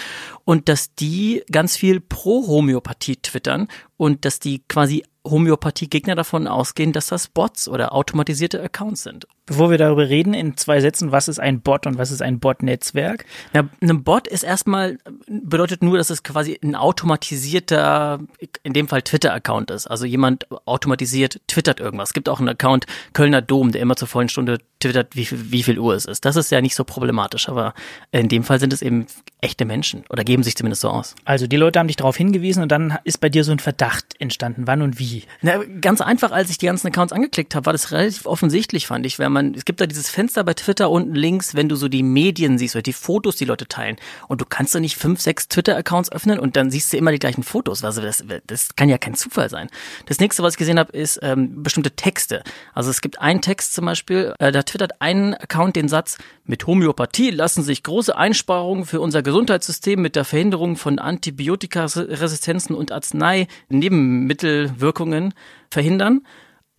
Und 0.45 0.69
dass 0.69 0.93
die 0.93 1.41
ganz 1.51 1.77
viel 1.77 1.99
pro 1.99 2.45
Homöopathie 2.45 3.15
twittern 3.15 3.69
und 3.97 4.23
dass 4.23 4.39
die 4.39 4.61
quasi 4.67 5.03
Homöopathie-Gegner 5.25 6.15
davon 6.15 6.47
ausgehen, 6.47 6.93
dass 6.93 7.07
das 7.07 7.27
Bots 7.27 7.67
oder 7.67 7.93
automatisierte 7.93 8.61
Accounts 8.61 9.03
sind. 9.03 9.27
Bevor 9.51 9.69
wir 9.69 9.77
darüber 9.77 10.07
reden, 10.07 10.33
in 10.33 10.55
zwei 10.55 10.79
Sätzen, 10.79 11.11
was 11.11 11.27
ist 11.27 11.37
ein 11.37 11.59
Bot 11.59 11.85
und 11.85 11.97
was 11.97 12.09
ist 12.09 12.21
ein 12.21 12.39
Bot-Netzwerk? 12.39 13.25
Ja, 13.53 13.67
ein 13.81 14.01
Bot 14.01 14.29
ist 14.29 14.43
erstmal, 14.43 14.97
bedeutet 15.27 15.83
nur, 15.83 15.97
dass 15.97 16.09
es 16.09 16.23
quasi 16.23 16.57
ein 16.63 16.73
automatisierter, 16.73 18.19
in 18.63 18.71
dem 18.71 18.87
Fall 18.87 19.01
Twitter-Account 19.01 19.69
ist. 19.71 19.87
Also 19.87 20.05
jemand 20.05 20.47
automatisiert 20.65 21.41
twittert 21.47 21.81
irgendwas. 21.81 22.11
Es 22.11 22.13
gibt 22.13 22.29
auch 22.29 22.39
einen 22.39 22.47
Account 22.47 22.85
Kölner 23.11 23.41
Dom, 23.41 23.73
der 23.73 23.81
immer 23.81 23.97
zur 23.97 24.07
vollen 24.07 24.29
Stunde 24.29 24.59
twittert, 24.79 25.17
wie 25.17 25.25
viel, 25.25 25.51
wie 25.51 25.63
viel 25.63 25.79
Uhr 25.79 25.95
es 25.95 26.05
ist. 26.05 26.23
Das 26.23 26.37
ist 26.37 26.49
ja 26.49 26.61
nicht 26.61 26.75
so 26.75 26.85
problematisch, 26.85 27.49
aber 27.49 27.73
in 28.13 28.29
dem 28.29 28.45
Fall 28.45 28.61
sind 28.61 28.71
es 28.71 28.81
eben 28.81 29.05
echte 29.41 29.65
Menschen 29.65 30.05
oder 30.09 30.23
geben 30.23 30.43
sich 30.43 30.55
zumindest 30.55 30.81
so 30.81 30.89
aus. 30.89 31.13
Also 31.25 31.45
die 31.45 31.57
Leute 31.57 31.77
haben 31.77 31.87
dich 31.87 31.97
darauf 31.97 32.15
hingewiesen 32.15 32.63
und 32.63 32.71
dann 32.71 32.97
ist 33.03 33.19
bei 33.19 33.27
dir 33.27 33.43
so 33.43 33.51
ein 33.51 33.59
Verdacht 33.59 34.15
entstanden. 34.19 34.65
Wann 34.65 34.81
und 34.81 34.97
wie? 34.97 35.23
Na, 35.41 35.57
ganz 35.81 35.99
einfach, 35.99 36.31
als 36.31 36.49
ich 36.49 36.57
die 36.57 36.67
ganzen 36.67 36.87
Accounts 36.87 37.11
angeklickt 37.11 37.53
habe, 37.53 37.65
war 37.65 37.73
das 37.73 37.91
relativ 37.91 38.25
offensichtlich, 38.25 38.87
fand 38.87 39.05
ich, 39.05 39.19
wenn 39.19 39.31
man 39.31 39.40
man, 39.41 39.55
es 39.55 39.65
gibt 39.65 39.81
da 39.81 39.87
dieses 39.87 40.09
Fenster 40.09 40.43
bei 40.43 40.53
Twitter 40.53 40.89
unten 40.89 41.15
links, 41.15 41.55
wenn 41.55 41.69
du 41.69 41.75
so 41.75 41.87
die 41.87 42.03
Medien 42.03 42.57
siehst 42.57 42.75
oder 42.75 42.83
die 42.83 42.93
Fotos, 42.93 43.35
die 43.35 43.45
Leute 43.45 43.67
teilen. 43.67 43.97
Und 44.27 44.41
du 44.41 44.45
kannst 44.45 44.75
doch 44.75 44.79
nicht 44.79 44.95
fünf, 44.95 45.21
sechs 45.21 45.47
Twitter-Accounts 45.47 46.11
öffnen 46.11 46.39
und 46.39 46.55
dann 46.55 46.71
siehst 46.71 46.91
du 46.93 46.97
immer 46.97 47.11
die 47.11 47.19
gleichen 47.19 47.43
Fotos. 47.43 47.83
Also 47.83 48.01
das, 48.01 48.23
das 48.47 48.75
kann 48.75 48.89
ja 48.89 48.97
kein 48.97 49.13
Zufall 49.15 49.49
sein. 49.49 49.69
Das 50.05 50.19
nächste, 50.19 50.43
was 50.43 50.53
ich 50.53 50.57
gesehen 50.57 50.79
habe, 50.79 50.93
ist 50.93 51.19
ähm, 51.21 51.61
bestimmte 51.63 51.91
Texte. 51.91 52.43
Also 52.73 52.89
es 52.89 53.01
gibt 53.01 53.19
einen 53.19 53.41
Text 53.41 53.73
zum 53.73 53.85
Beispiel, 53.85 54.33
äh, 54.39 54.51
da 54.51 54.63
twittert 54.63 55.01
ein 55.01 55.35
Account 55.35 55.75
den 55.75 55.89
Satz, 55.89 56.17
mit 56.45 56.65
Homöopathie 56.67 57.31
lassen 57.31 57.63
sich 57.63 57.83
große 57.83 58.17
Einsparungen 58.17 58.85
für 58.85 58.99
unser 58.99 59.23
Gesundheitssystem 59.23 60.01
mit 60.01 60.15
der 60.15 60.25
Verhinderung 60.25 60.75
von 60.75 60.99
Antibiotikaresistenzen 60.99 62.75
und 62.75 62.91
Arznei-Nebenmittelwirkungen 62.91 65.33
verhindern. 65.69 66.25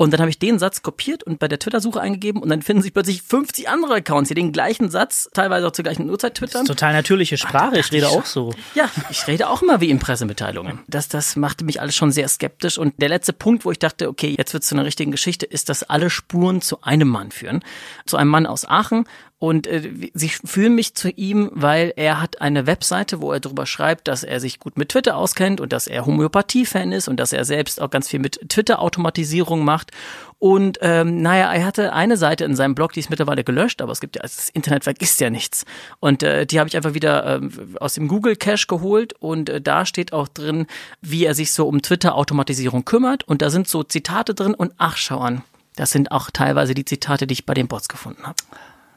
Und 0.03 0.11
dann 0.11 0.19
habe 0.19 0.31
ich 0.31 0.38
den 0.41 0.59
Satz 0.59 0.83
kopiert 0.83 1.23
und 1.23 1.38
bei 1.38 1.47
der 1.47 1.61
Twitter-Suche 1.61 2.01
eingegeben 2.01 2.43
und 2.43 2.49
dann 2.49 2.61
finden 2.61 2.83
sich 2.83 2.93
plötzlich 2.93 3.23
50 3.23 3.69
andere 3.69 3.95
Accounts, 3.95 4.27
die 4.27 4.35
den 4.35 4.51
gleichen 4.51 4.91
Satz, 4.91 5.31
teilweise 5.33 5.69
auch 5.69 5.71
zur 5.71 5.85
gleichen 5.85 6.11
Uhrzeit 6.11 6.35
twittern. 6.35 6.67
total 6.67 6.93
natürliche 6.93 7.37
Sprache, 7.37 7.79
ich 7.79 7.93
rede 7.93 8.09
auch 8.09 8.25
so. 8.25 8.53
Ja, 8.75 8.91
ich 9.11 9.29
rede 9.29 9.49
auch 9.49 9.62
immer 9.62 9.81
wie 9.81 9.91
in 9.91 10.01
Pressemitteilungen. 10.01 10.81
Das, 10.88 11.07
das 11.07 11.37
machte 11.37 11.65
mich 11.65 11.81
alles 11.81 11.95
schon 11.95 12.11
sehr 12.11 12.27
skeptisch. 12.27 12.79
Und 12.79 13.01
der 13.01 13.11
letzte 13.11 13.33
Punkt, 13.33 13.65
wo 13.65 13.71
ich 13.71 13.79
dachte, 13.79 14.09
okay, 14.09 14.35
jetzt 14.37 14.53
wird 14.53 14.65
es 14.65 14.69
zu 14.71 14.75
einer 14.75 14.85
richtigen 14.85 15.12
Geschichte, 15.12 15.47
ist, 15.47 15.69
dass 15.69 15.85
alle 15.85 16.11
Spuren 16.11 16.62
zu 16.62 16.83
einem 16.83 17.07
Mann 17.07 17.31
führen. 17.31 17.62
Zu 18.05 18.17
einem 18.17 18.31
Mann 18.31 18.47
aus 18.47 18.65
Aachen 18.69 19.05
und 19.43 19.67
äh, 19.67 19.91
sie 20.15 20.29
fühlen 20.29 20.77
mich 20.77 20.95
zu 20.95 21.11
ihm, 21.11 21.51
weil 21.53 21.93
er 21.97 22.23
hat 22.23 22.41
eine 22.41 22.69
Webseite, 22.69 23.21
wo 23.21 23.33
er 23.33 23.41
darüber 23.41 23.67
schreibt, 23.67 24.07
dass 24.07 24.23
er 24.23 24.39
sich 24.39 24.61
gut 24.61 24.79
mit 24.79 24.91
Twitter 24.91 25.17
auskennt 25.17 25.61
und 25.61 25.73
dass 25.73 25.89
er 25.89 26.07
Homöopathie-Fan 26.07 26.93
ist 26.93 27.09
und 27.09 27.17
dass 27.17 27.33
er 27.33 27.45
selbst 27.45 27.83
auch 27.83 27.91
ganz 27.91 28.07
viel 28.07 28.21
mit 28.21 28.39
Twitter-Automatisierung 28.49 29.65
macht. 29.65 29.91
Und 30.39 30.79
ähm, 30.81 31.23
naja, 31.23 31.53
er 31.53 31.67
hatte 31.67 31.93
eine 31.93 32.17
Seite 32.17 32.45
in 32.45 32.55
seinem 32.55 32.77
Blog, 32.77 32.93
die 32.93 33.01
ist 33.01 33.11
mittlerweile 33.11 33.43
gelöscht, 33.43 33.83
aber 33.83 33.91
es 33.91 33.99
gibt 33.99 34.15
ja, 34.15 34.23
also 34.23 34.37
das 34.37 34.49
Internet 34.51 34.85
vergisst 34.85 35.21
ja 35.21 35.29
nichts. 35.29 35.65
Und 35.99 36.23
äh, 36.23 36.47
die 36.47 36.61
habe 36.61 36.69
ich 36.69 36.77
einfach 36.77 36.95
wieder 36.95 37.43
äh, 37.43 37.49
aus 37.81 37.95
dem 37.95 38.07
Google 38.07 38.37
Cache 38.37 38.69
geholt 38.69 39.13
und 39.15 39.49
äh, 39.49 39.61
da 39.61 39.87
steht 39.87 40.13
auch 40.13 40.29
drin, 40.29 40.69
wie 41.01 41.25
er 41.25 41.35
sich 41.35 41.51
so 41.51 41.67
um 41.67 41.83
Twitter-Automatisierung 41.83 42.85
kümmert. 42.85 43.27
Und 43.27 43.43
da 43.43 43.51
sind 43.51 43.67
so 43.67 43.83
Zitate 43.83 44.35
drin 44.35 44.55
und 44.55 44.73
ach, 44.79 44.97
schau 44.97 45.19
an. 45.19 45.43
Das 45.75 45.91
sind 45.91 46.13
auch 46.13 46.31
teilweise 46.31 46.75
die 46.75 46.85
Zitate, 46.85 47.27
die 47.27 47.33
ich 47.33 47.45
bei 47.45 47.55
den 47.55 47.67
Bots 47.67 47.89
gefunden 47.89 48.23
habe. 48.23 48.37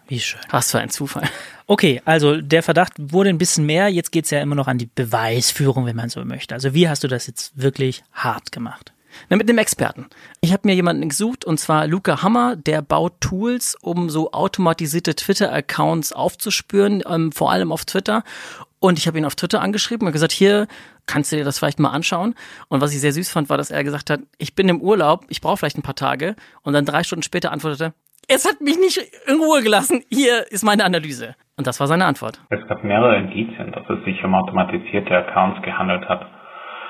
Wie 0.08 0.20
schön. 0.20 0.42
Was 0.50 0.72
für 0.72 0.80
ein 0.80 0.90
Zufall. 0.90 1.28
Okay, 1.68 2.02
also 2.06 2.40
der 2.40 2.62
Verdacht 2.62 2.94
wurde 2.98 3.30
ein 3.30 3.40
bisschen 3.40 3.66
mehr. 3.66 3.90
Jetzt 3.90 4.12
geht's 4.12 4.30
ja 4.30 4.40
immer 4.40 4.56
noch 4.56 4.68
an 4.68 4.78
die 4.78 4.90
Beweisführung, 4.94 5.88
wenn 5.88 5.96
man 5.96 6.10
so 6.10 6.24
möchte. 6.24 6.54
Also 6.54 6.76
wie 6.76 6.88
hast 6.88 7.04
du 7.04 7.08
das 7.08 7.26
jetzt 7.26 7.60
wirklich 7.60 8.04
hart 8.14 8.52
gemacht? 8.52 8.94
Na, 9.30 9.38
mit 9.38 9.50
einem 9.50 9.58
Experten. 9.58 10.08
Ich 10.42 10.52
habe 10.52 10.68
mir 10.68 10.76
jemanden 10.76 11.10
gesucht 11.10 11.46
und 11.46 11.60
zwar 11.60 11.88
Luca 11.88 12.22
Hammer, 12.22 12.56
der 12.56 12.82
baut 12.82 13.22
Tools, 13.22 13.76
um 13.82 14.10
so 14.10 14.32
automatisierte 14.32 15.16
Twitter-Accounts 15.16 16.12
aufzuspüren, 16.14 17.02
ähm, 17.08 17.32
vor 17.32 17.52
allem 17.52 17.72
auf 17.72 17.86
Twitter. 17.86 18.24
Und 18.80 19.00
ich 19.00 19.08
habe 19.08 19.18
ihn 19.18 19.26
auf 19.26 19.36
Twitter 19.36 19.62
angeschrieben 19.62 20.06
und 20.06 20.14
gesagt, 20.14 20.32
hier 20.32 20.68
kannst 21.08 21.32
du 21.32 21.38
dir 21.38 21.46
das 21.46 21.58
vielleicht 21.58 21.80
mal 21.80 21.90
anschauen. 21.90 22.36
Und 22.68 22.82
was 22.82 22.94
ich 22.94 23.00
sehr 23.00 23.14
süß 23.14 23.30
fand, 23.30 23.50
war, 23.50 23.58
dass 23.58 23.72
er 23.72 23.84
gesagt 23.84 24.10
hat, 24.10 24.20
ich 24.38 24.54
bin 24.54 24.70
im 24.70 24.82
Urlaub, 24.82 25.26
ich 25.30 25.42
brauche 25.42 25.58
vielleicht 25.58 25.78
ein 25.78 25.84
paar 25.84 25.96
Tage. 25.96 26.36
Und 26.62 26.74
dann 26.74 26.86
drei 26.86 27.04
Stunden 27.04 27.24
später 27.24 27.52
antwortete, 27.52 27.94
es 28.28 28.46
hat 28.46 28.62
mich 28.62 28.78
nicht 28.78 29.00
in 29.28 29.40
Ruhe 29.40 29.62
gelassen. 29.62 30.04
Hier 30.10 30.44
ist 30.50 30.64
meine 30.64 30.84
Analyse. 30.86 31.36
Und 31.58 31.68
das 31.68 31.80
war 31.80 31.88
seine 31.88 32.06
Antwort. 32.06 32.40
Es 32.50 32.68
gab 32.68 32.84
mehrere 32.84 33.18
Indizien, 33.18 33.72
dass 33.72 33.90
es 33.90 34.04
sich 34.04 34.24
um 34.24 34.36
automatisierte 34.36 35.16
Accounts 35.16 35.62
gehandelt 35.62 36.08
hat. 36.10 36.26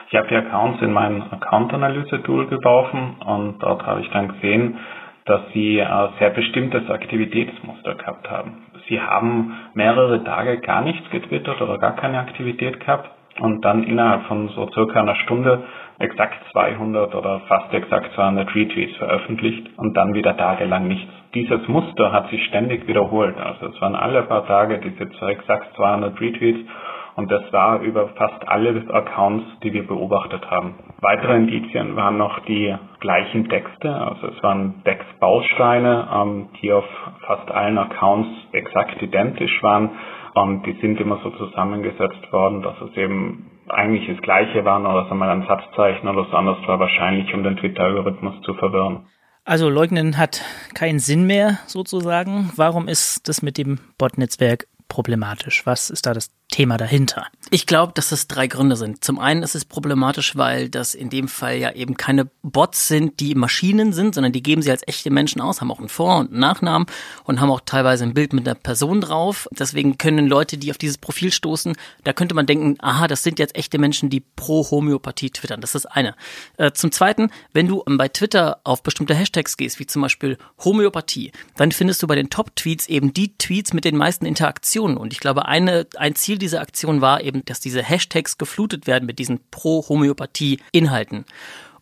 Ich 0.09 0.15
habe 0.15 0.27
die 0.27 0.35
Accounts 0.35 0.81
in 0.81 0.93
mein 0.93 1.21
Account-Analyse-Tool 1.31 2.47
geworfen 2.47 3.15
und 3.25 3.61
dort 3.61 3.85
habe 3.85 4.01
ich 4.01 4.09
dann 4.11 4.29
gesehen, 4.29 4.79
dass 5.25 5.41
sie 5.53 5.81
ein 5.81 6.09
sehr 6.19 6.29
bestimmtes 6.29 6.89
Aktivitätsmuster 6.89 7.95
gehabt 7.95 8.29
haben. 8.29 8.63
Sie 8.87 9.01
haben 9.01 9.53
mehrere 9.73 10.23
Tage 10.23 10.59
gar 10.59 10.81
nichts 10.81 11.09
getwittert 11.09 11.59
oder 11.61 11.79
gar 11.79 11.95
keine 11.95 12.19
Aktivität 12.19 12.79
gehabt 12.79 13.09
und 13.39 13.65
dann 13.65 13.83
innerhalb 13.83 14.25
von 14.27 14.49
so 14.49 14.69
circa 14.71 14.99
einer 15.01 15.15
Stunde 15.15 15.63
exakt 15.99 16.37
200 16.51 17.15
oder 17.15 17.41
fast 17.47 17.73
exakt 17.73 18.13
200 18.15 18.53
Retweets 18.53 18.95
veröffentlicht 18.97 19.69
und 19.77 19.95
dann 19.95 20.13
wieder 20.13 20.35
tagelang 20.35 20.87
nichts. 20.87 21.11
Dieses 21.33 21.67
Muster 21.67 22.11
hat 22.11 22.29
sich 22.29 22.43
ständig 22.45 22.87
wiederholt. 22.87 23.35
Also 23.37 23.67
es 23.67 23.81
waren 23.81 23.95
alle 23.95 24.23
paar 24.23 24.45
Tage 24.45 24.79
diese 24.79 25.09
exakt 25.27 25.75
200 25.75 26.19
Retweets 26.19 26.67
und 27.15 27.31
das 27.31 27.41
war 27.53 27.79
über 27.79 28.09
fast 28.09 28.45
alle 28.47 28.83
Accounts, 28.93 29.45
die 29.63 29.73
wir 29.73 29.87
beobachtet 29.87 30.49
haben. 30.51 30.75
Weitere 30.99 31.37
Indizien 31.37 31.95
waren 31.95 32.17
noch 32.17 32.39
die 32.39 32.75
gleichen 32.99 33.47
Texte, 33.47 33.93
also 33.93 34.27
es 34.27 34.43
waren 34.43 34.81
Textbausteine, 34.83 36.07
ähm, 36.13 36.49
die 36.61 36.73
auf 36.73 36.85
fast 37.25 37.49
allen 37.51 37.77
Accounts 37.77 38.29
exakt 38.51 39.01
identisch 39.01 39.63
waren 39.63 39.91
und 40.33 40.65
die 40.65 40.73
sind 40.81 40.99
immer 40.99 41.19
so 41.23 41.29
zusammengesetzt 41.31 42.31
worden, 42.33 42.61
dass 42.61 42.75
es 42.81 42.97
eben 42.97 43.49
eigentlich 43.69 44.07
das 44.07 44.21
Gleiche 44.21 44.63
waren 44.65 44.85
oder 44.85 45.03
sagen 45.03 45.19
wir 45.19 45.29
ein 45.29 45.45
Satzzeichen 45.47 46.07
oder 46.07 46.25
so 46.29 46.37
anders 46.37 46.57
war, 46.67 46.79
wahrscheinlich 46.79 47.33
um 47.33 47.43
den 47.43 47.57
Twitter-Algorithmus 47.57 48.41
zu 48.43 48.53
verwirren. 48.53 49.07
Also 49.43 49.69
leugnen 49.69 50.17
hat 50.17 50.41
keinen 50.73 50.99
Sinn 50.99 51.27
mehr 51.27 51.59
sozusagen. 51.67 52.51
Warum 52.55 52.87
ist 52.87 53.27
das 53.27 53.41
mit 53.41 53.57
dem 53.57 53.79
Bot-Netzwerk 53.97 54.67
problematisch? 54.87 55.65
Was 55.65 55.89
ist 55.89 56.05
da 56.05 56.13
das 56.13 56.31
Thema 56.49 56.77
dahinter? 56.77 57.27
Ich 57.51 57.67
glaube, 57.67 57.93
dass 57.93 58.11
es 58.11 58.27
drei 58.27 58.47
Gründe 58.47 58.75
sind. 58.75 59.03
Zum 59.03 59.19
einen 59.19 59.43
ist 59.43 59.55
es 59.55 59.65
problematisch, 59.65 60.35
weil 60.35 60.69
das 60.69 60.95
in 60.95 61.09
dem 61.09 61.27
Fall 61.27 61.57
ja 61.57 61.71
eben 61.73 61.95
keine 61.95 62.29
Bots 62.41 62.87
sind, 62.87 63.19
die 63.19 63.35
Maschinen 63.35 63.93
sind, 63.93 64.15
sondern 64.15 64.31
die 64.31 64.41
geben 64.41 64.61
sie 64.61 64.71
als 64.71 64.87
echte 64.87 65.11
Menschen 65.11 65.41
aus, 65.41 65.61
haben 65.61 65.71
auch 65.71 65.79
einen 65.79 65.89
Vor- 65.89 66.17
und 66.17 66.31
einen 66.31 66.39
Nachnamen 66.39 66.87
und 67.23 67.39
haben 67.39 67.51
auch 67.51 67.61
teilweise 67.65 68.03
ein 68.03 68.13
Bild 68.13 68.33
mit 68.33 68.47
einer 68.47 68.55
Person 68.55 69.01
drauf. 69.01 69.47
Deswegen 69.51 69.97
können 69.97 70.27
Leute, 70.27 70.57
die 70.57 70.71
auf 70.71 70.77
dieses 70.77 70.97
Profil 70.97 71.31
stoßen, 71.31 71.75
da 72.03 72.13
könnte 72.13 72.35
man 72.35 72.45
denken, 72.45 72.77
aha, 72.79 73.07
das 73.07 73.23
sind 73.23 73.37
jetzt 73.37 73.55
echte 73.55 73.77
Menschen, 73.77 74.09
die 74.09 74.21
pro 74.21 74.69
Homöopathie 74.69 75.29
twittern. 75.29 75.61
Das 75.61 75.75
ist 75.75 75.85
das 75.85 75.91
eine. 75.91 76.15
Äh, 76.57 76.71
zum 76.71 76.91
zweiten, 76.91 77.29
wenn 77.53 77.67
du 77.67 77.83
bei 77.85 78.07
Twitter 78.07 78.59
auf 78.63 78.81
bestimmte 78.81 79.13
Hashtags 79.13 79.57
gehst, 79.57 79.79
wie 79.79 79.85
zum 79.85 80.01
Beispiel 80.01 80.37
Homöopathie, 80.63 81.31
dann 81.57 81.71
findest 81.71 82.01
du 82.01 82.07
bei 82.07 82.15
den 82.15 82.29
Top-Tweets 82.29 82.87
eben 82.87 83.13
die 83.13 83.37
Tweets 83.37 83.73
mit 83.73 83.85
den 83.85 83.97
meisten 83.97 84.25
Interaktionen. 84.25 84.97
Und 84.97 85.13
ich 85.13 85.19
glaube, 85.19 85.45
eine, 85.45 85.85
ein 85.97 86.15
Ziel 86.15 86.34
dieser 86.37 86.61
Aktion 86.61 87.01
war 87.01 87.21
eben, 87.21 87.43
dass 87.45 87.59
diese 87.59 87.81
Hashtags 87.81 88.37
geflutet 88.37 88.87
werden 88.87 89.05
mit 89.05 89.19
diesen 89.19 89.39
Pro-Homöopathie-Inhalten. 89.51 91.25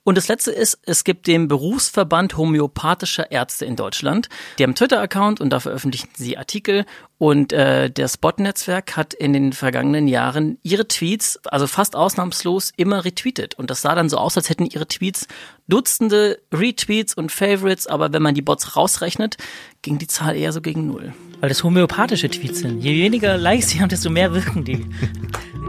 Und 0.05 0.17
das 0.17 0.27
letzte 0.27 0.51
ist, 0.51 0.79
es 0.85 1.05
gibt 1.05 1.27
den 1.27 1.47
Berufsverband 1.47 2.35
homöopathischer 2.35 3.31
Ärzte 3.31 3.65
in 3.65 3.77
Deutschland. 3.77 4.27
Die 4.57 4.63
haben 4.63 4.71
einen 4.71 4.75
Twitter-Account 4.75 5.39
und 5.39 5.49
da 5.51 5.61
veröffentlichen 5.61 6.09
sie 6.13 6.37
Artikel. 6.37 6.85
Und 7.17 7.53
äh, 7.53 7.89
der 7.89 8.09
Spot-Netzwerk 8.09 8.97
hat 8.97 9.13
in 9.13 9.31
den 9.31 9.53
vergangenen 9.53 10.09
Jahren 10.09 10.57
ihre 10.61 10.89
Tweets, 10.89 11.39
also 11.45 11.67
fast 11.67 11.95
ausnahmslos, 11.95 12.73
immer 12.75 13.05
retweetet. 13.05 13.55
Und 13.55 13.69
das 13.69 13.81
sah 13.81 13.95
dann 13.95 14.09
so 14.09 14.17
aus, 14.17 14.35
als 14.35 14.49
hätten 14.49 14.65
ihre 14.65 14.87
Tweets 14.87 15.27
Dutzende 15.69 16.39
Retweets 16.53 17.13
und 17.13 17.31
Favorites, 17.31 17.87
aber 17.87 18.11
wenn 18.11 18.21
man 18.21 18.35
die 18.35 18.41
Bots 18.41 18.75
rausrechnet, 18.75 19.37
ging 19.81 19.97
die 19.97 20.07
Zahl 20.07 20.35
eher 20.35 20.51
so 20.51 20.59
gegen 20.59 20.87
null. 20.87 21.13
Weil 21.43 21.49
das 21.49 21.61
homöopathische 21.61 22.29
Tweets 22.29 22.59
sind. 22.59 22.79
Je 22.79 23.03
weniger 23.03 23.35
Likes 23.35 23.71
sie 23.71 23.81
haben, 23.81 23.89
desto 23.89 24.09
mehr 24.09 24.33
wirken 24.33 24.63
die. 24.63 24.85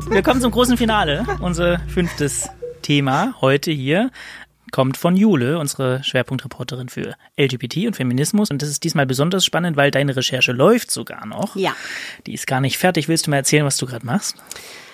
Wir 0.09 0.23
kommen 0.23 0.41
zum 0.41 0.53
großen 0.53 0.77
Finale. 0.77 1.27
Unser 1.41 1.81
fünftes 1.89 2.49
Thema 2.83 3.35
heute 3.41 3.73
hier 3.73 4.13
kommt 4.71 4.97
von 4.97 5.17
Jule, 5.17 5.59
unsere 5.59 6.01
Schwerpunktreporterin 6.05 6.91
für 6.91 7.17
LGBT 7.37 7.89
und 7.89 7.97
Feminismus. 7.97 8.53
Und 8.53 8.63
das 8.63 8.69
ist 8.69 8.85
diesmal 8.85 9.05
besonders 9.05 9.45
spannend, 9.45 9.77
weil 9.77 9.91
deine 9.91 10.15
Recherche 10.15 10.53
läuft 10.53 10.93
sogar 10.93 11.27
noch. 11.27 11.57
Ja. 11.57 11.75
Die 12.29 12.35
ist 12.35 12.47
gar 12.47 12.61
nicht 12.61 12.79
fertig. 12.79 13.09
Willst 13.09 13.27
du 13.27 13.31
mal 13.31 13.39
erzählen, 13.39 13.67
was 13.67 13.77
du 13.77 13.87
gerade 13.87 14.07
machst? 14.07 14.37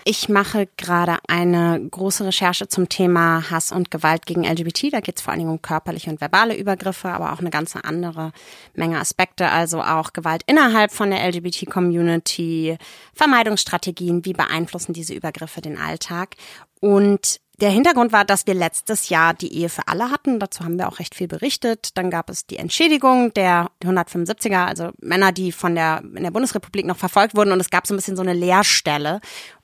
Ich 0.04 0.28
mache 0.30 0.66
gerade 0.78 1.18
eine 1.28 1.80
große 1.90 2.24
Recherche 2.24 2.68
zum 2.68 2.88
Thema 2.88 3.50
Hass 3.50 3.70
und 3.70 3.90
Gewalt 3.90 4.24
gegen 4.24 4.44
LGBT. 4.44 4.92
Da 4.92 5.00
geht 5.00 5.16
es 5.18 5.22
vor 5.22 5.32
allen 5.32 5.40
Dingen 5.40 5.52
um 5.52 5.60
körperliche 5.60 6.10
und 6.10 6.20
verbale 6.20 6.56
Übergriffe, 6.56 7.10
aber 7.10 7.32
auch 7.32 7.40
eine 7.40 7.50
ganze 7.50 7.84
andere 7.84 8.32
Menge 8.74 8.98
Aspekte, 8.98 9.50
also 9.50 9.82
auch 9.82 10.12
Gewalt 10.14 10.42
innerhalb 10.46 10.90
von 10.90 11.10
der 11.10 11.26
LGBT-Community, 11.28 12.78
Vermeidungsstrategien, 13.12 14.24
wie 14.24 14.32
beeinflussen 14.32 14.94
diese 14.94 15.12
Übergriffe 15.12 15.60
den 15.60 15.76
Alltag. 15.78 16.36
Und 16.80 17.40
Der 17.60 17.68
Hintergrund 17.68 18.10
war, 18.12 18.24
dass 18.24 18.46
wir 18.46 18.54
letztes 18.54 19.10
Jahr 19.10 19.34
die 19.34 19.52
Ehe 19.52 19.68
für 19.68 19.86
alle 19.86 20.10
hatten. 20.10 20.40
Dazu 20.40 20.64
haben 20.64 20.78
wir 20.78 20.88
auch 20.88 20.98
recht 20.98 21.14
viel 21.14 21.28
berichtet. 21.28 21.90
Dann 21.98 22.10
gab 22.10 22.30
es 22.30 22.46
die 22.46 22.56
Entschädigung 22.56 23.34
der 23.34 23.70
175er, 23.84 24.64
also 24.64 24.92
Männer, 24.98 25.30
die 25.30 25.52
von 25.52 25.74
der 25.74 26.02
in 26.14 26.22
der 26.22 26.30
Bundesrepublik 26.30 26.86
noch 26.86 26.96
verfolgt 26.96 27.36
wurden. 27.36 27.52
Und 27.52 27.60
es 27.60 27.68
gab 27.68 27.86
so 27.86 27.92
ein 27.92 27.98
bisschen 27.98 28.16
so 28.16 28.22
eine 28.22 28.32
Leerstelle. 28.32 29.20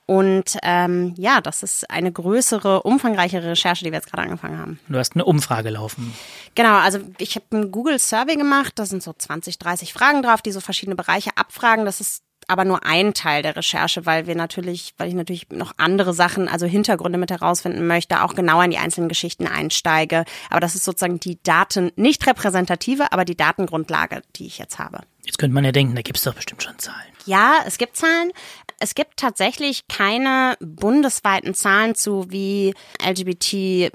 Und 0.07 0.57
ähm, 0.62 1.14
ja, 1.16 1.40
das 1.40 1.64
ist 1.64 1.90
eine 1.90 2.12
größere, 2.12 2.85
umfangreichere 2.85 3.51
Recherche, 3.51 3.85
die 3.85 3.90
wir 3.90 3.99
jetzt 3.99 4.11
gerade 4.11 4.23
angefangen 4.23 4.59
haben. 4.59 4.79
Du 4.88 4.99
hast 4.99 5.14
eine 5.14 5.25
Umfrage 5.25 5.71
laufen. 5.71 6.14
Genau, 6.55 6.77
also 6.77 7.01
ich 7.19 7.35
habe 7.35 7.47
einen 7.51 7.73
Google 7.73 7.99
Survey 7.99 8.37
gemacht, 8.37 8.75
da 8.77 8.87
sind 8.87 9.03
so 9.03 9.12
20, 9.12 9.59
30 9.59 9.92
Fragen 9.92 10.23
drauf, 10.23 10.42
die 10.42 10.53
so 10.53 10.61
verschiedene 10.61 10.95
Bereiche 10.95 11.31
abfragen. 11.37 11.85
Das 11.85 12.01
ist 12.01 12.23
aber 12.49 12.64
nur 12.64 12.85
ein 12.85 13.14
Teil 13.14 13.42
der 13.42 13.57
Recherche, 13.57 14.07
weil 14.07 14.27
wir 14.27 14.37
natürlich, 14.37 14.95
weil 14.99 15.09
ich 15.09 15.14
natürlich 15.14 15.49
noch 15.51 15.73
andere 15.79 16.14
Sachen, 16.14 16.49
also 16.49 16.66
Hintergründe 16.66 17.19
mit 17.19 17.31
herausfinden 17.31 17.87
möchte, 17.87 18.23
auch 18.23 18.35
genauer 18.35 18.64
in 18.64 18.71
die 18.71 18.79
einzelnen 18.79 19.09
Geschichten 19.09 19.47
einsteige. 19.47 20.25
Aber 20.51 20.61
das 20.61 20.75
ist 20.75 20.85
sozusagen 20.85 21.19
die 21.19 21.42
Daten, 21.42 21.90
nicht 21.97 22.27
repräsentative, 22.27 23.12
aber 23.12 23.25
die 23.25 23.37
Datengrundlage, 23.37 24.23
die 24.37 24.47
ich 24.47 24.59
jetzt 24.59 24.79
habe. 24.79 25.01
Jetzt 25.25 25.38
könnte 25.38 25.55
man 25.55 25.64
ja 25.64 25.73
denken, 25.73 25.97
da 25.97 26.03
gibt 26.03 26.19
es 26.19 26.25
doch 26.25 26.35
bestimmt 26.35 26.62
schon 26.62 26.79
Zahlen. 26.79 27.16
Ja, 27.25 27.57
es 27.66 27.79
gibt 27.79 27.97
Zahlen. 27.97 28.31
Es 28.79 28.95
gibt 28.95 29.17
tatsächlich 29.17 29.89
keine 29.89 30.57
bundesweiten 30.61 31.55
Zahlen 31.55 31.95
zu, 31.95 32.31
wie 32.31 32.75
LGBT 33.03 33.91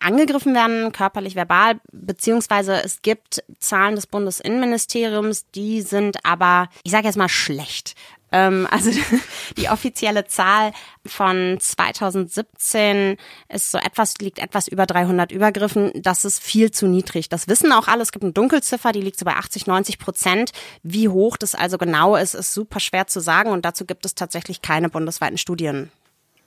angegriffen 0.00 0.54
werden, 0.54 0.92
körperlich, 0.92 1.34
verbal, 1.34 1.80
beziehungsweise 1.92 2.82
es 2.84 3.02
gibt 3.02 3.42
Zahlen 3.58 3.96
des 3.96 4.06
Bundesinnenministeriums, 4.06 5.46
die 5.50 5.82
sind 5.82 6.24
aber, 6.24 6.68
ich 6.84 6.92
sage 6.92 7.06
jetzt 7.06 7.16
mal, 7.16 7.28
schlecht. 7.28 7.94
Ähm, 8.32 8.66
also 8.70 8.90
die 9.56 9.68
offizielle 9.68 10.26
Zahl 10.26 10.72
von 11.06 11.58
2017 11.58 13.16
ist 13.48 13.70
so 13.70 13.78
etwas, 13.78 14.18
liegt 14.18 14.38
etwas 14.38 14.68
über 14.68 14.86
300 14.86 15.32
Übergriffen. 15.32 15.90
Das 15.94 16.24
ist 16.24 16.42
viel 16.42 16.70
zu 16.70 16.86
niedrig. 16.86 17.28
Das 17.28 17.48
wissen 17.48 17.72
auch 17.72 17.88
alle. 17.88 18.02
Es 18.02 18.12
gibt 18.12 18.24
eine 18.24 18.32
Dunkelziffer, 18.32 18.92
die 18.92 19.00
liegt 19.00 19.18
so 19.18 19.24
bei 19.24 19.34
80, 19.34 19.66
90 19.66 19.98
Prozent. 19.98 20.52
Wie 20.82 21.08
hoch 21.08 21.36
das 21.36 21.54
also 21.54 21.78
genau 21.78 22.16
ist, 22.16 22.34
ist 22.34 22.54
super 22.54 22.80
schwer 22.80 23.06
zu 23.06 23.20
sagen. 23.20 23.50
Und 23.50 23.64
dazu 23.64 23.84
gibt 23.84 24.06
es 24.06 24.14
tatsächlich 24.14 24.62
keine 24.62 24.88
bundesweiten 24.88 25.38
Studien. 25.38 25.90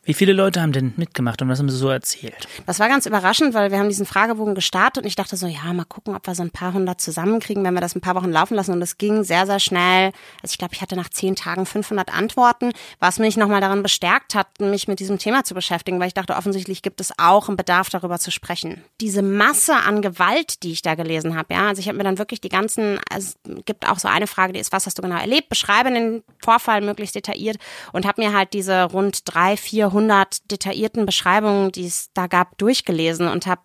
Wie 0.06 0.14
viele 0.14 0.34
Leute 0.34 0.62
haben 0.62 0.74
denn 0.74 0.94
mitgemacht 0.98 1.42
und 1.42 1.48
was 1.48 1.60
haben 1.60 1.70
sie 1.70 1.78
so 1.78 1.88
erzählt? 1.88 2.50
Das 2.66 2.80
war 2.80 2.90
ganz 2.90 3.06
überraschend, 3.06 3.54
weil 3.54 3.72
wir 3.72 3.80
haben 3.80 3.88
diesen 3.88 4.06
Fragebogen 4.06 4.54
gestartet 4.54 5.04
und 5.04 5.08
ich 5.08 5.16
dachte 5.16 5.38
so, 5.38 5.48
ja, 5.48 5.72
mal 5.72 5.86
gucken, 5.86 6.14
ob 6.14 6.28
wir 6.28 6.36
so 6.36 6.44
ein 6.44 6.52
paar 6.52 6.74
hundert 6.74 7.00
zusammenkriegen, 7.00 7.64
wenn 7.64 7.74
wir 7.74 7.80
das 7.80 7.96
ein 7.96 8.02
paar 8.02 8.16
Wochen 8.16 8.30
laufen 8.30 8.56
lassen. 8.56 8.74
Und 8.74 8.82
es 8.82 8.98
ging 8.98 9.24
sehr, 9.24 9.46
sehr 9.46 9.62
schnell. 9.62 10.12
Also 10.42 10.52
ich 10.52 10.58
glaube, 10.58 10.74
ich 10.74 10.82
hatte 10.82 10.98
nach 10.98 11.08
zehn 11.08 11.38
Tagen 11.38 11.66
500 11.66 12.14
Antworten, 12.14 12.74
was 13.00 13.18
mich 13.18 13.38
nochmal 13.38 13.62
daran 13.62 13.82
bestärkt 13.82 14.36
hat, 14.36 14.48
mich 14.60 14.90
mit 14.90 15.00
diesem 15.00 15.20
Thema 15.20 15.46
zu 15.46 15.54
beschäftigen, 15.54 16.02
weil 16.02 16.08
ich 16.08 16.14
dachte, 16.14 16.36
offensichtlich 16.36 16.82
gibt 16.82 17.00
es 17.00 17.14
auch 17.18 17.48
einen 17.48 17.56
Bedarf, 17.56 17.90
darüber 17.90 18.20
zu 18.20 18.30
sprechen. 18.30 18.84
Diese 19.00 19.22
Masse 19.22 19.74
an 19.74 20.02
Gewalt, 20.02 20.64
die 20.64 20.74
ich 20.74 20.82
da 20.82 20.96
gelesen 20.96 21.38
habe, 21.38 21.54
ja, 21.54 21.70
also 21.70 21.80
ich 21.80 21.88
habe 21.88 21.98
mir 21.98 22.04
dann 22.04 22.18
wirklich 22.18 22.42
die 22.42 22.50
ganzen, 22.50 23.00
also 23.10 23.36
es 23.46 23.66
gibt 23.66 23.90
auch 23.90 24.00
so 24.00 24.10
eine 24.10 24.28
Frage, 24.28 24.52
die 24.52 24.60
ist, 24.60 24.74
was 24.74 24.86
hast 24.86 24.98
du 24.98 25.02
genau 25.02 25.18
erlebt? 25.18 25.48
Beschreibe 25.48 25.92
den 25.92 26.24
Vorfall 26.40 26.82
möglichst 26.82 27.16
detailliert 27.16 27.56
und 27.94 28.06
habe 28.06 28.22
mir 28.22 28.34
halt 28.34 28.52
diese 28.52 28.84
rund 28.84 29.22
drei, 29.24 29.56
vier 29.56 29.93
400 29.94 30.52
detaillierten 30.52 31.06
Beschreibungen, 31.06 31.72
die 31.72 31.86
es 31.86 32.10
da 32.14 32.28
gab, 32.28 32.58
durchgelesen 32.58 33.28
und 33.28 33.46
habe 33.46 33.62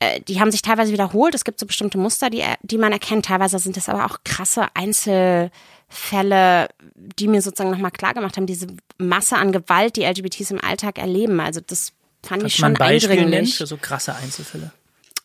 äh, 0.00 0.20
die 0.20 0.40
haben 0.40 0.50
sich 0.50 0.62
teilweise 0.62 0.92
wiederholt. 0.92 1.34
Es 1.34 1.44
gibt 1.44 1.60
so 1.60 1.66
bestimmte 1.66 1.98
Muster, 1.98 2.28
die, 2.28 2.42
die 2.62 2.78
man 2.78 2.92
erkennt. 2.92 3.26
Teilweise 3.26 3.58
sind 3.58 3.76
es 3.76 3.88
aber 3.88 4.04
auch 4.06 4.18
krasse 4.24 4.66
Einzelfälle, 4.74 6.68
die 6.94 7.28
mir 7.28 7.40
sozusagen 7.40 7.70
nochmal 7.70 7.92
klar 7.92 8.14
gemacht 8.14 8.36
haben, 8.36 8.46
diese 8.46 8.66
Masse 8.98 9.36
an 9.36 9.52
Gewalt, 9.52 9.96
die 9.96 10.02
LGBTs 10.02 10.50
im 10.50 10.60
Alltag 10.62 10.98
erleben. 10.98 11.38
Also 11.40 11.60
das 11.60 11.92
fand 12.22 12.42
Kannst 12.42 12.46
ich 12.46 12.54
schon 12.56 12.72
man 12.72 12.74
Beispiel 12.74 13.10
eindringlich. 13.12 13.40
nennen 13.40 13.52
für 13.52 13.66
so 13.66 13.76
krasse 13.76 14.14
Einzelfälle? 14.14 14.72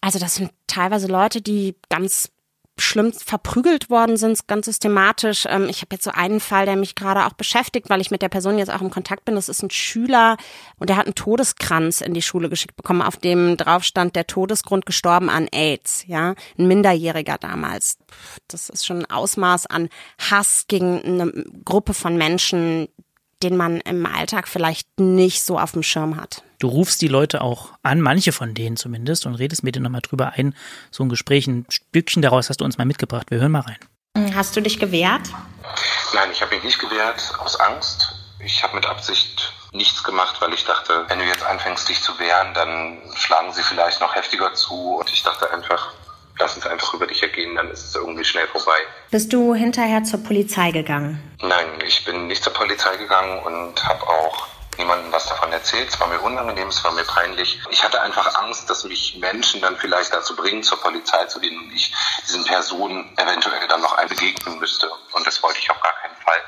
Also 0.02 0.20
das 0.20 0.36
sind 0.36 0.52
teilweise 0.68 1.08
Leute, 1.08 1.42
die 1.42 1.76
ganz 1.90 2.30
schlimm 2.80 3.14
verprügelt 3.14 3.90
worden 3.90 4.18
sind, 4.18 4.48
ganz 4.48 4.66
systematisch. 4.66 5.46
Ähm, 5.50 5.68
ich 5.70 5.82
habe 5.82 5.96
jetzt 5.96 6.04
so 6.04 6.12
einen 6.12 6.40
Fall, 6.40 6.66
der 6.66 6.76
mich 6.76 6.96
gerade 6.96 7.26
auch 7.26 7.34
beschäftigt, 7.34 7.90
weil 7.90 8.02
ich 8.02 8.12
mit 8.12 8.22
der 8.22 8.30
Person 8.30 8.58
jetzt 8.58 8.72
auch 8.72 8.82
im 8.82 8.90
Kontakt 8.90 9.26
bin. 9.26 9.36
Das 9.36 9.50
ist 9.50 9.64
ein 9.64 9.70
Schüler 9.70 10.38
und 10.78 10.90
der 10.90 10.98
hat 10.98 11.06
einen 11.06 11.16
Todeskranz 11.16 12.02
in 12.02 12.14
die 12.14 12.22
Schule 12.22 12.50
geschickt 12.50 12.76
bekommen, 12.76 13.02
auf 13.02 13.18
dem 13.18 13.58
drauf 13.58 13.84
stand, 13.84 14.16
der 14.16 14.28
Todesgrund 14.28 14.86
gestorben 14.86 15.30
an 15.30 15.48
AIDS, 15.52 16.04
ja, 16.08 16.36
ein 16.58 16.68
Minderjähriger 16.68 17.38
damals. 17.38 17.98
Das 18.48 18.70
ist 18.70 18.86
schon 18.86 19.00
ein 19.00 19.12
Ausmaß 19.12 19.66
an 19.68 19.90
Hass 20.20 20.66
gegen 20.68 21.02
eine 21.04 21.32
Gruppe 21.66 21.94
von 21.94 22.18
Menschen, 22.18 22.88
den 23.44 23.58
man 23.58 23.82
im 23.82 24.06
Alltag 24.06 24.48
vielleicht 24.48 25.00
nicht 25.00 25.44
so 25.44 25.60
auf 25.60 25.74
dem 25.74 25.84
Schirm 25.84 26.20
hat. 26.20 26.44
Du 26.60 26.68
rufst 26.68 27.02
die 27.02 27.08
Leute 27.08 27.42
auch 27.42 27.70
an, 27.84 28.02
manche 28.02 28.32
von 28.32 28.54
denen 28.54 28.78
zumindest, 28.78 29.26
und 29.26 29.36
redest 29.36 29.64
mit 29.64 29.76
denen 29.76 29.84
nochmal 29.84 30.02
drüber 30.02 30.34
ein. 30.36 30.56
So 30.90 31.04
ein 31.04 31.10
Gespräch, 31.10 31.48
ein 31.48 31.66
Stückchen 31.70 32.22
daraus 32.22 32.50
hast 32.50 32.62
du 32.62 32.66
uns 32.66 32.78
mal 32.78 32.86
mitgebracht. 32.86 33.30
Wir 33.30 33.40
hören 33.40 33.52
mal 33.52 33.62
rein. 33.62 34.34
Hast 34.34 34.56
du 34.56 34.62
dich 34.62 34.80
gewehrt? 34.80 35.30
Nein, 36.14 36.30
ich 36.32 36.42
habe 36.42 36.56
mich 36.56 36.64
nicht 36.64 36.80
gewehrt 36.80 37.34
aus 37.40 37.60
Angst. 37.60 38.14
Ich 38.44 38.64
habe 38.64 38.76
mit 38.76 38.86
Absicht 38.86 39.54
nichts 39.74 40.04
gemacht, 40.04 40.38
weil 40.40 40.54
ich 40.54 40.66
dachte, 40.66 41.06
wenn 41.08 41.20
du 41.20 41.26
jetzt 41.26 41.44
anfängst, 41.44 41.88
dich 41.90 42.02
zu 42.02 42.18
wehren, 42.18 42.54
dann 42.54 43.00
schlagen 43.16 43.52
sie 43.54 43.62
vielleicht 43.62 44.02
noch 44.02 44.16
heftiger 44.16 44.54
zu. 44.54 44.96
Und 44.96 45.12
ich 45.12 45.22
dachte 45.24 45.52
einfach, 45.52 45.94
lass 46.40 46.58
es 46.58 46.66
einfach 46.66 46.94
über 46.94 47.08
dich 47.08 47.22
ergehen, 47.22 47.56
dann 47.56 47.70
ist 47.72 47.86
es 47.86 47.96
irgendwie 47.96 48.24
schnell 48.24 48.48
vorbei. 48.48 48.78
Bist 49.12 49.32
du 49.34 49.54
hinterher 49.54 50.04
zur 50.04 50.24
Polizei 50.24 50.72
gegangen? 50.72 51.20
Nein, 51.42 51.68
ich 51.86 52.04
bin 52.06 52.28
nicht 52.28 52.44
zur 52.44 52.54
Polizei 52.54 52.96
gegangen 52.98 53.40
und 53.44 53.84
habe 53.88 54.08
auch 54.08 54.48
niemandem 54.78 55.12
was 55.12 55.28
davon 55.28 55.52
erzählt. 55.52 55.90
Es 55.90 56.00
war 56.00 56.08
mir 56.08 56.20
unangenehm, 56.20 56.68
es 56.68 56.84
war 56.84 56.92
mir 56.92 57.04
peinlich. 57.04 57.60
Ich 57.70 57.84
hatte 57.84 58.02
einfach 58.02 58.36
Angst, 58.36 58.70
dass 58.70 58.84
mich 58.84 59.18
Menschen 59.20 59.62
dann 59.62 59.78
vielleicht 59.78 60.14
dazu 60.14 60.36
bringen, 60.36 60.64
zur 60.64 60.80
Polizei 60.82 61.26
zu 61.26 61.40
gehen 61.40 61.58
und 61.58 61.72
ich 61.72 61.94
diesen 62.26 62.44
Personen 62.46 63.12
eventuell 63.18 63.68
dann 63.68 63.82
noch 63.82 63.94
ein 63.94 64.08
begegnen 64.08 64.60
müsste. 64.60 64.90
Und 65.14 65.26
das 65.26 65.42
wollte 65.44 65.60
ich 65.60 65.70
auf 65.70 65.80
gar 65.82 65.94
keinen 66.02 66.16
Fall. 66.24 66.42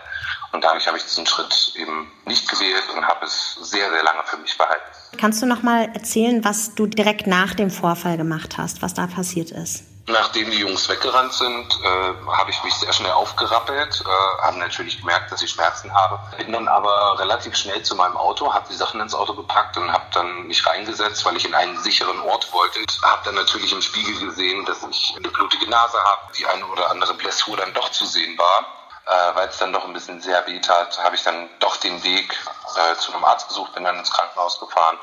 Und 0.51 0.63
dadurch 0.63 0.87
habe 0.87 0.97
ich 0.97 1.03
diesen 1.03 1.25
Schritt 1.25 1.73
eben 1.75 2.11
nicht 2.25 2.49
gewählt 2.49 2.83
und 2.95 3.05
habe 3.05 3.25
es 3.25 3.55
sehr, 3.61 3.89
sehr 3.89 4.03
lange 4.03 4.23
für 4.25 4.37
mich 4.37 4.57
behalten. 4.57 4.83
Kannst 5.17 5.41
du 5.41 5.45
noch 5.45 5.63
mal 5.63 5.89
erzählen, 5.93 6.43
was 6.43 6.75
du 6.75 6.87
direkt 6.87 7.27
nach 7.27 7.53
dem 7.53 7.69
Vorfall 7.69 8.17
gemacht 8.17 8.57
hast, 8.57 8.81
was 8.81 8.93
da 8.93 9.07
passiert 9.07 9.51
ist? 9.51 9.83
Nachdem 10.09 10.49
die 10.49 10.57
Jungs 10.57 10.89
weggerannt 10.89 11.33
sind, 11.33 11.79
äh, 11.83 12.31
habe 12.31 12.49
ich 12.49 12.63
mich 12.63 12.73
sehr 12.73 12.91
schnell 12.93 13.11
aufgerappelt, 13.11 14.03
äh, 14.03 14.41
habe 14.41 14.57
natürlich 14.57 14.99
gemerkt, 14.99 15.31
dass 15.31 15.43
ich 15.43 15.51
Schmerzen 15.51 15.93
habe. 15.93 16.19
Bin 16.35 16.51
dann 16.51 16.67
aber 16.67 17.19
relativ 17.19 17.55
schnell 17.55 17.83
zu 17.83 17.95
meinem 17.95 18.17
Auto, 18.17 18.51
habe 18.51 18.65
die 18.71 18.75
Sachen 18.75 18.99
ins 19.01 19.13
Auto 19.13 19.35
gepackt 19.35 19.77
und 19.77 19.93
habe 19.93 20.05
dann 20.13 20.47
mich 20.47 20.65
reingesetzt, 20.65 21.23
weil 21.25 21.37
ich 21.37 21.45
in 21.45 21.53
einen 21.53 21.79
sicheren 21.83 22.19
Ort 22.21 22.51
wollte. 22.51 22.79
Habe 23.03 23.21
dann 23.25 23.35
natürlich 23.35 23.71
im 23.71 23.83
Spiegel 23.83 24.19
gesehen, 24.19 24.65
dass 24.65 24.83
ich 24.89 25.13
eine 25.15 25.27
blutige 25.27 25.69
Nase 25.69 25.97
habe, 26.03 26.33
die 26.35 26.45
eine 26.47 26.65
oder 26.65 26.89
andere 26.89 27.13
Blessur 27.13 27.55
dann 27.57 27.71
doch 27.75 27.91
zu 27.91 28.05
sehen 28.05 28.35
war. 28.37 28.65
Äh, 29.05 29.35
weil 29.35 29.47
es 29.47 29.57
dann 29.57 29.73
doch 29.73 29.85
ein 29.85 29.93
bisschen 29.93 30.21
sehr 30.21 30.45
weh 30.45 30.59
tat, 30.59 30.99
habe 31.03 31.15
ich 31.15 31.23
dann 31.23 31.49
doch 31.59 31.77
den 31.77 32.03
Weg 32.03 32.35
äh, 32.75 32.95
zu 32.97 33.11
einem 33.11 33.25
Arzt 33.25 33.47
gesucht, 33.47 33.73
bin 33.73 33.83
dann 33.83 33.97
ins 33.97 34.11
Krankenhaus 34.11 34.59
gefahren 34.59 34.97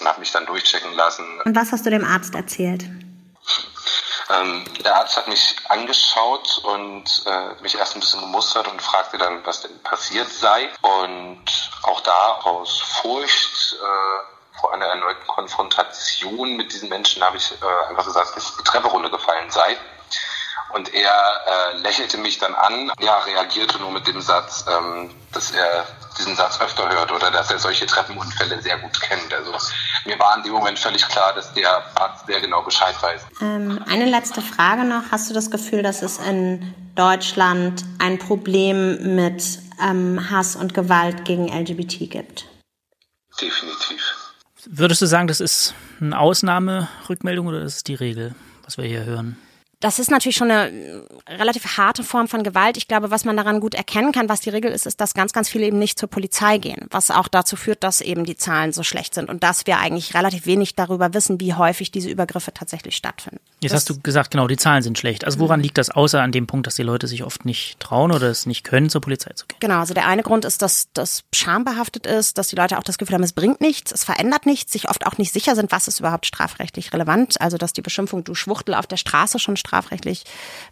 und 0.00 0.06
habe 0.08 0.18
mich 0.18 0.32
dann 0.32 0.46
durchchecken 0.46 0.92
lassen. 0.94 1.40
Und 1.44 1.54
was 1.54 1.70
hast 1.70 1.86
du 1.86 1.90
dem 1.90 2.04
Arzt 2.04 2.34
erzählt? 2.34 2.84
Ähm, 4.32 4.64
der 4.84 4.96
Arzt 4.96 5.16
hat 5.16 5.28
mich 5.28 5.56
angeschaut 5.68 6.58
und 6.64 7.24
äh, 7.26 7.62
mich 7.62 7.76
erst 7.76 7.96
ein 7.96 8.00
bisschen 8.00 8.20
gemustert 8.20 8.68
und 8.68 8.80
fragte 8.80 9.18
dann, 9.18 9.44
was 9.44 9.62
denn 9.62 9.82
passiert 9.82 10.28
sei. 10.28 10.70
Und 10.80 11.70
auch 11.82 12.00
da 12.00 12.40
aus 12.44 12.80
Furcht 12.80 13.74
äh, 13.74 14.58
vor 14.60 14.72
einer 14.72 14.86
erneuten 14.86 15.26
Konfrontation 15.26 16.56
mit 16.56 16.72
diesen 16.72 16.88
Menschen 16.88 17.22
habe 17.22 17.36
ich 17.36 17.52
äh, 17.52 17.88
einfach 17.88 18.04
gesagt, 18.04 18.36
dass 18.36 18.56
die 18.56 18.64
Treppe 18.64 18.88
runtergefallen 18.88 19.50
sei. 19.50 19.76
Und 20.72 20.92
er 20.94 21.12
äh, 21.12 21.78
lächelte 21.78 22.18
mich 22.18 22.38
dann 22.38 22.54
an, 22.54 22.90
ja, 23.00 23.18
reagierte 23.18 23.78
nur 23.78 23.90
mit 23.90 24.06
dem 24.06 24.20
Satz, 24.20 24.64
ähm, 24.68 25.10
dass 25.32 25.50
er 25.50 25.86
diesen 26.18 26.36
Satz 26.36 26.60
öfter 26.60 26.88
hört 26.88 27.12
oder 27.12 27.30
dass 27.30 27.50
er 27.50 27.58
solche 27.58 27.86
Treppenunfälle 27.86 28.60
sehr 28.62 28.78
gut 28.78 29.00
kennt. 29.00 29.32
Also 29.32 29.52
mir 30.04 30.18
war 30.18 30.36
in 30.36 30.42
dem 30.42 30.52
Moment 30.52 30.78
völlig 30.78 31.06
klar, 31.08 31.34
dass 31.34 31.52
der 31.54 31.84
Arzt 31.94 32.26
sehr 32.26 32.40
genau 32.40 32.62
Bescheid 32.62 32.94
weiß. 33.00 33.22
Ähm, 33.40 33.84
eine 33.88 34.06
letzte 34.06 34.40
Frage 34.40 34.84
noch. 34.84 35.04
Hast 35.10 35.30
du 35.30 35.34
das 35.34 35.50
Gefühl, 35.50 35.82
dass 35.82 36.02
es 36.02 36.18
in 36.18 36.74
Deutschland 36.94 37.84
ein 37.98 38.18
Problem 38.18 39.14
mit 39.16 39.58
ähm, 39.82 40.30
Hass 40.30 40.56
und 40.56 40.74
Gewalt 40.74 41.24
gegen 41.24 41.48
LGBT 41.48 42.10
gibt? 42.10 42.46
Definitiv. 43.40 44.22
Würdest 44.66 45.02
du 45.02 45.06
sagen, 45.06 45.26
das 45.26 45.40
ist 45.40 45.74
eine 46.00 46.18
Ausnahmerückmeldung 46.18 47.46
oder 47.46 47.60
das 47.60 47.76
ist 47.76 47.88
die 47.88 47.94
Regel, 47.94 48.34
was 48.64 48.78
wir 48.78 48.84
hier 48.84 49.04
hören? 49.04 49.36
Das 49.82 49.98
ist 49.98 50.10
natürlich 50.10 50.36
schon 50.36 50.50
eine 50.50 50.70
äh, 50.70 51.34
relativ 51.34 51.76
harte 51.76 52.04
Form 52.04 52.28
von 52.28 52.44
Gewalt. 52.44 52.76
Ich 52.76 52.86
glaube, 52.86 53.10
was 53.10 53.24
man 53.24 53.36
daran 53.36 53.58
gut 53.58 53.74
erkennen 53.74 54.12
kann, 54.12 54.28
was 54.28 54.40
die 54.40 54.50
Regel 54.50 54.70
ist, 54.70 54.86
ist, 54.86 55.00
dass 55.00 55.12
ganz, 55.12 55.32
ganz 55.32 55.48
viele 55.48 55.66
eben 55.66 55.78
nicht 55.78 55.98
zur 55.98 56.08
Polizei 56.08 56.58
gehen, 56.58 56.86
was 56.90 57.10
auch 57.10 57.26
dazu 57.26 57.56
führt, 57.56 57.82
dass 57.82 58.00
eben 58.00 58.24
die 58.24 58.36
Zahlen 58.36 58.72
so 58.72 58.84
schlecht 58.84 59.12
sind 59.12 59.28
und 59.28 59.42
dass 59.42 59.66
wir 59.66 59.78
eigentlich 59.78 60.14
relativ 60.14 60.46
wenig 60.46 60.76
darüber 60.76 61.14
wissen, 61.14 61.40
wie 61.40 61.54
häufig 61.54 61.90
diese 61.90 62.08
Übergriffe 62.08 62.54
tatsächlich 62.54 62.96
stattfinden. 62.96 63.40
Jetzt 63.60 63.72
das 63.72 63.80
hast 63.80 63.90
du 63.90 64.00
gesagt, 64.00 64.30
genau, 64.30 64.46
die 64.46 64.56
Zahlen 64.56 64.82
sind 64.84 64.98
schlecht. 64.98 65.24
Also 65.24 65.40
woran 65.40 65.60
liegt 65.60 65.78
das 65.78 65.90
außer 65.90 66.22
an 66.22 66.30
dem 66.30 66.46
Punkt, 66.46 66.68
dass 66.68 66.76
die 66.76 66.84
Leute 66.84 67.08
sich 67.08 67.24
oft 67.24 67.44
nicht 67.44 67.80
trauen 67.80 68.12
oder 68.12 68.28
es 68.28 68.46
nicht 68.46 68.62
können, 68.62 68.88
zur 68.88 69.00
Polizei 69.00 69.32
zu 69.34 69.46
gehen? 69.46 69.58
Genau, 69.58 69.80
also 69.80 69.94
der 69.94 70.06
eine 70.06 70.22
Grund 70.22 70.44
ist, 70.44 70.62
dass 70.62 70.88
das 70.92 71.24
schambehaftet 71.34 72.06
ist, 72.06 72.38
dass 72.38 72.48
die 72.48 72.56
Leute 72.56 72.78
auch 72.78 72.84
das 72.84 72.98
Gefühl 72.98 73.14
haben, 73.14 73.24
es 73.24 73.32
bringt 73.32 73.60
nichts, 73.60 73.90
es 73.90 74.04
verändert 74.04 74.46
nichts, 74.46 74.72
sich 74.72 74.88
oft 74.88 75.06
auch 75.06 75.18
nicht 75.18 75.32
sicher 75.32 75.56
sind, 75.56 75.72
was 75.72 75.88
ist 75.88 75.98
überhaupt 75.98 76.26
strafrechtlich 76.26 76.92
relevant. 76.92 77.40
Also 77.40 77.58
dass 77.58 77.72
die 77.72 77.82
Beschimpfung 77.82 78.22
du 78.22 78.36
Schwuchtel 78.36 78.74
auf 78.74 78.86
der 78.86 78.96
Straße 78.96 79.40
schon 79.40 79.56
strafrechtlich 79.56 79.71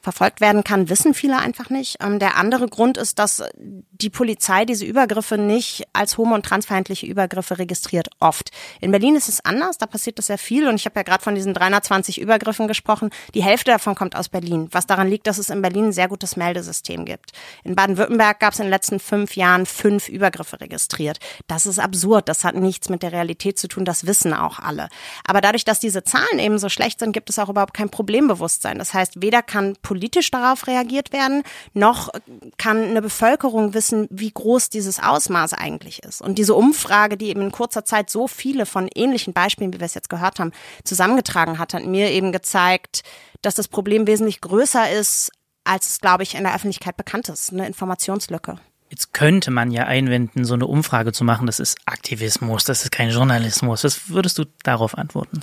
verfolgt 0.01 0.41
werden 0.41 0.65
kann, 0.65 0.89
wissen 0.89 1.15
viele 1.15 1.39
einfach 1.39 1.71
nicht. 1.71 1.97
Ähm, 2.01 2.19
der 2.19 2.37
andere 2.37 2.69
Grund 2.69 2.97
ist, 2.97 3.19
dass 3.19 3.43
die 3.57 4.11
Polizei 4.11 4.65
diese 4.65 4.85
Übergriffe 4.85 5.39
nicht 5.39 5.85
als 5.93 6.19
homo- 6.19 6.35
und 6.35 6.45
transfeindliche 6.45 7.07
Übergriffe 7.07 7.59
registriert, 7.59 8.09
oft. 8.21 8.51
In 8.81 8.91
Berlin 8.91 9.17
ist 9.17 9.29
es 9.29 9.45
anders, 9.45 9.79
da 9.79 9.87
passiert 9.87 10.19
das 10.19 10.27
sehr 10.27 10.39
viel 10.39 10.69
und 10.69 10.75
ich 10.75 10.87
habe 10.87 10.99
ja 10.99 11.03
gerade 11.03 11.23
von 11.23 11.35
diesen 11.35 11.55
320 11.55 12.21
Übergriffen 12.21 12.69
gesprochen. 12.69 13.11
Die 13.35 13.43
Hälfte 13.43 13.71
davon 13.71 13.95
kommt 13.95 14.17
aus 14.17 14.29
Berlin, 14.29 14.69
was 14.73 14.87
daran 14.87 15.09
liegt, 15.09 15.27
dass 15.27 15.39
es 15.39 15.51
in 15.51 15.63
Berlin 15.63 15.89
ein 15.89 15.93
sehr 15.93 16.09
gutes 16.09 16.37
Meldesystem 16.37 17.05
gibt. 17.05 17.33
In 17.65 17.75
Baden-Württemberg 17.75 18.41
gab 18.41 18.53
es 18.53 18.59
in 18.59 18.67
den 18.67 18.71
letzten 18.71 19.01
fünf 19.01 19.37
Jahren 19.37 19.67
fünf 19.67 20.09
Übergriffe 20.09 20.61
registriert. 20.61 21.19
Das 21.47 21.67
ist 21.67 21.79
absurd, 21.79 22.29
das 22.29 22.45
hat 22.45 22.55
nichts 22.55 22.89
mit 22.89 23.03
der 23.03 23.13
Realität 23.13 23.59
zu 23.59 23.69
tun, 23.69 23.85
das 23.85 24.07
wissen 24.07 24.33
auch 24.35 24.59
alle. 24.59 24.89
Aber 25.25 25.41
dadurch, 25.41 25.65
dass 25.65 25.81
diese 25.81 26.05
Zahlen 26.05 26.39
eben 26.39 26.59
so 26.59 26.69
schlecht 26.69 27.01
sind, 27.01 27.13
gibt 27.13 27.31
es 27.31 27.39
auch 27.39 27.49
überhaupt 27.49 27.75
kein 27.75 27.91
Problembewusstsein. 27.91 28.79
Das 28.79 28.90
heißt, 28.95 29.23
weder 29.23 29.43
kann 29.43 29.77
politisch 29.83 30.31
darauf 30.31 30.67
reagiert 30.67 31.13
werden, 31.13 31.43
noch 31.75 32.11
kann 32.59 32.83
eine 32.83 33.03
Bevölkerung 33.03 33.75
wissen, 33.75 34.07
wie 34.11 34.31
groß 34.31 34.71
dieses 34.71 35.01
Ausmaß 35.01 35.55
eigentlich 35.55 36.03
ist. 36.03 36.23
Und 36.23 36.39
diese 36.39 36.55
Umfrage, 36.55 37.17
die 37.17 37.29
eben 37.29 37.43
in 37.43 37.53
kurzer 37.53 37.85
Zeit 37.85 38.11
so 38.11 38.29
viele 38.29 38.67
von 38.67 38.89
ähnlichen 38.95 39.33
Beispielen, 39.33 39.73
wie 39.73 39.81
wir 39.81 39.87
es 39.87 39.95
jetzt 39.95 40.11
gehört 40.11 40.39
haben, 40.39 40.53
zusammengetragen 40.85 41.59
hat, 41.59 41.75
hat 41.75 41.85
mir 41.85 42.11
eben 42.11 42.33
gezeigt, 42.33 43.03
dass 43.43 43.55
das 43.55 43.69
Problem 43.69 44.07
wesentlich 44.07 44.41
größer 44.41 44.91
ist, 44.91 45.31
als 45.65 45.89
es, 45.89 46.01
glaube 46.01 46.23
ich, 46.23 46.35
in 46.35 46.45
der 46.45 46.55
Öffentlichkeit 46.55 46.97
bekannt 46.97 47.29
ist. 47.29 47.53
Eine 47.53 47.67
Informationslücke. 47.67 48.59
Jetzt 48.91 49.13
könnte 49.13 49.53
man 49.53 49.71
ja 49.71 49.85
einwenden, 49.85 50.45
so 50.45 50.55
eine 50.55 50.67
Umfrage 50.67 51.13
zu 51.13 51.23
machen, 51.23 51.47
das 51.47 51.61
ist 51.61 51.79
Aktivismus, 51.87 52.65
das 52.65 52.83
ist 52.83 52.91
kein 52.91 53.11
Journalismus. 53.11 53.85
Was 53.85 54.09
würdest 54.11 54.37
du 54.39 54.47
darauf 54.65 54.99
antworten? 54.99 55.41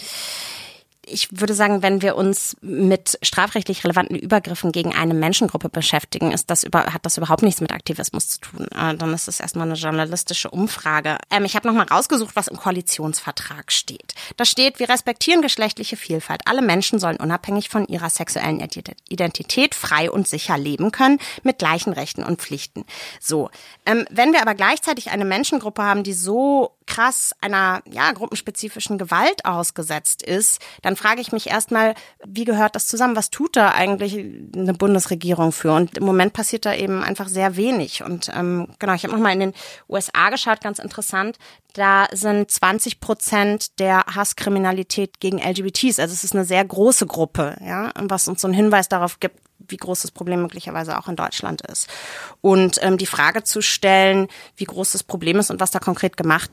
Ich 1.08 1.40
würde 1.40 1.54
sagen, 1.54 1.82
wenn 1.82 2.02
wir 2.02 2.16
uns 2.16 2.58
mit 2.62 3.18
strafrechtlich 3.22 3.84
relevanten 3.84 4.16
Übergriffen 4.16 4.72
gegen 4.72 4.94
eine 4.94 5.14
Menschengruppe 5.14 5.70
beschäftigen, 5.70 6.32
ist 6.32 6.50
das 6.50 6.64
über, 6.64 6.94
hat 6.94 7.06
das 7.06 7.18
überhaupt 7.18 7.44
nichts 7.44 7.62
mit 7.62 7.72
Aktivismus 7.72 8.30
zu 8.30 8.40
tun. 8.42 8.68
Äh, 8.76 8.96
dann 8.96 9.14
ist 9.14 9.28
es 9.28 9.40
erstmal 9.40 9.68
eine 9.68 9.78
journalistische 9.78 10.50
Umfrage. 10.50 11.18
Ähm, 11.32 11.46
ich 11.46 11.56
habe 11.56 11.68
nochmal 11.68 11.88
rausgesucht, 11.88 12.36
was 12.36 12.48
im 12.48 12.58
Koalitionsvertrag 12.58 13.72
steht. 13.72 14.14
Da 14.36 14.46
steht, 14.46 14.80
wir 14.80 14.90
respektieren 14.90 15.42
geschlechtliche 15.42 15.98
Vielfalt. 15.98 16.42
Alle 16.46 16.62
Menschen 16.62 17.00
sollen 17.00 17.18
unabhängig 17.18 17.70
von 17.70 17.88
ihrer 17.88 18.10
sexuellen 18.10 18.66
Identität 19.10 19.76
frei 19.76 20.12
und 20.12 20.28
sicher 20.28 20.58
leben 20.58 20.92
können, 20.92 21.20
mit 21.44 21.60
gleichen 21.60 21.94
Rechten 21.94 22.24
und 22.24 22.42
Pflichten. 22.42 22.86
So. 23.20 23.50
Ähm, 23.86 24.06
wenn 24.10 24.34
wir 24.34 24.42
aber 24.42 24.56
gleichzeitig 24.56 25.10
eine 25.12 25.26
Menschengruppe 25.26 25.84
haben, 25.84 26.04
die 26.04 26.14
so 26.14 26.77
krass 26.88 27.36
einer 27.42 27.82
ja, 27.86 28.12
gruppenspezifischen 28.12 28.98
Gewalt 28.98 29.46
ausgesetzt 29.46 30.24
ist, 30.24 30.60
dann 30.82 30.96
frage 30.96 31.22
ich 31.22 31.32
mich 31.32 31.48
erstmal, 31.48 31.94
wie 32.26 32.46
gehört 32.46 32.76
das 32.76 32.88
zusammen? 32.88 33.16
Was 33.16 33.30
tut 33.30 33.56
da 33.56 33.72
eigentlich 33.72 34.16
eine 34.56 34.74
Bundesregierung 34.74 35.52
für? 35.52 35.74
Und 35.74 35.98
im 35.98 36.06
Moment 36.06 36.34
passiert 36.34 36.66
da 36.66 36.74
eben 36.74 37.04
einfach 37.04 37.28
sehr 37.28 37.56
wenig. 37.56 38.04
Und 38.04 38.32
ähm, 38.34 38.70
genau, 38.80 38.94
ich 38.94 39.04
habe 39.04 39.14
nochmal 39.14 39.34
in 39.34 39.40
den 39.40 39.54
USA 39.88 40.30
geschaut, 40.30 40.62
ganz 40.62 40.80
interessant. 40.80 41.38
Da 41.74 42.08
sind 42.12 42.50
20 42.50 43.00
Prozent 43.00 43.80
der 43.80 44.04
Hasskriminalität 44.08 45.20
gegen 45.20 45.38
LGBTs. 45.38 46.00
Also 46.00 46.14
es 46.14 46.24
ist 46.24 46.34
eine 46.34 46.46
sehr 46.46 46.66
große 46.66 47.06
Gruppe, 47.06 47.58
ja, 47.64 47.92
was 47.96 48.28
uns 48.28 48.42
so 48.42 48.48
einen 48.48 48.56
Hinweis 48.56 48.90
darauf 48.90 49.20
gibt, 49.20 49.38
wie 49.60 49.78
groß 49.78 50.02
das 50.02 50.12
Problem 50.12 50.42
möglicherweise 50.42 50.98
auch 50.98 51.08
in 51.08 51.16
Deutschland 51.16 51.62
ist. 51.62 51.88
Und 52.42 52.80
ähm, 52.82 52.98
die 52.98 53.06
Frage 53.06 53.44
zu 53.44 53.62
stellen, 53.62 54.28
wie 54.56 54.64
groß 54.64 54.94
das 54.94 55.04
Problem 55.04 55.38
ist 55.38 55.52
und 55.52 55.60
was 55.60 55.72
da 55.72 55.80
konkret 55.80 56.18
gemacht 56.18 56.50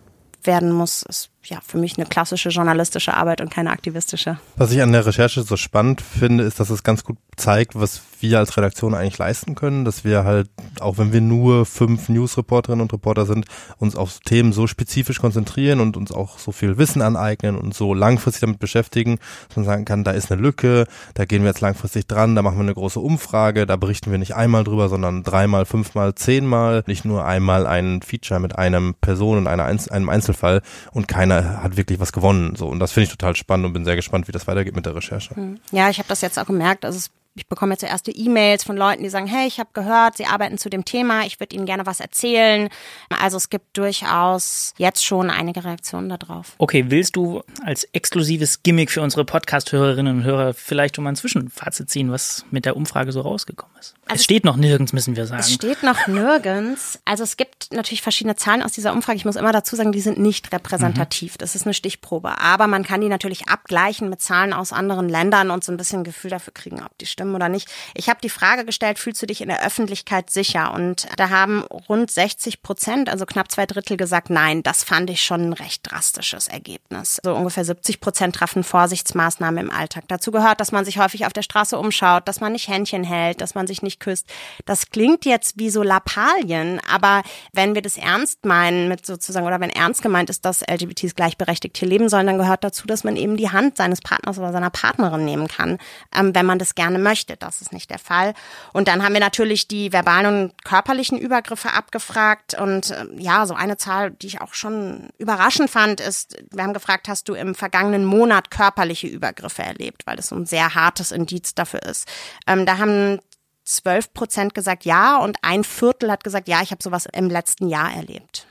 werden 0.46 0.72
muss, 0.72 1.02
ist 1.02 1.30
ja 1.46 1.60
für 1.66 1.78
mich 1.78 1.96
eine 1.96 2.06
klassische 2.06 2.48
journalistische 2.48 3.14
Arbeit 3.14 3.40
und 3.40 3.50
keine 3.50 3.70
aktivistische. 3.70 4.38
Was 4.56 4.72
ich 4.72 4.82
an 4.82 4.92
der 4.92 5.06
Recherche 5.06 5.42
so 5.42 5.56
spannend 5.56 6.00
finde, 6.00 6.44
ist, 6.44 6.60
dass 6.60 6.70
es 6.70 6.82
ganz 6.82 7.04
gut 7.04 7.16
zeigt, 7.36 7.78
was 7.78 8.02
wir 8.20 8.38
als 8.38 8.56
Redaktion 8.56 8.94
eigentlich 8.94 9.18
leisten 9.18 9.54
können, 9.54 9.84
dass 9.84 10.04
wir 10.04 10.24
halt, 10.24 10.48
auch 10.80 10.98
wenn 10.98 11.12
wir 11.12 11.20
nur 11.20 11.66
fünf 11.66 12.08
News-Reporterinnen 12.08 12.82
und 12.82 12.92
Reporter 12.92 13.26
sind, 13.26 13.46
uns 13.78 13.96
auf 13.96 14.20
Themen 14.20 14.52
so 14.52 14.66
spezifisch 14.66 15.20
konzentrieren 15.20 15.80
und 15.80 15.96
uns 15.96 16.12
auch 16.12 16.38
so 16.38 16.52
viel 16.52 16.78
Wissen 16.78 17.02
aneignen 17.02 17.56
und 17.56 17.74
so 17.74 17.92
langfristig 17.92 18.40
damit 18.40 18.58
beschäftigen, 18.58 19.18
dass 19.48 19.56
man 19.56 19.66
sagen 19.66 19.84
kann, 19.84 20.04
da 20.04 20.12
ist 20.12 20.30
eine 20.32 20.40
Lücke, 20.40 20.86
da 21.14 21.24
gehen 21.24 21.42
wir 21.42 21.48
jetzt 21.48 21.60
langfristig 21.60 22.06
dran, 22.06 22.34
da 22.34 22.42
machen 22.42 22.56
wir 22.56 22.62
eine 22.62 22.74
große 22.74 23.00
Umfrage, 23.00 23.66
da 23.66 23.76
berichten 23.76 24.10
wir 24.10 24.18
nicht 24.18 24.34
einmal 24.34 24.64
drüber, 24.64 24.88
sondern 24.88 25.22
dreimal, 25.22 25.66
fünfmal, 25.66 26.14
zehnmal, 26.14 26.82
nicht 26.86 27.04
nur 27.04 27.24
einmal 27.24 27.66
ein 27.66 28.00
Feature 28.02 28.40
mit 28.40 28.56
einem 28.56 28.94
Person 28.94 29.38
und 29.38 29.46
einer, 29.46 29.64
einem 29.64 30.08
Einzelfall 30.08 30.62
und 30.92 31.08
keiner 31.08 31.33
keiner 31.34 31.62
hat 31.62 31.76
wirklich 31.76 32.00
was 32.00 32.12
gewonnen. 32.12 32.56
So 32.56 32.68
und 32.68 32.78
das 32.78 32.92
finde 32.92 33.04
ich 33.04 33.10
total 33.10 33.36
spannend 33.36 33.66
und 33.66 33.72
bin 33.72 33.84
sehr 33.84 33.96
gespannt, 33.96 34.28
wie 34.28 34.32
das 34.32 34.46
weitergeht 34.46 34.76
mit 34.76 34.86
der 34.86 34.94
Recherche. 34.94 35.34
Hm. 35.36 35.58
Ja, 35.70 35.90
ich 35.90 35.98
habe 35.98 36.08
das 36.08 36.20
jetzt 36.20 36.38
auch 36.38 36.46
gemerkt. 36.46 36.84
Also 36.84 36.98
es 36.98 37.10
ich 37.36 37.48
bekomme 37.48 37.72
jetzt 37.72 37.82
erste 37.82 38.12
E-Mails 38.12 38.62
von 38.62 38.76
Leuten, 38.76 39.02
die 39.02 39.08
sagen, 39.08 39.26
hey, 39.26 39.48
ich 39.48 39.58
habe 39.58 39.70
gehört, 39.72 40.16
Sie 40.16 40.24
arbeiten 40.24 40.56
zu 40.56 40.70
dem 40.70 40.84
Thema, 40.84 41.26
ich 41.26 41.40
würde 41.40 41.56
Ihnen 41.56 41.66
gerne 41.66 41.84
was 41.84 41.98
erzählen. 41.98 42.68
Also 43.08 43.36
es 43.36 43.50
gibt 43.50 43.76
durchaus 43.76 44.72
jetzt 44.78 45.04
schon 45.04 45.30
einige 45.30 45.64
Reaktionen 45.64 46.08
darauf. 46.08 46.52
Okay, 46.58 46.84
willst 46.88 47.16
du 47.16 47.42
als 47.64 47.84
exklusives 47.92 48.62
Gimmick 48.62 48.92
für 48.92 49.02
unsere 49.02 49.24
Podcast-Hörerinnen 49.24 50.18
und 50.18 50.24
Hörer 50.24 50.54
vielleicht 50.54 50.94
schon 50.94 51.04
mal 51.04 51.10
ein 51.10 51.16
Zwischenfazit 51.16 51.90
ziehen, 51.90 52.12
was 52.12 52.44
mit 52.50 52.66
der 52.66 52.76
Umfrage 52.76 53.10
so 53.10 53.20
rausgekommen 53.20 53.74
ist? 53.80 53.94
Also 54.06 54.20
es 54.20 54.24
steht 54.24 54.44
noch 54.44 54.56
nirgends, 54.56 54.92
müssen 54.92 55.16
wir 55.16 55.26
sagen. 55.26 55.40
Es 55.40 55.52
steht 55.52 55.82
noch 55.82 56.06
nirgends. 56.06 57.00
Also 57.04 57.24
es 57.24 57.36
gibt 57.36 57.72
natürlich 57.72 58.02
verschiedene 58.02 58.36
Zahlen 58.36 58.62
aus 58.62 58.72
dieser 58.72 58.92
Umfrage. 58.92 59.16
Ich 59.16 59.24
muss 59.24 59.36
immer 59.36 59.50
dazu 59.50 59.74
sagen, 59.74 59.90
die 59.90 60.00
sind 60.00 60.18
nicht 60.18 60.52
repräsentativ. 60.52 61.34
Mhm. 61.34 61.38
Das 61.38 61.56
ist 61.56 61.66
eine 61.66 61.74
Stichprobe. 61.74 62.38
Aber 62.40 62.68
man 62.68 62.84
kann 62.84 63.00
die 63.00 63.08
natürlich 63.08 63.48
abgleichen 63.48 64.08
mit 64.08 64.20
Zahlen 64.22 64.52
aus 64.52 64.72
anderen 64.72 65.08
Ländern 65.08 65.50
und 65.50 65.64
so 65.64 65.72
ein 65.72 65.78
bisschen 65.78 66.04
Gefühl 66.04 66.30
dafür 66.30 66.52
kriegen, 66.52 66.82
ob 66.82 66.96
die 66.98 67.06
stimmen 67.06 67.23
oder 67.32 67.48
nicht. 67.48 67.70
Ich 67.94 68.08
habe 68.08 68.20
die 68.20 68.28
Frage 68.28 68.64
gestellt, 68.64 68.98
fühlst 68.98 69.22
du 69.22 69.26
dich 69.26 69.40
in 69.40 69.48
der 69.48 69.64
Öffentlichkeit 69.64 70.30
sicher? 70.30 70.74
Und 70.74 71.06
da 71.16 71.30
haben 71.30 71.62
rund 71.88 72.10
60 72.10 72.62
Prozent, 72.62 73.08
also 73.08 73.24
knapp 73.26 73.50
zwei 73.52 73.66
Drittel 73.66 73.96
gesagt, 73.96 74.30
nein, 74.30 74.62
das 74.62 74.82
fand 74.82 75.10
ich 75.10 75.22
schon 75.22 75.50
ein 75.50 75.52
recht 75.52 75.90
drastisches 75.90 76.48
Ergebnis. 76.48 77.20
So 77.22 77.34
ungefähr 77.34 77.64
70 77.64 78.00
Prozent 78.00 78.34
treffen 78.34 78.64
Vorsichtsmaßnahmen 78.64 79.66
im 79.66 79.70
Alltag. 79.70 80.04
Dazu 80.08 80.32
gehört, 80.32 80.60
dass 80.60 80.72
man 80.72 80.84
sich 80.84 80.98
häufig 80.98 81.26
auf 81.26 81.32
der 81.32 81.42
Straße 81.42 81.78
umschaut, 81.78 82.26
dass 82.26 82.40
man 82.40 82.52
nicht 82.52 82.68
Händchen 82.68 83.04
hält, 83.04 83.40
dass 83.40 83.54
man 83.54 83.66
sich 83.66 83.82
nicht 83.82 84.00
küsst. 84.00 84.26
Das 84.64 84.90
klingt 84.90 85.24
jetzt 85.24 85.58
wie 85.58 85.70
so 85.70 85.82
Lappalien, 85.82 86.80
aber 86.90 87.22
wenn 87.52 87.74
wir 87.74 87.82
das 87.82 87.96
ernst 87.96 88.44
meinen 88.44 88.88
mit 88.88 89.06
sozusagen, 89.06 89.46
oder 89.46 89.60
wenn 89.60 89.70
ernst 89.70 90.02
gemeint 90.02 90.30
ist, 90.30 90.44
dass 90.44 90.62
LGBTs 90.62 91.14
gleichberechtigt 91.14 91.76
hier 91.76 91.88
leben 91.88 92.08
sollen, 92.08 92.26
dann 92.26 92.38
gehört 92.38 92.64
dazu, 92.64 92.86
dass 92.86 93.04
man 93.04 93.16
eben 93.16 93.36
die 93.36 93.50
Hand 93.50 93.76
seines 93.76 94.00
Partners 94.00 94.38
oder 94.38 94.52
seiner 94.52 94.70
Partnerin 94.70 95.24
nehmen 95.24 95.48
kann, 95.48 95.78
ähm, 96.14 96.34
wenn 96.34 96.46
man 96.46 96.58
das 96.58 96.74
gerne 96.74 96.98
möchte. 96.98 97.13
Das 97.42 97.60
ist 97.60 97.72
nicht 97.72 97.90
der 97.90 97.98
Fall. 97.98 98.34
Und 98.72 98.88
dann 98.88 99.02
haben 99.02 99.12
wir 99.12 99.20
natürlich 99.20 99.68
die 99.68 99.92
verbalen 99.92 100.26
und 100.26 100.64
körperlichen 100.64 101.18
Übergriffe 101.18 101.72
abgefragt. 101.72 102.54
Und 102.54 102.90
äh, 102.90 103.06
ja, 103.16 103.46
so 103.46 103.54
eine 103.54 103.76
Zahl, 103.76 104.10
die 104.10 104.26
ich 104.26 104.40
auch 104.40 104.54
schon 104.54 105.08
überraschend 105.18 105.70
fand, 105.70 106.00
ist, 106.00 106.36
wir 106.50 106.62
haben 106.62 106.74
gefragt, 106.74 107.08
hast 107.08 107.28
du 107.28 107.34
im 107.34 107.54
vergangenen 107.54 108.04
Monat 108.04 108.50
körperliche 108.50 109.06
Übergriffe 109.06 109.62
erlebt, 109.62 110.06
weil 110.06 110.16
das 110.16 110.28
so 110.28 110.36
ein 110.36 110.46
sehr 110.46 110.74
hartes 110.74 111.12
Indiz 111.12 111.54
dafür 111.54 111.82
ist. 111.82 112.08
Ähm, 112.46 112.66
da 112.66 112.78
haben 112.78 113.20
12 113.64 114.12
Prozent 114.12 114.54
gesagt 114.54 114.84
ja 114.84 115.18
und 115.18 115.38
ein 115.42 115.64
Viertel 115.64 116.10
hat 116.10 116.22
gesagt, 116.22 116.48
ja, 116.48 116.62
ich 116.62 116.70
habe 116.70 116.82
sowas 116.82 117.06
im 117.12 117.30
letzten 117.30 117.68
Jahr 117.68 117.92
erlebt. 117.92 118.46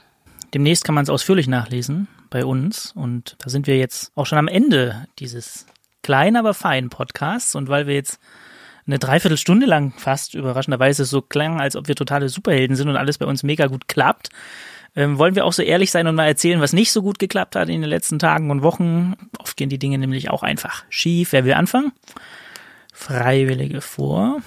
Demnächst 0.54 0.84
kann 0.84 0.96
man 0.96 1.04
es 1.04 1.10
ausführlich 1.10 1.48
nachlesen 1.48 2.08
bei 2.30 2.46
uns 2.46 2.92
und 2.96 3.36
da 3.40 3.50
sind 3.50 3.68
wir 3.68 3.78
jetzt 3.78 4.12
auch 4.16 4.26
schon 4.26 4.38
am 4.38 4.48
Ende 4.48 5.08
dieses 5.20 5.66
kleinen, 6.02 6.36
aber 6.36 6.54
feinen 6.54 6.90
Podcasts 6.90 7.56
und 7.56 7.70
weil 7.70 7.88
wir 7.88 7.96
jetzt 7.96 8.20
eine 8.86 9.00
Dreiviertelstunde 9.00 9.66
lang 9.66 9.94
fast 9.98 10.34
überraschenderweise 10.34 11.06
so 11.06 11.22
klang, 11.22 11.60
als 11.60 11.76
ob 11.76 11.88
wir 11.88 11.96
totale 11.96 12.30
Superhelden 12.30 12.76
sind 12.76 12.90
und 12.90 12.98
alles 12.98 13.18
bei 13.18 13.26
uns 13.26 13.44
mega 13.44 13.68
gut 13.68 13.88
klappt, 13.88 14.30
ähm, 14.96 15.18
wollen 15.18 15.36
wir 15.36 15.46
auch 15.46 15.54
so 15.54 15.64
ehrlich 15.64 15.92
sein 15.92 16.08
und 16.08 16.16
mal 16.16 16.28
erzählen, 16.28 16.62
was 16.62 16.74
nicht 16.74 16.92
so 16.92 17.02
gut 17.02 17.20
geklappt 17.20 17.56
hat 17.56 17.70
in 17.70 17.82
den 17.82 17.90
letzten 17.90 18.20
Tagen 18.20 18.52
und 18.52 18.62
Wochen. 18.62 19.16
Oft 19.40 19.58
gehen 19.58 19.70
die 19.70 19.80
Dinge 19.80 19.98
nämlich 19.98 20.30
auch 20.30 20.44
einfach 20.44 20.84
schief. 20.90 21.32
Wer 21.32 21.46
will 21.46 21.54
anfangen? 21.54 21.94
Freiwillige 22.94 23.82
vor. 23.82 24.42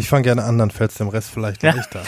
Ich 0.00 0.08
fange 0.08 0.22
gerne 0.22 0.44
an, 0.44 0.56
dann 0.56 0.70
fällt 0.70 0.92
es 0.92 0.96
dem 0.96 1.08
Rest 1.08 1.30
vielleicht 1.30 1.62
ja. 1.62 1.74
leichter. 1.74 2.02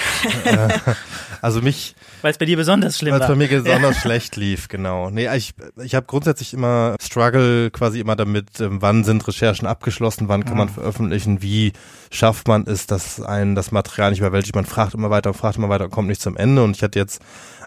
Äh, 0.45 0.68
also 1.43 1.61
mich. 1.61 1.95
Weil 2.22 2.30
es 2.30 2.38
bei 2.38 2.47
dir 2.47 2.57
besonders 2.57 2.99
schlimm 2.99 3.12
war. 3.12 3.20
Weil 3.20 3.26
es 3.26 3.32
bei 3.32 3.36
mir 3.36 3.49
besonders 3.62 3.99
schlecht 3.99 4.36
lief, 4.36 4.68
genau. 4.68 5.11
Nee, 5.11 5.28
ich, 5.36 5.53
ich 5.82 5.95
habe 5.95 6.07
grundsätzlich 6.07 6.55
immer 6.55 6.97
Struggle 7.03 7.70
quasi 7.70 8.01
immer 8.01 8.16
damit, 8.16 8.61
ähm, 8.61 8.80
wann 8.80 9.05
sind 9.05 9.28
Recherchen 9.28 9.68
abgeschlossen, 9.68 10.28
wann 10.28 10.47
kann 10.47 10.57
man 10.57 10.68
mhm. 10.68 10.72
veröffentlichen, 10.72 11.43
wie 11.43 11.74
schafft 12.11 12.49
man 12.49 12.66
es, 12.66 12.86
dass 12.86 13.20
ein 13.20 13.55
das 13.55 13.72
Material 13.72 14.11
nicht 14.11 14.20
überwältigt. 14.20 14.55
Man 14.55 14.64
fragt 14.64 14.95
immer 14.95 15.11
weiter, 15.11 15.34
fragt 15.34 15.59
immer 15.59 15.68
weiter, 15.68 15.90
kommt 15.90 16.09
nicht 16.09 16.22
zum 16.22 16.36
Ende. 16.38 16.64
Und 16.64 16.76
ich 16.76 16.82
hatte 16.82 16.99
jetzt 16.99 17.20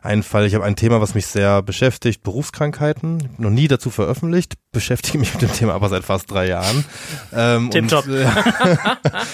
einen 0.05 0.23
Fall, 0.23 0.45
ich 0.45 0.53
habe 0.53 0.63
ein 0.63 0.76
Thema, 0.76 1.01
was 1.01 1.15
mich 1.15 1.26
sehr 1.26 1.61
beschäftigt, 1.63 2.23
Berufskrankheiten. 2.23 3.30
Noch 3.38 3.49
nie 3.49 3.67
dazu 3.67 3.89
veröffentlicht, 3.89 4.53
beschäftige 4.71 5.17
mich 5.17 5.34
mit 5.34 5.41
dem 5.41 5.51
Thema 5.51 5.73
aber 5.73 5.89
seit 5.89 6.03
fast 6.03 6.32
drei 6.32 6.47
Jahren. 6.47 6.86
Ähm, 7.38 7.69
Tip 7.69 7.88
top. 7.89 8.07
Äh, 8.07 8.28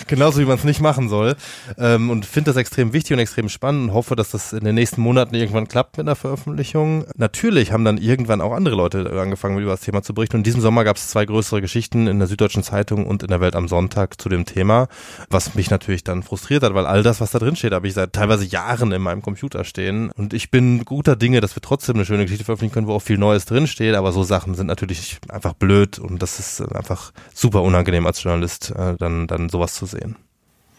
genauso 0.08 0.40
wie 0.40 0.46
man 0.46 0.58
es 0.58 0.64
nicht 0.64 0.81
machen 0.82 1.10
soll. 1.10 1.36
Ähm, 1.78 2.10
und 2.10 2.26
finde 2.26 2.50
das 2.52 2.58
extrem 2.58 2.94
wichtig 2.94 3.14
und 3.14 3.20
extrem 3.20 3.50
spannend 3.50 3.90
und 3.90 3.94
hoffe, 3.94 4.16
dass 4.16 4.32
das 4.32 4.54
in 4.54 4.64
den 4.64 4.76
nächsten 4.76 5.02
Monaten 5.02 5.36
irgendwann 5.36 5.68
klappt 5.68 5.98
mit 5.98 6.08
einer 6.08 6.16
Veröffentlichung. 6.16 7.06
Natürlich 7.16 7.72
haben 7.72 7.86
dann 7.86 7.98
irgendwann 7.98 8.42
auch 8.42 8.54
andere 8.54 8.76
Leute 8.76 9.10
angefangen, 9.20 9.58
über 9.60 9.72
das 9.72 9.82
Thema 9.82 10.02
zu 10.02 10.14
berichten. 10.14 10.38
Und 10.38 10.40
in 10.42 10.46
diesem 10.46 10.62
Sommer 10.62 10.84
gab 10.84 10.98
es 10.98 11.10
zwei 11.10 11.26
größere 11.26 11.62
Geschichten 11.62 12.08
in 12.08 12.20
der 12.20 12.28
Süddeutschen 12.28 12.64
Zeitung 12.64 13.06
und 13.06 13.24
in 13.24 13.30
der 13.30 13.42
Welt 13.42 13.56
am 13.56 13.68
Sonntag 13.68 14.22
zu 14.22 14.30
dem 14.30 14.46
Thema, 14.46 14.88
was 15.30 15.56
mich 15.56 15.70
natürlich 15.70 16.04
dann 16.04 16.24
frustriert 16.24 16.64
hat, 16.64 16.74
weil 16.74 16.86
all 16.86 17.04
das, 17.04 17.22
was 17.22 17.32
da 17.32 17.40
drin 17.40 17.56
steht, 17.56 17.74
habe 17.74 17.88
ich 17.88 17.94
seit 17.94 18.14
teilweise 18.14 18.46
Jahren 18.46 18.92
in 18.92 19.02
meinem 19.02 19.22
Computer 19.22 19.64
stehen. 19.64 20.12
Und 20.12 20.34
ich 20.34 20.52
bin 20.52 20.86
guter 20.86 21.16
Dinge, 21.16 21.42
dass 21.42 21.56
wir 21.56 21.62
trotzdem 21.62 21.96
eine 21.96 22.06
schöne 22.06 22.24
Geschichte 22.24 22.46
veröffentlichen 22.46 22.74
können, 22.74 22.88
wo 22.88 22.94
auch 22.94 23.02
viel 23.02 23.18
Neues 23.18 23.46
drin 23.46 23.68
steht. 23.68 23.96
Aber 23.96 24.12
so 24.12 24.24
Sachen 24.24 24.56
sind 24.56 24.68
natürlich 24.68 25.20
einfach 25.30 25.54
blöd 25.54 26.00
und 26.00 26.22
das 26.22 26.40
ist 26.40 26.62
einfach 26.74 27.12
super 27.34 27.62
unangenehm 27.62 28.06
als 28.06 28.24
Journalist, 28.24 28.72
äh, 28.72 28.96
dann, 28.98 29.28
dann 29.28 29.50
sowas 29.50 29.74
zu 29.74 29.86
sehen. 29.86 30.16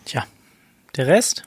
Tja, 0.04 0.24
der 0.96 1.06
Rest? 1.06 1.44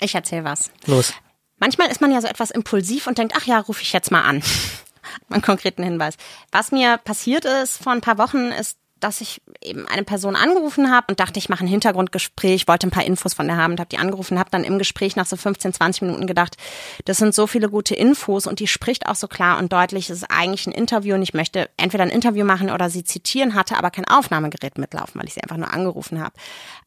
Ich 0.00 0.14
erzähle 0.14 0.44
was. 0.44 0.70
Los. 0.86 1.12
Manchmal 1.58 1.88
ist 1.88 2.00
man 2.00 2.12
ja 2.12 2.20
so 2.20 2.28
etwas 2.28 2.50
impulsiv 2.50 3.06
und 3.06 3.18
denkt, 3.18 3.34
ach 3.36 3.46
ja, 3.46 3.58
rufe 3.60 3.82
ich 3.82 3.92
jetzt 3.92 4.10
mal 4.10 4.22
an. 4.22 4.42
einen 5.30 5.42
konkreten 5.42 5.82
Hinweis. 5.82 6.16
Was 6.52 6.72
mir 6.72 6.98
passiert 6.98 7.44
ist 7.44 7.82
vor 7.82 7.92
ein 7.92 8.00
paar 8.00 8.18
Wochen, 8.18 8.50
ist, 8.52 8.78
dass 9.00 9.20
ich 9.20 9.42
eben 9.60 9.86
eine 9.86 10.04
Person 10.04 10.36
angerufen 10.36 10.90
habe 10.90 11.06
und 11.10 11.20
dachte, 11.20 11.38
ich 11.38 11.50
mache 11.50 11.64
ein 11.64 11.68
Hintergrundgespräch, 11.68 12.66
wollte 12.66 12.86
ein 12.86 12.90
paar 12.90 13.04
Infos 13.04 13.34
von 13.34 13.46
der 13.46 13.58
haben 13.58 13.72
und 13.72 13.80
habe 13.80 13.90
die 13.90 13.98
angerufen, 13.98 14.38
habe 14.38 14.50
dann 14.50 14.64
im 14.64 14.78
Gespräch 14.78 15.16
nach 15.16 15.26
so 15.26 15.36
15, 15.36 15.74
20 15.74 16.02
Minuten 16.02 16.26
gedacht, 16.26 16.56
das 17.04 17.18
sind 17.18 17.34
so 17.34 17.46
viele 17.46 17.68
gute 17.68 17.94
Infos 17.94 18.46
und 18.46 18.58
die 18.58 18.66
spricht 18.66 19.06
auch 19.06 19.14
so 19.14 19.28
klar 19.28 19.58
und 19.58 19.72
deutlich, 19.72 20.08
es 20.08 20.22
ist 20.22 20.30
eigentlich 20.30 20.66
ein 20.66 20.72
Interview 20.72 21.14
und 21.14 21.22
ich 21.22 21.34
möchte 21.34 21.68
entweder 21.76 22.04
ein 22.04 22.10
Interview 22.10 22.46
machen 22.46 22.70
oder 22.70 22.88
sie 22.88 23.04
zitieren, 23.04 23.54
hatte 23.54 23.76
aber 23.76 23.90
kein 23.90 24.06
Aufnahmegerät 24.06 24.78
mitlaufen, 24.78 25.20
weil 25.20 25.26
ich 25.26 25.34
sie 25.34 25.42
einfach 25.42 25.58
nur 25.58 25.72
angerufen 25.72 26.20
habe. 26.20 26.32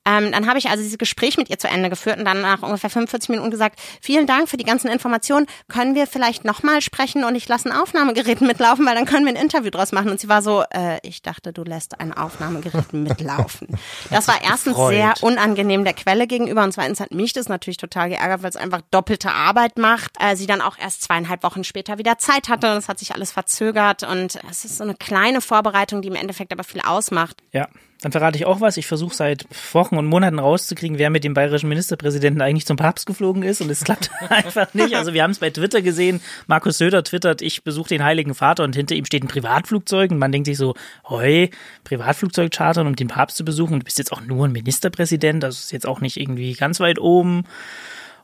Ähm, 0.09 0.31
dann 0.31 0.47
habe 0.47 0.57
ich 0.57 0.69
also 0.69 0.81
dieses 0.81 0.97
Gespräch 0.97 1.37
mit 1.37 1.49
ihr 1.49 1.59
zu 1.59 1.67
Ende 1.67 1.89
geführt 1.89 2.17
und 2.17 2.25
dann 2.25 2.41
nach 2.41 2.63
ungefähr 2.63 2.89
45 2.89 3.29
Minuten 3.29 3.51
gesagt, 3.51 3.79
vielen 4.01 4.25
Dank 4.25 4.49
für 4.49 4.57
die 4.57 4.63
ganzen 4.63 4.87
Informationen, 4.87 5.45
können 5.67 5.93
wir 5.93 6.07
vielleicht 6.07 6.45
nochmal 6.45 6.81
sprechen 6.81 7.23
und 7.23 7.35
ich 7.35 7.47
lasse 7.47 7.69
ein 7.69 7.77
Aufnahmegerät 7.77 8.41
mitlaufen, 8.41 8.85
weil 8.87 8.95
dann 8.95 9.05
können 9.05 9.25
wir 9.25 9.33
ein 9.33 9.41
Interview 9.41 9.69
draus 9.69 9.91
machen. 9.91 10.09
Und 10.09 10.19
sie 10.19 10.27
war 10.27 10.41
so, 10.41 10.63
äh, 10.73 10.97
ich 11.03 11.21
dachte, 11.21 11.53
du 11.53 11.63
lässt 11.63 11.99
ein 11.99 12.11
Aufnahmegerät 12.11 12.91
mitlaufen. 12.93 13.67
Das 14.09 14.27
war 14.27 14.41
erstens 14.41 14.73
Freud. 14.73 14.95
sehr 14.95 15.13
unangenehm 15.21 15.83
der 15.83 15.93
Quelle 15.93 16.25
gegenüber 16.25 16.63
und 16.63 16.71
zweitens 16.71 16.99
hat 16.99 17.13
mich 17.13 17.33
das 17.33 17.47
natürlich 17.47 17.77
total 17.77 18.09
geärgert, 18.09 18.41
weil 18.41 18.49
es 18.49 18.55
einfach 18.55 18.81
doppelte 18.89 19.31
Arbeit 19.31 19.77
macht. 19.77 20.11
Äh, 20.19 20.35
sie 20.35 20.47
dann 20.47 20.61
auch 20.61 20.77
erst 20.79 21.03
zweieinhalb 21.03 21.43
Wochen 21.43 21.63
später 21.63 21.99
wieder 21.99 22.17
Zeit 22.17 22.49
hatte 22.49 22.71
und 22.71 22.77
es 22.77 22.87
hat 22.87 22.97
sich 22.97 23.13
alles 23.13 23.31
verzögert 23.31 24.01
und 24.03 24.39
es 24.49 24.65
ist 24.65 24.77
so 24.77 24.83
eine 24.83 24.95
kleine 24.95 25.41
Vorbereitung, 25.41 26.01
die 26.01 26.07
im 26.07 26.15
Endeffekt 26.15 26.51
aber 26.51 26.63
viel 26.63 26.81
ausmacht. 26.81 27.43
Ja. 27.51 27.67
Dann 28.01 28.13
verrate 28.13 28.37
ich 28.37 28.45
auch 28.45 28.61
was. 28.61 28.77
Ich 28.77 28.87
versuche 28.87 29.13
seit 29.13 29.45
Wochen 29.73 29.97
und 29.97 30.05
Monaten 30.05 30.39
rauszukriegen, 30.39 30.97
wer 30.97 31.09
mit 31.09 31.25
dem 31.25 31.33
bayerischen 31.33 31.67
Ministerpräsidenten 31.67 32.41
eigentlich 32.41 32.65
zum 32.65 32.77
Papst 32.77 33.05
geflogen 33.05 33.43
ist. 33.43 33.59
Und 33.59 33.69
es 33.69 33.83
klappt 33.83 34.09
einfach 34.29 34.73
nicht. 34.73 34.95
Also 34.95 35.13
wir 35.13 35.21
haben 35.21 35.31
es 35.31 35.39
bei 35.39 35.49
Twitter 35.49 35.81
gesehen. 35.81 36.21
Markus 36.47 36.77
Söder 36.77 37.03
twittert, 37.03 37.41
ich 37.41 37.63
besuche 37.63 37.89
den 37.89 38.03
Heiligen 38.03 38.35
Vater 38.35 38.63
und 38.63 38.73
hinter 38.75 38.95
ihm 38.95 39.03
steht 39.03 39.23
ein 39.23 39.27
Privatflugzeug. 39.27 40.11
Und 40.11 40.17
man 40.17 40.31
denkt 40.31 40.45
sich 40.45 40.57
so, 40.57 40.75
hoi, 41.09 41.49
Privatflugzeug 41.83 42.51
chartern, 42.53 42.87
um 42.87 42.95
den 42.95 43.09
Papst 43.09 43.35
zu 43.35 43.43
besuchen. 43.43 43.73
Und 43.73 43.79
du 43.81 43.85
bist 43.85 43.97
jetzt 43.97 44.13
auch 44.13 44.21
nur 44.21 44.47
ein 44.47 44.53
Ministerpräsident. 44.53 45.43
Das 45.43 45.59
ist 45.59 45.71
jetzt 45.73 45.85
auch 45.85 45.99
nicht 45.99 46.17
irgendwie 46.17 46.53
ganz 46.53 46.79
weit 46.79 46.99
oben. 46.99 47.43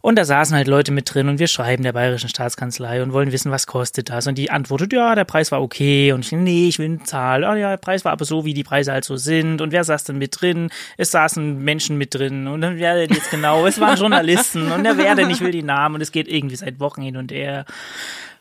Und 0.05 0.17
da 0.17 0.23
saßen 0.23 0.55
halt 0.55 0.67
Leute 0.67 0.91
mit 0.91 1.11
drin 1.11 1.29
und 1.29 1.39
wir 1.39 1.47
schreiben 1.47 1.81
der 1.81 1.93
Bayerischen 1.93 2.29
Staatskanzlei 2.29 3.01
und 3.01 3.11
wollen 3.11 3.31
wissen, 3.31 3.49
was 3.49 3.65
kostet 3.65 4.11
das. 4.11 4.27
Und 4.27 4.37
die 4.37 4.51
antwortet, 4.51 4.93
ja, 4.93 5.15
der 5.15 5.25
Preis 5.25 5.51
war 5.51 5.63
okay. 5.63 6.11
Und 6.11 6.23
ich, 6.23 6.31
nee, 6.31 6.67
ich 6.67 6.77
will 6.77 6.85
eine 6.85 7.01
Zahl. 7.01 7.43
Ah 7.43 7.55
ja, 7.55 7.71
der 7.71 7.77
Preis 7.77 8.05
war 8.05 8.11
aber 8.11 8.23
so, 8.23 8.45
wie 8.45 8.53
die 8.53 8.63
Preise 8.63 8.91
halt 8.91 9.03
so 9.03 9.17
sind. 9.17 9.61
Und 9.61 9.71
wer 9.71 9.83
saß 9.83 10.03
denn 10.03 10.19
mit 10.19 10.39
drin? 10.39 10.69
Es 10.97 11.09
saßen 11.09 11.57
Menschen 11.57 11.97
mit 11.97 12.13
drin. 12.13 12.47
Und 12.47 12.61
dann 12.61 12.77
wer 12.77 12.93
denn 12.93 13.15
jetzt 13.15 13.31
genau? 13.31 13.65
Es 13.65 13.79
waren 13.79 13.97
Journalisten. 13.97 14.71
Und 14.71 14.83
wer 14.83 15.15
denn? 15.15 15.31
Ich 15.31 15.41
will 15.41 15.49
die 15.49 15.63
Namen. 15.63 15.95
Und 15.95 16.01
es 16.01 16.11
geht 16.11 16.27
irgendwie 16.27 16.55
seit 16.55 16.79
Wochen 16.79 17.01
hin 17.01 17.17
und 17.17 17.31
her. 17.31 17.65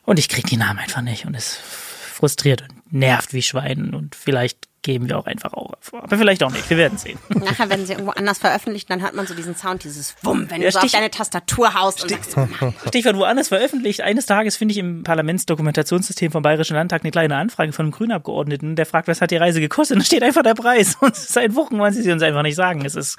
Und 0.05 0.19
ich 0.19 0.29
krieg 0.29 0.45
die 0.45 0.59
Namen 0.59 0.81
einfach 0.81 1.01
nicht. 1.01 1.25
Und 1.25 1.35
es 1.35 1.57
frustriert 1.57 2.61
und 2.61 2.93
nervt 2.93 3.33
wie 3.33 3.41
Schwein. 3.41 3.95
Und 3.95 4.15
vielleicht 4.15 4.69
geben 4.85 5.09
wir 5.09 5.19
auch 5.19 5.27
einfach 5.27 5.53
auf. 5.55 5.93
Aber 5.93 6.17
vielleicht 6.17 6.45
auch 6.45 6.53
nicht. 6.53 6.69
Wir 6.71 6.77
werden 6.77 6.99
sehen. 6.99 7.19
Nachher, 7.31 7.69
wenn 7.71 7.85
sie 7.87 7.95
irgendwo 7.95 8.13
anders 8.13 8.39
veröffentlicht, 8.39 8.89
dann 8.91 9.03
hört 9.03 9.15
man 9.15 9.27
so 9.27 9.35
diesen 9.35 9.57
Sound, 9.57 9.83
dieses 9.83 10.15
Wumm, 10.23 10.49
wenn 10.51 10.61
ja, 10.63 10.69
du 10.69 10.73
so 10.75 10.79
auf 10.81 10.93
deine 10.93 11.11
Tastatur 11.11 11.75
haust 11.75 12.01
Stich, 12.01 12.17
und 12.17 12.31
sagst, 12.31 12.89
Stichwort 12.89 13.17
woanders 13.17 13.49
veröffentlicht. 13.49 14.03
Eines 14.03 14.27
Tages 14.27 14.57
finde 14.57 14.73
ich 14.73 14.79
im 14.79 15.03
Parlamentsdokumentationssystem 15.03 16.31
vom 16.31 16.43
Bayerischen 16.43 16.77
Landtag 16.77 17.03
eine 17.03 17.11
kleine 17.11 17.37
Anfrage 17.37 17.73
von 17.73 17.87
einem 17.87 17.93
Grünabgeordneten, 17.93 18.77
der 18.77 18.87
fragt, 18.87 19.09
was 19.09 19.21
hat 19.21 19.31
die 19.31 19.37
Reise 19.37 19.61
gekostet? 19.61 19.97
Und 19.97 20.03
da 20.03 20.07
steht 20.07 20.23
einfach 20.23 20.43
der 20.43 20.55
Preis. 20.55 20.97
Und 21.01 21.17
seit 21.17 21.57
Wochen 21.57 21.79
wollen 21.79 21.93
sie 21.93 22.03
sie 22.03 22.13
uns 22.13 22.23
einfach 22.23 22.43
nicht 22.43 22.57
sagen. 22.57 22.85
Es 22.85 22.95
ist 22.95 23.17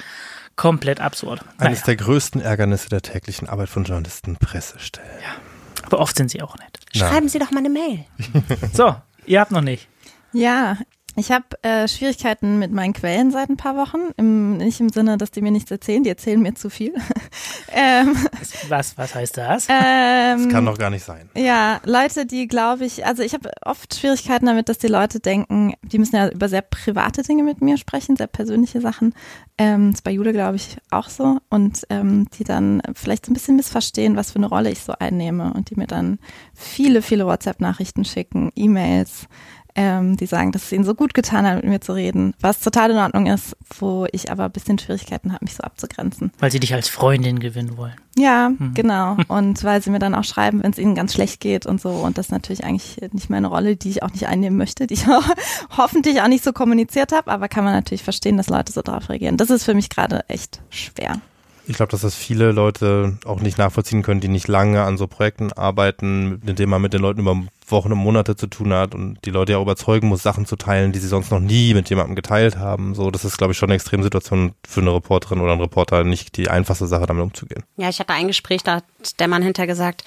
komplett 0.56 1.02
absurd. 1.02 1.42
Eines 1.58 1.80
naja. 1.80 1.86
der 1.88 1.96
größten 1.98 2.42
Ärgernisse 2.42 2.90
der 2.90 3.02
täglichen 3.02 3.50
Arbeit 3.50 3.70
von 3.70 3.84
Journalisten, 3.84 4.38
Pressestellen. 4.38 5.10
Ja. 5.22 5.36
Aber 5.84 6.00
oft 6.00 6.16
sind 6.16 6.30
sie 6.30 6.42
auch 6.42 6.56
nett. 6.58 6.80
Schreiben 6.96 7.28
Sie 7.28 7.40
doch 7.40 7.52
mal 7.52 7.60
eine 7.60 7.70
Mail. 7.70 8.06
so, 8.74 8.96
ihr 9.26 9.40
habt 9.40 9.52
noch 9.52 9.62
nicht. 9.62 9.88
Ja, 10.32 10.78
ich 11.18 11.32
habe 11.32 11.46
äh, 11.62 11.88
Schwierigkeiten 11.88 12.60
mit 12.60 12.72
meinen 12.72 12.94
Quellen 12.94 13.32
seit 13.32 13.50
ein 13.50 13.58
paar 13.58 13.78
Wochen. 13.78 14.12
Im, 14.18 14.58
nicht 14.58 14.80
im 14.80 14.90
Sinne, 14.90 15.18
dass 15.18 15.32
die 15.32 15.42
mir 15.42 15.52
nichts 15.52 15.72
erzählen, 15.72 16.04
die 16.04 16.10
erzählen 16.10 16.42
mir 16.42 16.56
zu 16.56 16.70
viel. 16.70 16.94
ähm, 17.72 18.16
was, 18.68 18.98
was 18.98 19.16
heißt 19.16 19.38
das? 19.38 19.68
Ähm, 19.70 20.44
das 20.44 20.50
kann 20.50 20.66
doch 20.66 20.78
gar 20.78 20.90
nicht 20.90 21.06
sein. 21.06 21.30
Ja, 21.36 21.80
Leute, 21.86 22.26
die 22.26 22.48
glaube 22.48 22.86
ich, 22.86 23.06
also 23.06 23.24
ich 23.24 23.34
habe 23.34 23.50
oft 23.64 23.96
Schwierigkeiten 23.96 24.46
damit, 24.46 24.68
dass 24.68 24.78
die 24.78 24.88
Leute 24.88 25.20
denken, 25.20 25.74
die 25.84 26.00
müssen 26.00 26.16
ja 26.16 26.30
über 26.30 26.50
sehr 26.50 26.62
private 26.62 27.24
Dinge 27.24 27.44
mit 27.44 27.62
mir 27.62 27.78
sprechen, 27.78 28.18
sehr 28.18 28.28
persönliche 28.28 28.82
Sachen. 28.82 29.14
Ähm, 29.58 29.92
das 29.92 30.00
ist 30.00 30.04
bei 30.04 30.12
Jude, 30.12 30.34
glaube 30.34 30.58
ich, 30.58 30.78
auch 30.92 31.08
so. 31.08 31.38
Und 31.50 31.86
ähm, 31.90 32.28
die 32.38 32.44
dann 32.44 32.82
vielleicht 32.94 33.26
so 33.26 33.32
ein 33.32 33.36
bisschen 33.36 33.56
missverstehen, 33.56 34.18
was 34.18 34.32
für 34.32 34.38
eine 34.38 34.48
Rolle 34.48 34.70
ich 34.70 34.82
so 34.82 34.94
einnehme 35.00 35.54
und 35.54 35.70
die 35.70 35.76
mir 35.76 35.88
dann 35.88 36.20
viele, 36.54 37.02
viele 37.02 37.26
WhatsApp-Nachrichten 37.26 38.04
schicken, 38.04 38.52
E-Mails 38.56 39.28
ähm, 39.76 40.18
die 40.18 40.26
sagen, 40.26 40.52
dass 40.52 40.64
es 40.64 40.72
ihnen 40.72 40.84
so 40.84 40.96
gut 40.96 41.14
getan 41.14 41.46
hat, 41.46 41.56
mit 41.58 41.66
mir 41.66 41.82
zu 41.82 41.94
reden, 41.94 42.34
was 42.40 42.62
total 42.62 42.92
in 42.92 42.98
Ordnung 42.98 43.28
ist, 43.28 43.56
wo 43.80 44.08
ich 44.12 44.32
aber 44.32 44.46
ein 44.46 44.52
bisschen 44.52 44.80
Schwierigkeiten 44.80 45.34
habe, 45.34 45.44
mich 45.44 45.56
so 45.56 45.64
abzugrenzen. 45.64 46.32
Weil 46.40 46.52
sie 46.52 46.60
dich 46.60 46.74
als 46.74 46.88
Freundin 46.88 47.40
gewinnen 47.40 47.78
wollen. 47.78 47.96
Ja, 48.18 48.50
mhm. 48.50 48.74
genau. 48.74 49.18
Und 49.28 49.64
weil 49.64 49.82
sie 49.82 49.90
mir 49.90 50.00
dann 50.00 50.16
auch 50.16 50.24
schreiben, 50.24 50.64
wenn 50.64 50.72
es 50.72 50.78
ihnen 50.78 50.96
ganz 50.96 51.14
schlecht 51.14 51.42
geht 51.42 51.66
und 51.66 51.82
so. 51.82 51.90
Und 51.90 52.18
das 52.18 52.28
ist 52.28 52.32
natürlich 52.32 52.64
eigentlich 52.64 52.98
nicht 53.12 53.30
meine 53.30 53.48
Rolle, 53.48 53.76
die 53.76 53.90
ich 53.90 54.04
auch 54.04 54.12
nicht 54.12 54.28
einnehmen 54.28 54.58
möchte, 54.58 54.88
die 54.88 54.94
ich 54.94 55.08
auch 55.10 55.26
hoffentlich 55.78 56.22
auch 56.22 56.28
nicht 56.28 56.44
so 56.44 56.54
kommuniziert 56.54 57.12
habe, 57.12 57.30
aber 57.32 57.50
kann 57.50 57.64
man 57.64 57.74
natürlich 57.74 58.04
verstehen, 58.04 58.38
dass 58.38 58.50
Leute 58.50 58.72
so 58.72 58.82
darauf 58.82 59.10
reagieren. 59.10 59.38
Das 59.38 59.50
ist 59.50 59.66
für 59.66 59.74
mich 59.74 59.90
gerade 59.90 60.24
echt 60.30 60.62
schwer. 60.70 61.20
Ich 61.68 61.78
glaube, 61.78 61.92
dass 61.92 62.02
das 62.02 62.14
viele 62.14 62.52
Leute 62.52 63.18
auch 63.26 63.42
nicht 63.42 63.58
nachvollziehen 63.58 64.04
können, 64.04 64.22
die 64.22 64.28
nicht 64.28 64.48
lange 64.48 64.84
an 64.84 64.98
so 64.98 65.08
Projekten 65.08 65.52
arbeiten, 65.52 66.40
mit 66.44 66.60
denen 66.60 66.70
man 66.70 66.82
mit 66.82 66.94
den 66.94 67.02
Leuten 67.02 67.22
über 67.22 67.42
Wochen 67.72 67.92
und 67.92 67.98
Monate 67.98 68.36
zu 68.36 68.48
tun 68.48 68.74
hat 68.74 68.96
und 68.96 69.18
die 69.26 69.32
Leute 69.32 69.54
ja 69.54 69.62
überzeugen 69.62 70.08
muss, 70.08 70.24
Sachen 70.24 70.46
zu 70.46 70.56
teilen, 70.56 70.92
die 70.92 71.00
sie 71.00 71.08
sonst 71.08 71.32
noch 71.32 71.40
nie 71.40 71.74
mit 71.74 71.90
jemandem 71.90 72.16
geteilt 72.16 72.58
haben. 72.58 72.96
So, 72.96 73.12
das 73.12 73.26
ist, 73.26 73.38
glaube 73.38 73.54
ich, 73.54 73.58
schon 73.58 73.70
eine 73.70 73.76
Extremsituation 73.76 74.54
für 74.68 74.82
eine 74.82 74.94
Reporterin 74.94 75.40
oder 75.42 75.54
einen 75.54 75.62
Reporter, 75.62 76.04
nicht 76.04 76.38
die 76.38 76.50
einfachste 76.50 76.88
Sache, 76.88 77.06
damit 77.06 77.24
umzugehen. 77.24 77.64
Ja, 77.78 77.90
ich 77.90 78.00
hatte 78.00 78.14
ein 78.14 78.28
Gespräch, 78.28 78.64
da 78.64 78.76
hat 78.76 78.86
der 79.20 79.28
Mann 79.28 79.42
hinterher 79.42 79.68
gesagt, 79.68 80.04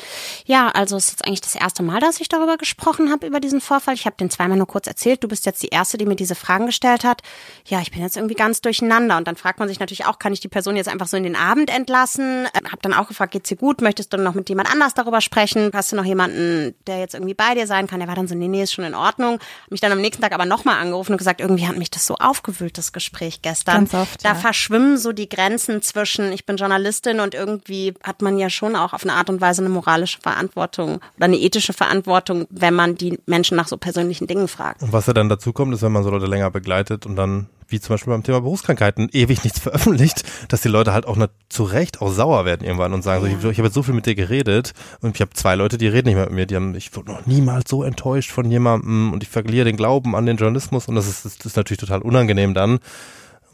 ja, 0.47 0.69
also 0.69 0.97
es 0.97 1.05
ist 1.05 1.11
jetzt 1.13 1.27
eigentlich 1.27 1.41
das 1.41 1.55
erste 1.55 1.83
Mal, 1.83 2.01
dass 2.01 2.21
ich 2.21 2.29
darüber 2.29 2.57
gesprochen 2.57 3.11
habe, 3.11 3.27
über 3.27 3.41
diesen 3.41 3.61
Vorfall. 3.61 3.95
Ich 3.95 4.07
habe 4.07 4.17
den 4.17 4.31
zweimal 4.31 4.57
nur 4.57 4.67
kurz 4.67 4.87
erzählt. 4.87 5.23
Du 5.23 5.29
bist 5.29 5.47
jetzt 5.47 5.63
die 5.63 5.69
Erste, 5.69 5.99
die 5.99 6.07
mir 6.07 6.17
diese 6.17 6.35
Fragen 6.35 6.67
gestellt 6.67 7.05
hat. 7.05 7.23
Ja, 7.67 7.81
ich 7.81 7.91
bin 7.91 8.03
jetzt 8.03 8.17
irgendwie 8.17 8.35
ganz 8.35 8.61
durcheinander. 8.61 9.17
Und 9.17 9.27
dann 9.27 9.37
fragt 9.37 9.59
man 9.59 9.69
sich 9.69 9.81
natürlich 9.81 10.07
auch, 10.07 10.19
kann 10.19 10.33
ich 10.33 10.41
die 10.41 10.49
Person 10.49 10.77
jetzt 10.77 10.89
einfach 10.89 11.07
so 11.07 11.17
in 11.17 11.23
den 11.25 11.37
Abend 11.37 11.71
entlassen? 11.71 12.47
Hab 12.71 12.83
dann 12.83 12.95
auch 12.95 13.09
gefragt, 13.09 13.33
geht's 13.33 13.49
dir 13.49 13.57
gut? 13.57 13.81
Möchtest 13.81 14.13
du 14.13 14.17
noch 14.19 14.35
mit 14.35 14.49
jemand 14.49 14.71
anders 14.71 14.95
darüber 14.95 15.21
sprechen? 15.21 15.71
Hast 15.73 15.93
du 15.93 15.97
noch 15.97 16.05
jemanden, 16.05 16.75
der 16.87 16.99
jetzt 16.99 17.15
irgendwie 17.15 17.35
bei 17.35 17.48
bei 17.49 17.55
dir 17.55 17.67
sein 17.67 17.87
kann. 17.87 18.01
Er 18.01 18.09
war 18.09 18.15
dann 18.15 18.29
so, 18.29 18.35
nee, 18.35 18.49
nee, 18.49 18.63
ist 18.63 18.73
schon 18.73 18.85
in 18.85 18.95
Ordnung. 18.95 19.39
Mich 19.71 19.81
dann 19.81 19.93
am 19.93 20.01
nächsten 20.01 20.23
Tag 20.23 20.33
aber 20.33 20.45
nochmal 20.45 20.81
angerufen 20.81 21.13
und 21.13 21.19
gesagt, 21.19 21.41
irgendwie 21.41 21.67
hat 21.67 21.77
mich 21.77 21.91
das 21.91 22.07
so 22.07 22.17
aufgewühlt, 22.17 22.77
das 22.79 22.93
Gespräch 22.93 23.43
gestern. 23.43 23.75
Ganz 23.75 23.95
oft, 23.95 24.25
da 24.25 24.31
ja. 24.31 24.35
verschwimmen 24.35 24.99
so 24.99 25.13
die 25.13 25.29
Grenzen 25.29 25.83
zwischen, 25.83 26.33
ich 26.33 26.45
bin 26.45 26.57
Journalistin 26.57 27.21
und 27.21 27.35
irgendwie 27.35 27.95
hat 28.03 28.23
man 28.23 28.39
ja 28.39 28.51
schon 28.51 28.77
auch 28.77 28.93
auf 28.93 29.03
eine 29.03 29.15
Art 29.15 29.31
und 29.31 29.41
Weise 29.41 29.63
eine 29.63 29.71
moralische 29.71 30.21
Verantwortung 30.21 30.97
oder 31.17 31.25
eine 31.25 31.39
ethische 31.39 31.73
Verantwortung, 31.73 32.47
wenn 32.51 32.75
man 32.75 32.97
die 32.97 33.19
Menschen 33.27 33.57
nach 33.57 33.69
so 33.69 33.77
persönlichen 33.77 34.27
Dingen 34.27 34.49
fragt. 34.49 34.83
Und 34.83 34.93
was 34.93 35.07
ja 35.07 35.13
dann 35.13 35.29
dazu 35.29 35.53
kommt, 35.53 35.75
ist, 35.75 35.83
wenn 35.83 35.93
man 35.93 36.05
so 36.05 36.11
Leute 36.11 36.27
länger 36.27 36.51
begleitet 36.51 37.07
und 37.07 37.17
dann 37.17 37.49
wie 37.69 37.81
zum 37.81 37.95
Beispiel 37.95 38.13
beim 38.13 38.23
Thema 38.23 38.41
Berufskrankheiten, 38.41 39.09
ewig 39.13 39.45
nichts 39.45 39.59
veröffentlicht, 39.61 40.25
dass 40.49 40.63
die 40.63 40.69
Leute 40.69 40.93
halt 40.93 41.07
auch 41.07 41.17
ne, 41.17 41.31
zu 41.49 41.65
Recht 41.65 42.01
auch 42.01 42.11
sauer 42.11 42.45
werden 42.45 42.67
irgendwann 42.67 42.93
und 42.93 43.03
sagen, 43.03 43.23
so, 43.23 43.27
ich, 43.27 43.53
ich 43.53 43.59
habe 43.59 43.69
jetzt 43.69 43.75
so 43.75 43.83
viel 43.83 43.95
mit 43.95 44.07
dir 44.07 44.15
geredet 44.15 44.73
und 45.01 45.15
ich 45.15 45.21
habe 45.21 45.33
zwei 45.35 45.55
Leute, 45.55 45.79
die 45.79 45.89
reden 45.89 46.09
nicht 46.09 46.17
mehr 46.17 46.27
mit 46.27 46.35
mir, 46.35 46.47
die 46.47 46.57
haben, 46.57 46.75
ich 46.75 46.95
wurde 46.97 47.13
noch 47.13 47.27
niemals 47.27 47.71
so 47.71 47.83
enttäuscht 47.83 48.31
von 48.31 48.51
jemandem 48.51 49.13
und 49.13 49.23
ich 49.23 49.29
verliere 49.29 49.67
den 49.67 49.77
Glauben 49.77 50.17
an 50.17 50.27
den 50.27 50.37
Journalismus 50.37 50.89
und 50.89 50.95
das 50.95 51.09
ist, 51.09 51.25
das 51.25 51.47
ist 51.47 51.57
natürlich 51.57 51.81
total 51.81 52.03
unangenehm 52.03 52.55
dann. 52.55 52.79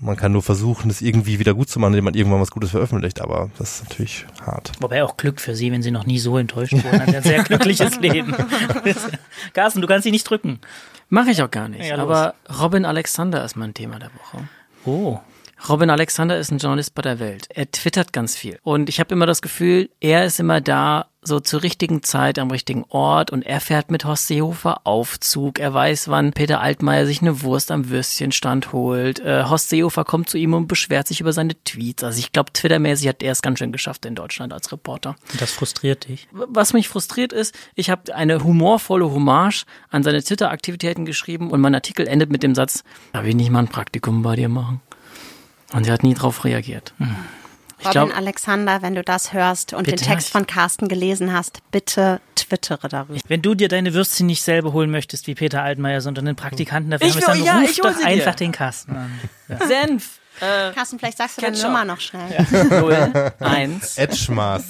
Man 0.01 0.17
kann 0.17 0.33
nur 0.33 0.43
versuchen, 0.43 0.89
das 0.89 1.01
irgendwie 1.01 1.39
wieder 1.39 1.55
gut 1.55 1.71
zu 1.71 1.79
machen, 1.79 1.93
indem 1.93 2.05
man 2.05 2.15
irgendwann 2.15 2.41
was 2.41 2.51
Gutes 2.51 2.71
veröffentlicht, 2.71 3.21
aber 3.21 3.51
das 3.59 3.77
ist 3.77 3.85
natürlich 3.85 4.27
hart. 4.45 4.73
Wobei 4.81 5.05
auch 5.05 5.17
Glück 5.17 5.41
für 5.41 5.55
Sie, 5.55 5.71
wenn 5.71 5.83
Sie 5.83 5.93
noch 5.93 6.05
nie 6.05 6.19
so 6.19 6.37
enttäuscht 6.37 6.73
wurden. 6.73 7.01
Hat 7.01 7.15
ein 7.15 7.23
sehr 7.23 7.45
glückliches 7.45 7.97
Leben. 8.01 8.35
Carsten, 9.55 9.81
du 9.81 9.87
kannst 9.87 10.05
sie 10.05 10.11
nicht 10.11 10.29
drücken. 10.29 10.59
Mache 11.09 11.31
ich 11.31 11.43
auch 11.43 11.51
gar 11.51 11.69
nicht. 11.69 11.87
Ja, 11.87 11.99
aber 11.99 12.35
Robin 12.61 12.85
Alexander 12.85 13.45
ist 13.45 13.57
mein 13.57 13.75
Thema 13.75 13.99
der 13.99 14.11
Woche. 14.15 14.49
Oh. 14.85 15.21
Robin 15.69 15.89
Alexander 15.91 16.39
ist 16.39 16.51
ein 16.51 16.59
Journalist 16.59 16.95
bei 16.95 17.03
der 17.03 17.19
Welt. 17.19 17.47
Er 17.49 17.71
twittert 17.71 18.13
ganz 18.13 18.37
viel. 18.37 18.59
Und 18.63 18.89
ich 18.89 19.01
habe 19.01 19.15
immer 19.15 19.27
das 19.27 19.41
Gefühl, 19.41 19.89
er 20.01 20.25
ist 20.25 20.41
immer 20.41 20.61
da, 20.61 21.07
so 21.27 21.41
zur 21.41 21.63
richtigen 21.63 22.03
Zeit 22.03 22.39
am 22.39 22.51
richtigen 22.51 22.85
Ort 22.89 23.31
und 23.31 23.43
er 23.43 23.61
fährt 23.61 23.91
mit 23.91 24.05
Horst 24.05 24.27
Seehofer 24.27 24.81
Aufzug. 24.85 25.59
Er 25.59 25.73
weiß, 25.73 26.09
wann 26.09 26.33
Peter 26.33 26.61
Altmaier 26.61 27.07
sich 27.07 27.23
eine 27.23 27.43
Wurst 27.43 27.71
am 27.71 27.89
Würstchenstand 27.89 28.73
holt. 28.73 29.21
Äh, 29.21 29.45
Horst 29.45 29.71
Seehofer 29.71 30.05
kommt 30.05 30.29
zu 30.29 30.39
ihm 30.39 30.55
und 30.55 30.69
beschwert 30.69 31.09
sich 31.09 31.21
über 31.21 31.33
seine 31.33 31.55
Tweets. 31.65 32.05
Also 32.05 32.19
ich 32.19 32.33
glaube, 32.33 32.53
Twittermäßig 32.53 33.09
hat 33.09 33.23
er 33.23 33.33
es 33.33 33.43
ganz 33.43 33.59
schön 33.59 33.73
geschafft 33.73 34.05
in 34.07 34.15
Deutschland 34.15 34.53
als 34.53 34.71
Reporter. 34.73 35.17
Das 35.39 35.51
frustriert 35.51 36.09
dich. 36.09 36.29
Was 36.33 36.73
mich 36.73 36.89
frustriert 36.89 37.33
ist, 37.33 37.55
ich 37.75 37.91
habe 37.91 38.15
eine 38.15 38.45
humorvolle 38.45 39.11
Hommage 39.11 39.65
an 39.91 40.03
seine 40.03 40.23
Twitter-Aktivitäten 40.23 41.05
geschrieben 41.05 41.51
und 41.51 41.61
mein 41.61 41.75
Artikel 41.75 42.07
endet 42.07 42.31
mit 42.31 42.43
dem 42.43 42.55
Satz, 42.55 42.85
darf 43.13 43.25
ich 43.25 43.35
nicht 43.35 43.51
mal 43.51 43.61
ein 43.61 43.69
Praktikum 43.69 44.23
bei 44.23 44.37
dir 44.37 44.49
machen? 44.49 44.81
Und 45.73 45.87
er 45.87 45.95
hat 45.95 46.03
nie 46.03 46.15
darauf 46.15 46.45
reagiert. 46.45 46.95
Hm. 46.99 47.17
Ich 47.91 47.97
Robin 47.97 48.09
glaub- 48.09 48.17
Alexander, 48.19 48.83
wenn 48.83 48.95
du 48.95 49.03
das 49.03 49.33
hörst 49.33 49.73
und 49.75 49.87
den 49.87 49.97
Text 49.97 50.31
von 50.31 50.47
Carsten 50.47 50.89
gelesen 50.89 51.33
hast, 51.33 51.61
bitte 51.71 52.21
twittere 52.35 52.89
darüber. 52.89 53.19
Wenn 53.29 53.43
du 53.43 53.55
dir 53.55 53.69
deine 53.69 53.93
Würstchen 53.95 54.27
nicht 54.27 54.43
selber 54.43 54.73
holen 54.73 54.91
möchtest 54.91 55.27
wie 55.27 55.35
Peter 55.35 55.63
Altmaier, 55.63 56.01
sondern 56.01 56.27
einen 56.27 56.37
Praktikanten 56.37 56.91
dafür 56.91 57.07
Ich 57.09 57.15
haben, 57.15 57.21
dann 57.23 57.39
will- 57.39 57.45
ja, 57.45 57.59
ruf 57.59 57.77
doch 57.77 57.93
sie 57.93 57.99
dir. 58.03 58.07
einfach 58.07 58.35
den 58.35 58.53
Carsten 58.53 58.97
an. 58.97 59.21
Ja. 59.49 59.67
Senf. 59.67 60.19
Carsten, 60.41 60.99
vielleicht 60.99 61.19
sagst 61.19 61.39
du 61.39 61.43
deine. 61.43 61.61
Nummer 61.61 61.85
noch 61.85 62.01
schnell. 62.01 62.47
Null, 62.71 63.33
eins. 63.41 63.97
Edgemaß. 63.99 64.65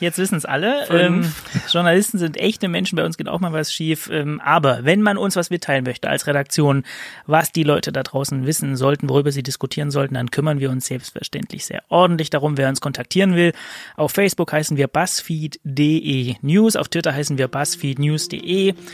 Jetzt 0.00 0.18
wissen 0.18 0.36
es 0.36 0.44
alle. 0.44 0.86
Ähm, 0.90 1.32
Journalisten 1.70 2.18
sind 2.18 2.36
echte 2.36 2.68
Menschen, 2.68 2.96
bei 2.96 3.04
uns 3.04 3.16
geht 3.16 3.28
auch 3.28 3.40
mal 3.40 3.52
was 3.52 3.72
schief. 3.72 4.08
Ähm, 4.12 4.40
aber 4.44 4.84
wenn 4.84 5.02
man 5.02 5.16
uns 5.16 5.36
was 5.36 5.50
mitteilen 5.50 5.84
möchte 5.84 6.08
als 6.08 6.26
Redaktion, 6.26 6.84
was 7.26 7.52
die 7.52 7.62
Leute 7.62 7.92
da 7.92 8.02
draußen 8.02 8.46
wissen 8.46 8.76
sollten, 8.76 9.08
worüber 9.08 9.32
sie 9.32 9.42
diskutieren 9.42 9.90
sollten, 9.90 10.14
dann 10.14 10.30
kümmern 10.30 10.60
wir 10.60 10.70
uns 10.70 10.86
selbstverständlich 10.86 11.64
sehr 11.64 11.82
ordentlich 11.88 12.30
darum, 12.30 12.56
wer 12.56 12.68
uns 12.68 12.80
kontaktieren 12.80 13.34
will. 13.34 13.52
Auf 13.96 14.12
Facebook 14.12 14.52
heißen 14.52 14.76
wir 14.76 14.88
buzzfeed.de 14.88 16.36
News, 16.42 16.76
auf 16.76 16.88
Twitter 16.88 17.14
heißen 17.14 17.38
wir 17.38 17.48
buzzfeednews.de. 17.48 18.74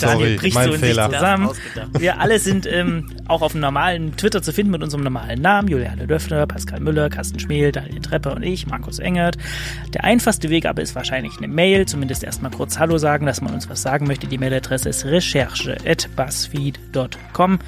Daniel 0.00 0.36
bricht 0.36 0.54
mein 0.54 0.68
so 0.68 0.74
in 0.74 0.80
Fehler. 0.80 1.08
sich 1.08 1.18
zusammen. 1.18 1.50
Wir 1.98 2.20
alle 2.20 2.38
sind 2.38 2.66
ähm, 2.66 3.10
auch 3.28 3.42
auf 3.42 3.52
dem 3.52 3.60
normalen 3.60 4.16
Twitter 4.16 4.42
zu 4.42 4.52
finden 4.52 4.69
mit 4.70 4.82
unserem 4.82 5.04
normalen 5.04 5.40
Namen. 5.40 5.68
Juliane 5.68 6.06
Döffner, 6.06 6.46
Pascal 6.46 6.80
Müller, 6.80 7.08
Carsten 7.10 7.38
Schmel, 7.38 7.72
Daniel 7.72 8.00
Trepper 8.00 8.34
und 8.34 8.42
ich, 8.42 8.66
Markus 8.66 8.98
Engert. 8.98 9.36
Der 9.92 10.04
einfachste 10.04 10.48
Weg 10.50 10.66
aber 10.66 10.82
ist 10.82 10.94
wahrscheinlich 10.94 11.38
eine 11.38 11.48
Mail. 11.48 11.86
Zumindest 11.86 12.22
erstmal 12.24 12.50
kurz 12.50 12.78
Hallo 12.78 12.98
sagen, 12.98 13.24
dass 13.26 13.40
man 13.40 13.54
uns 13.54 13.68
was 13.68 13.82
sagen 13.82 14.06
möchte. 14.06 14.26
Die 14.26 14.38
Mailadresse 14.38 14.88
ist 14.88 15.04
recherche.buzzfeed.com. 15.04 17.58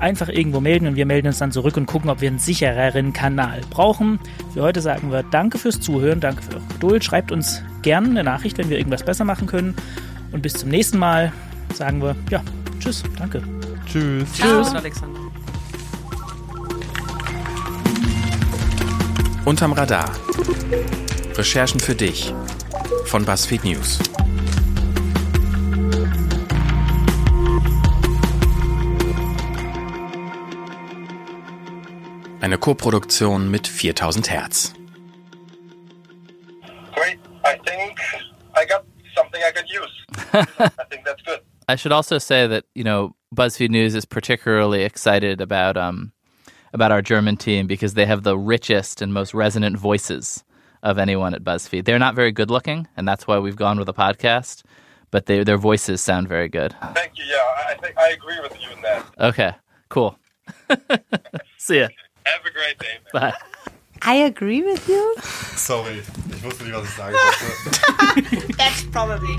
Einfach 0.00 0.28
irgendwo 0.28 0.60
melden 0.60 0.86
und 0.86 0.96
wir 0.96 1.06
melden 1.06 1.26
uns 1.26 1.38
dann 1.38 1.50
zurück 1.50 1.76
und 1.76 1.86
gucken, 1.86 2.08
ob 2.08 2.20
wir 2.20 2.28
einen 2.28 2.38
sichereren 2.38 3.12
Kanal 3.12 3.62
brauchen. 3.68 4.20
Für 4.54 4.62
heute 4.62 4.80
sagen 4.80 5.10
wir 5.10 5.24
Danke 5.24 5.58
fürs 5.58 5.80
Zuhören, 5.80 6.20
danke 6.20 6.42
für 6.42 6.54
eure 6.54 6.66
Geduld. 6.74 7.04
Schreibt 7.04 7.32
uns 7.32 7.64
gerne 7.82 8.08
eine 8.08 8.22
Nachricht, 8.22 8.58
wenn 8.58 8.70
wir 8.70 8.78
irgendwas 8.78 9.02
besser 9.02 9.24
machen 9.24 9.48
können. 9.48 9.74
Und 10.30 10.42
bis 10.42 10.54
zum 10.54 10.68
nächsten 10.68 10.98
Mal 10.98 11.32
sagen 11.74 12.00
wir, 12.00 12.14
ja, 12.30 12.42
tschüss, 12.78 13.02
danke. 13.18 13.42
Tschüss. 13.86 14.32
Tschüss. 14.34 14.74
Alexander. 14.74 15.17
Unterm 19.48 19.72
Radar. 19.72 20.14
Recherchen 21.34 21.80
für 21.80 21.94
dich 21.94 22.34
von 23.06 23.24
BuzzFeed 23.24 23.64
News. 23.64 23.98
Eine 32.42 32.58
Koproduktion 32.58 33.50
mit 33.50 33.66
4000 33.66 34.30
Hertz. 34.30 34.74
Great. 36.94 37.18
I 37.42 37.58
think 37.64 37.98
I 38.54 38.66
got 38.66 38.84
something 39.16 39.40
I 39.40 39.52
could 39.54 39.64
use. 39.70 40.04
I 40.58 40.84
think 40.90 41.06
that's 41.06 41.22
good. 41.24 41.40
I 41.66 41.76
should 41.76 41.92
also 41.92 42.18
say 42.18 42.46
that 42.48 42.64
you 42.74 42.84
know 42.84 43.14
BuzzFeed 43.34 43.70
News 43.70 43.94
is 43.94 44.04
particularly 44.04 44.84
excited 44.84 45.40
about 45.40 45.78
um, 45.78 46.12
about 46.72 46.92
our 46.92 47.02
German 47.02 47.36
team 47.36 47.66
because 47.66 47.94
they 47.94 48.06
have 48.06 48.22
the 48.22 48.36
richest 48.38 49.02
and 49.02 49.12
most 49.12 49.34
resonant 49.34 49.76
voices 49.76 50.44
of 50.82 50.98
anyone 50.98 51.34
at 51.34 51.42
BuzzFeed. 51.42 51.84
They're 51.84 51.98
not 51.98 52.14
very 52.14 52.32
good 52.32 52.50
looking, 52.50 52.86
and 52.96 53.06
that's 53.06 53.26
why 53.26 53.38
we've 53.38 53.56
gone 53.56 53.78
with 53.78 53.88
a 53.88 53.92
podcast. 53.94 54.62
But 55.10 55.26
they, 55.26 55.42
their 55.42 55.56
voices 55.56 56.00
sound 56.00 56.28
very 56.28 56.48
good. 56.48 56.74
Thank 56.94 57.18
you. 57.18 57.24
Yeah, 57.24 57.36
I 57.68 57.74
think 57.80 57.96
I 57.98 58.10
agree 58.10 58.38
with 58.40 58.60
you 58.60 58.70
in 58.70 58.82
that. 58.82 59.06
Okay, 59.18 59.52
cool. 59.88 60.18
See 61.56 61.78
ya. 61.80 61.88
Have 62.26 62.44
a 62.44 62.50
great 62.52 62.78
day. 62.78 62.98
Bye. 63.12 63.34
I 64.02 64.14
agree 64.14 64.62
with 64.62 64.88
you. 64.88 65.16
Sorry, 65.22 65.98
ich 65.98 66.42
wusste 66.44 66.64
nicht, 66.64 66.74
was 66.74 66.84
ich 66.84 66.94
sagen 66.94 67.16
sollte. 67.16 68.56
That's 68.56 68.84
probably. 68.84 69.36